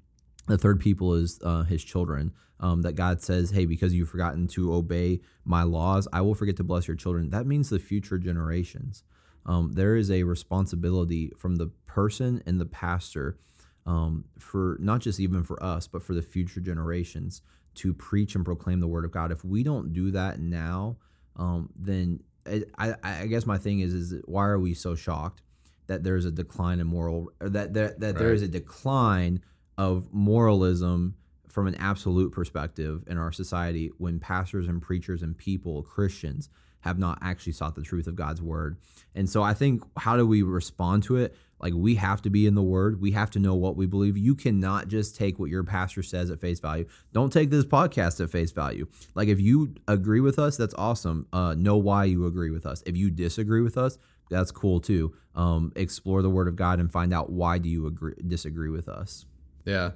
the 0.52 0.58
third 0.58 0.80
people 0.80 1.14
is 1.14 1.40
uh, 1.44 1.64
his 1.64 1.84
children. 1.84 2.34
Um, 2.60 2.84
that 2.84 2.94
God 2.94 3.24
says, 3.24 3.50
hey, 3.50 3.66
because 3.66 3.92
you've 3.96 4.10
forgotten 4.10 4.46
to 4.50 4.72
obey 4.76 5.22
my 5.44 5.64
laws, 5.64 6.08
I 6.14 6.22
will 6.22 6.36
forget 6.36 6.58
to 6.58 6.64
bless 6.64 6.88
your 6.88 6.96
children. 6.96 7.32
That 7.32 7.48
means 7.48 7.72
the 7.72 7.80
future 7.80 8.20
generations. 8.20 9.04
Um, 9.48 9.72
there 9.72 9.96
is 9.96 10.12
a 10.12 10.22
responsibility 10.22 11.32
from 11.36 11.56
the 11.56 11.72
person 11.88 12.44
and 12.46 12.62
the 12.62 12.68
pastor 12.68 13.40
um, 13.88 14.26
for 14.38 14.78
not 14.80 15.02
just 15.02 15.20
even 15.20 15.44
for 15.44 15.58
us, 15.64 15.88
but 15.88 16.04
for 16.04 16.14
the 16.14 16.22
future 16.22 16.60
generations 16.60 17.42
to 17.74 17.96
preach 17.96 18.36
and 18.36 18.46
proclaim 18.46 18.80
the 18.80 18.88
word 18.88 19.06
of 19.06 19.12
God. 19.12 19.32
If 19.32 19.44
we 19.44 19.64
don't 19.64 19.92
do 19.92 20.12
that 20.12 20.40
now, 20.40 20.98
um, 21.38 21.72
then 21.76 22.20
I, 22.46 22.64
I, 22.78 23.22
I 23.24 23.26
guess 23.26 23.48
my 23.48 23.58
thing 23.58 23.80
is, 23.80 23.92
is 23.92 24.22
why 24.26 24.46
are 24.46 24.60
we 24.60 24.76
so 24.76 24.94
shocked 24.94 25.42
that 25.88 26.04
there's 26.04 26.26
a 26.26 26.32
decline 26.32 26.80
in 26.80 26.86
moral, 26.86 27.32
or 27.42 27.50
that, 27.50 27.74
that, 27.74 28.00
that 28.02 28.16
Right. 28.18 28.34
is 28.34 28.44
a 28.44 28.48
decline 28.48 29.42
of 29.78 30.12
moralism 30.12 31.16
from 31.48 31.68
an 31.68 31.76
absolute 31.76 32.32
perspective 32.32 33.04
in 33.08 33.18
our 33.18 33.32
society 33.32 33.92
when 33.98 34.20
pastors 34.20 34.68
and 34.68 34.82
preachers 34.82 35.22
and 35.22 35.38
people, 35.38 35.84
Christians, 35.84 36.50
have 36.82 36.98
not 36.98 37.20
actually 37.22 37.54
sought 37.54 37.76
the 37.76 37.82
truth 37.82 38.08
of 38.08 38.16
God's 38.16 38.42
word. 38.42 38.78
And 39.14 39.30
so 39.30 39.44
I 39.44 39.54
think 39.54 39.84
how 39.98 40.18
do 40.18 40.26
we 40.26 40.42
respond 40.42 41.04
to 41.04 41.18
it? 41.18 41.36
Like 41.60 41.74
we 41.76 41.96
have 41.96 42.24
to 42.24 42.30
be 42.30 42.48
in 42.48 42.56
the 42.56 42.64
word. 42.64 43.00
We 43.00 43.12
have 43.12 43.30
to 43.32 43.40
know 43.40 43.54
what 43.54 43.76
we 43.76 43.86
believe. 43.86 44.18
You 44.18 44.34
cannot 44.34 44.88
just 44.88 45.16
take 45.16 45.38
what 45.38 45.52
your 45.52 45.64
pastor 45.64 46.02
says 46.02 46.32
at 46.32 46.40
face 46.40 46.60
value. 46.60 46.88
Don't 47.14 47.32
take 47.32 47.52
this 47.52 47.66
podcast 47.66 48.20
at 48.20 48.32
face 48.32 48.52
value. 48.52 48.88
Like 49.14 49.28
if 49.28 49.40
you 49.40 49.76
agree 49.88 50.22
with 50.22 50.40
us, 50.40 50.58
that's 50.58 50.74
awesome. 50.76 51.28
Uh, 51.32 51.54
know 51.56 51.78
why 51.78 52.06
you 52.06 52.26
agree 52.26 52.50
with 52.50 52.66
us. 52.66 52.82
If 52.88 52.98
you 52.98 53.12
disagree 53.12 53.62
with 53.62 53.78
us, 53.78 54.00
that's 54.32 54.50
cool 54.50 54.80
too. 54.80 55.14
Um, 55.36 55.72
explore 55.76 56.24
the 56.24 56.30
word 56.30 56.48
of 56.48 56.56
God 56.56 56.80
and 56.80 56.92
find 56.92 57.14
out 57.14 57.30
why 57.30 57.60
do 57.60 57.70
you 57.70 57.86
agree 57.86 58.16
disagree 58.26 58.70
with 58.70 58.90
us. 58.90 59.26
Yeah, 59.66 59.92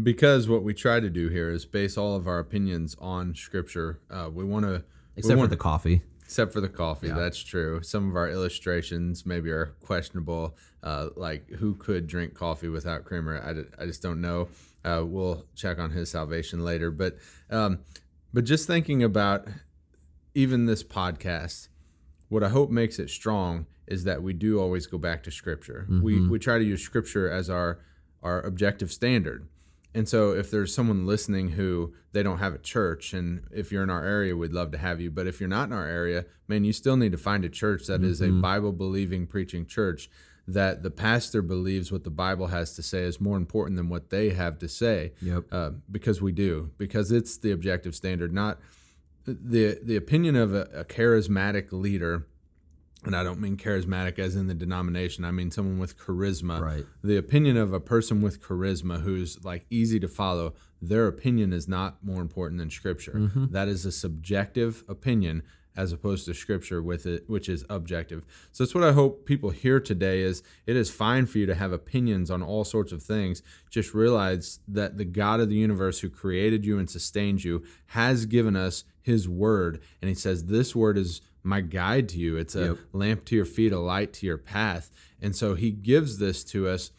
because 0.00 0.48
what 0.48 0.62
we 0.62 0.74
try 0.74 1.00
to 1.00 1.10
do 1.10 1.28
here 1.28 1.50
is 1.50 1.64
base 1.64 1.96
all 1.96 2.14
of 2.14 2.26
our 2.28 2.38
opinions 2.38 2.96
on 3.00 3.34
Scripture. 3.34 4.00
Uh, 4.10 4.28
we 4.32 4.44
want 4.44 4.64
to, 4.66 4.84
Except 5.16 5.40
for 5.40 5.46
the 5.46 5.56
coffee. 5.56 6.02
except 6.24 6.52
for 6.52 6.60
the 6.60 6.68
coffee. 6.68 7.08
That's 7.08 7.38
true. 7.42 7.82
Some 7.82 8.08
of 8.08 8.16
our 8.16 8.28
illustrations 8.28 9.26
maybe 9.26 9.50
are 9.50 9.74
questionable, 9.82 10.56
uh, 10.82 11.08
like 11.16 11.48
who 11.50 11.74
could 11.74 12.06
drink 12.06 12.34
coffee 12.34 12.68
without 12.68 13.04
creamer. 13.04 13.38
I, 13.78 13.82
I 13.82 13.86
just 13.86 14.02
don't 14.02 14.20
know. 14.20 14.48
Uh, 14.84 15.02
we'll 15.04 15.44
check 15.56 15.78
on 15.78 15.90
his 15.90 16.10
salvation 16.10 16.64
later, 16.64 16.90
but 16.90 17.16
um, 17.50 17.80
but 18.32 18.44
just 18.44 18.66
thinking 18.66 19.02
about 19.02 19.48
even 20.34 20.66
this 20.66 20.84
podcast, 20.84 21.68
what 22.28 22.44
I 22.44 22.48
hope 22.50 22.70
makes 22.70 22.98
it 23.00 23.10
strong 23.10 23.66
is 23.88 24.04
that 24.04 24.22
we 24.22 24.34
do 24.34 24.60
always 24.60 24.86
go 24.86 24.98
back 24.98 25.22
to 25.24 25.30
Scripture. 25.30 25.86
We 26.02 26.20
we 26.28 26.38
try 26.38 26.58
to 26.58 26.64
use 26.64 26.82
Scripture 26.82 27.28
as 27.28 27.50
our 27.50 27.80
our 28.22 28.40
objective 28.42 28.92
standard. 28.92 29.48
And 29.94 30.08
so 30.08 30.32
if 30.32 30.50
there's 30.50 30.74
someone 30.74 31.06
listening 31.06 31.50
who 31.50 31.92
they 32.12 32.22
don't 32.22 32.38
have 32.38 32.54
a 32.54 32.58
church 32.58 33.12
and 33.14 33.42
if 33.50 33.72
you're 33.72 33.82
in 33.82 33.90
our 33.90 34.04
area 34.04 34.36
we'd 34.36 34.52
love 34.52 34.70
to 34.72 34.78
have 34.78 35.00
you 35.00 35.10
but 35.10 35.26
if 35.26 35.40
you're 35.40 35.48
not 35.48 35.68
in 35.68 35.72
our 35.72 35.86
area 35.86 36.24
man 36.46 36.62
you 36.64 36.72
still 36.72 36.96
need 36.96 37.12
to 37.12 37.18
find 37.18 37.44
a 37.44 37.48
church 37.48 37.86
that 37.86 38.02
is 38.04 38.20
a 38.20 38.28
bible 38.30 38.72
believing 38.72 39.26
preaching 39.26 39.64
church 39.66 40.10
that 40.46 40.82
the 40.82 40.90
pastor 40.90 41.42
believes 41.42 41.90
what 41.90 42.04
the 42.04 42.10
bible 42.10 42.48
has 42.48 42.74
to 42.74 42.82
say 42.82 43.02
is 43.02 43.20
more 43.20 43.36
important 43.36 43.76
than 43.76 43.88
what 43.88 44.10
they 44.10 44.30
have 44.30 44.58
to 44.58 44.68
say 44.68 45.12
Yep. 45.22 45.44
uh, 45.52 45.70
because 45.90 46.20
we 46.22 46.32
do 46.32 46.70
because 46.78 47.10
it's 47.10 47.36
the 47.38 47.50
objective 47.50 47.94
standard 47.94 48.32
not 48.32 48.58
the 49.26 49.78
the 49.82 49.96
opinion 49.96 50.36
of 50.36 50.54
a, 50.54 50.62
a 50.74 50.84
charismatic 50.84 51.72
leader 51.72 52.26
and 53.04 53.14
I 53.14 53.22
don't 53.22 53.40
mean 53.40 53.56
charismatic 53.56 54.18
as 54.18 54.34
in 54.34 54.48
the 54.48 54.54
denomination. 54.54 55.24
I 55.24 55.30
mean 55.30 55.50
someone 55.50 55.78
with 55.78 55.98
charisma. 55.98 56.60
Right. 56.60 56.84
The 57.02 57.16
opinion 57.16 57.56
of 57.56 57.72
a 57.72 57.80
person 57.80 58.20
with 58.20 58.42
charisma 58.42 59.02
who's 59.02 59.42
like 59.44 59.66
easy 59.70 60.00
to 60.00 60.08
follow, 60.08 60.54
their 60.82 61.06
opinion 61.06 61.52
is 61.52 61.68
not 61.68 62.02
more 62.02 62.20
important 62.20 62.58
than 62.58 62.70
scripture. 62.70 63.12
Mm-hmm. 63.12 63.52
That 63.52 63.68
is 63.68 63.86
a 63.86 63.92
subjective 63.92 64.84
opinion 64.88 65.42
as 65.76 65.92
opposed 65.92 66.26
to 66.26 66.34
scripture 66.34 66.82
with 66.82 67.06
it 67.06 67.30
which 67.30 67.48
is 67.48 67.64
objective. 67.70 68.24
So 68.50 68.64
that's 68.64 68.74
what 68.74 68.82
I 68.82 68.90
hope 68.90 69.24
people 69.24 69.50
hear 69.50 69.78
today 69.78 70.22
is 70.22 70.42
it 70.66 70.74
is 70.74 70.90
fine 70.90 71.26
for 71.26 71.38
you 71.38 71.46
to 71.46 71.54
have 71.54 71.72
opinions 71.72 72.32
on 72.32 72.42
all 72.42 72.64
sorts 72.64 72.90
of 72.90 73.00
things. 73.00 73.42
Just 73.70 73.94
realize 73.94 74.58
that 74.66 74.98
the 74.98 75.04
God 75.04 75.38
of 75.38 75.48
the 75.48 75.54
universe 75.54 76.00
who 76.00 76.10
created 76.10 76.66
you 76.66 76.80
and 76.80 76.90
sustained 76.90 77.44
you 77.44 77.62
has 77.86 78.26
given 78.26 78.56
us 78.56 78.82
his 79.00 79.28
word 79.28 79.80
and 80.02 80.08
he 80.08 80.14
says 80.16 80.46
this 80.46 80.74
word 80.74 80.98
is 80.98 81.20
my 81.42 81.60
guide 81.60 82.08
to 82.10 82.18
you. 82.18 82.36
It's 82.36 82.54
a 82.54 82.64
Yep. 82.66 82.78
lamp 82.92 83.24
to 83.26 83.36
your 83.36 83.44
feet, 83.44 83.72
a 83.72 83.78
light 83.78 84.12
to 84.14 84.26
your 84.26 84.38
path. 84.38 84.90
And 85.20 85.34
so 85.34 85.54
he 85.54 85.70
gives 85.70 86.18
this 86.18 86.44
to 86.44 86.68
us 86.68 86.90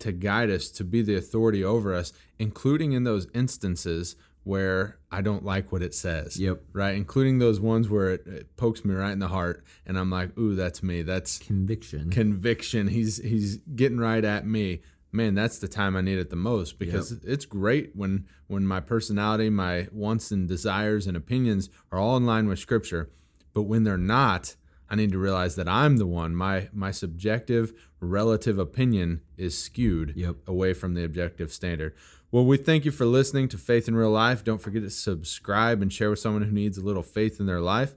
to 0.00 0.12
guide 0.12 0.50
us, 0.50 0.68
to 0.70 0.84
be 0.84 1.02
the 1.02 1.16
authority 1.16 1.64
over 1.64 1.92
us, 1.92 2.12
including 2.38 2.92
in 2.92 3.04
those 3.04 3.26
instances 3.34 4.14
where 4.44 4.96
I 5.10 5.20
don't 5.20 5.44
like 5.44 5.72
what 5.72 5.82
it 5.82 5.94
says. 5.94 6.38
Yep. 6.38 6.62
Right. 6.72 6.94
Including 6.96 7.38
those 7.38 7.60
ones 7.60 7.88
where 7.88 8.10
it, 8.10 8.26
it 8.26 8.56
pokes 8.56 8.84
me 8.84 8.94
right 8.94 9.10
in 9.12 9.18
the 9.18 9.28
heart 9.28 9.64
and 9.84 9.98
I'm 9.98 10.08
like, 10.10 10.38
ooh, 10.38 10.54
that's 10.54 10.82
me. 10.82 11.02
That's 11.02 11.38
Conviction. 11.38 12.10
conviction. 12.10 12.88
He's 12.88 13.18
he's 13.18 13.56
getting 13.56 13.98
right 13.98 14.24
at 14.24 14.46
me. 14.46 14.80
Man, 15.10 15.34
that's 15.34 15.58
the 15.58 15.68
time 15.68 15.96
I 15.96 16.02
need 16.02 16.18
it 16.18 16.28
the 16.30 16.36
most 16.36 16.78
because 16.78 17.12
it's 17.24 17.44
great 17.46 17.90
when 17.96 18.26
when 18.46 18.66
my 18.66 18.80
personality, 18.80 19.50
my 19.50 19.88
wants 19.90 20.30
and 20.30 20.46
desires 20.46 21.06
and 21.06 21.16
opinions 21.16 21.68
are 21.90 21.98
all 21.98 22.16
in 22.16 22.24
line 22.26 22.46
with 22.46 22.58
scripture. 22.58 23.10
But 23.52 23.62
when 23.62 23.84
they're 23.84 23.96
not, 23.96 24.56
I 24.90 24.96
need 24.96 25.12
to 25.12 25.18
realize 25.18 25.56
that 25.56 25.68
I'm 25.68 25.96
the 25.98 26.06
one. 26.06 26.34
My 26.34 26.68
my 26.72 26.90
subjective 26.90 27.72
relative 28.00 28.58
opinion 28.58 29.20
is 29.36 29.56
skewed 29.58 30.12
Yep. 30.16 30.36
away 30.46 30.72
from 30.72 30.94
the 30.94 31.04
objective 31.04 31.52
standard. 31.52 31.94
Well, 32.30 32.44
we 32.44 32.56
thank 32.58 32.84
you 32.84 32.90
for 32.90 33.06
listening 33.06 33.48
to 33.48 33.58
Faith 33.58 33.88
in 33.88 33.96
Real 33.96 34.10
Life. 34.10 34.44
Don't 34.44 34.60
forget 34.60 34.82
to 34.82 34.90
subscribe 34.90 35.80
and 35.82 35.92
share 35.92 36.10
with 36.10 36.18
someone 36.18 36.42
who 36.42 36.52
needs 36.52 36.76
a 36.78 36.84
little 36.84 37.02
faith 37.02 37.40
in 37.40 37.46
their 37.46 37.60
life. 37.60 37.94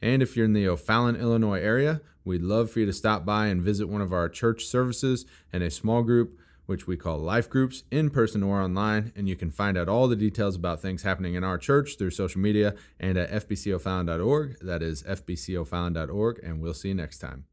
And 0.00 0.22
if 0.22 0.36
you're 0.36 0.46
in 0.46 0.54
the 0.54 0.68
O'Fallon, 0.68 1.16
Illinois 1.16 1.60
area, 1.60 2.00
we'd 2.24 2.42
love 2.42 2.70
for 2.70 2.80
you 2.80 2.86
to 2.86 2.92
stop 2.92 3.24
by 3.24 3.46
and 3.46 3.62
visit 3.62 3.88
one 3.88 4.00
of 4.00 4.12
our 4.12 4.28
church 4.28 4.64
services 4.64 5.26
and 5.52 5.62
a 5.62 5.70
small 5.70 6.02
group. 6.02 6.38
Which 6.66 6.86
we 6.86 6.96
call 6.96 7.18
life 7.18 7.48
groups, 7.50 7.84
in 7.90 8.10
person 8.10 8.42
or 8.42 8.60
online. 8.60 9.12
And 9.14 9.28
you 9.28 9.36
can 9.36 9.50
find 9.50 9.76
out 9.76 9.88
all 9.88 10.08
the 10.08 10.16
details 10.16 10.56
about 10.56 10.80
things 10.80 11.02
happening 11.02 11.34
in 11.34 11.44
our 11.44 11.58
church 11.58 11.98
through 11.98 12.10
social 12.10 12.40
media 12.40 12.74
and 12.98 13.18
at 13.18 13.30
fbcofallon.org. 13.30 14.58
That 14.60 14.82
is 14.82 15.02
fbcofallon.org. 15.02 16.40
And 16.42 16.60
we'll 16.60 16.74
see 16.74 16.88
you 16.88 16.94
next 16.94 17.18
time. 17.18 17.44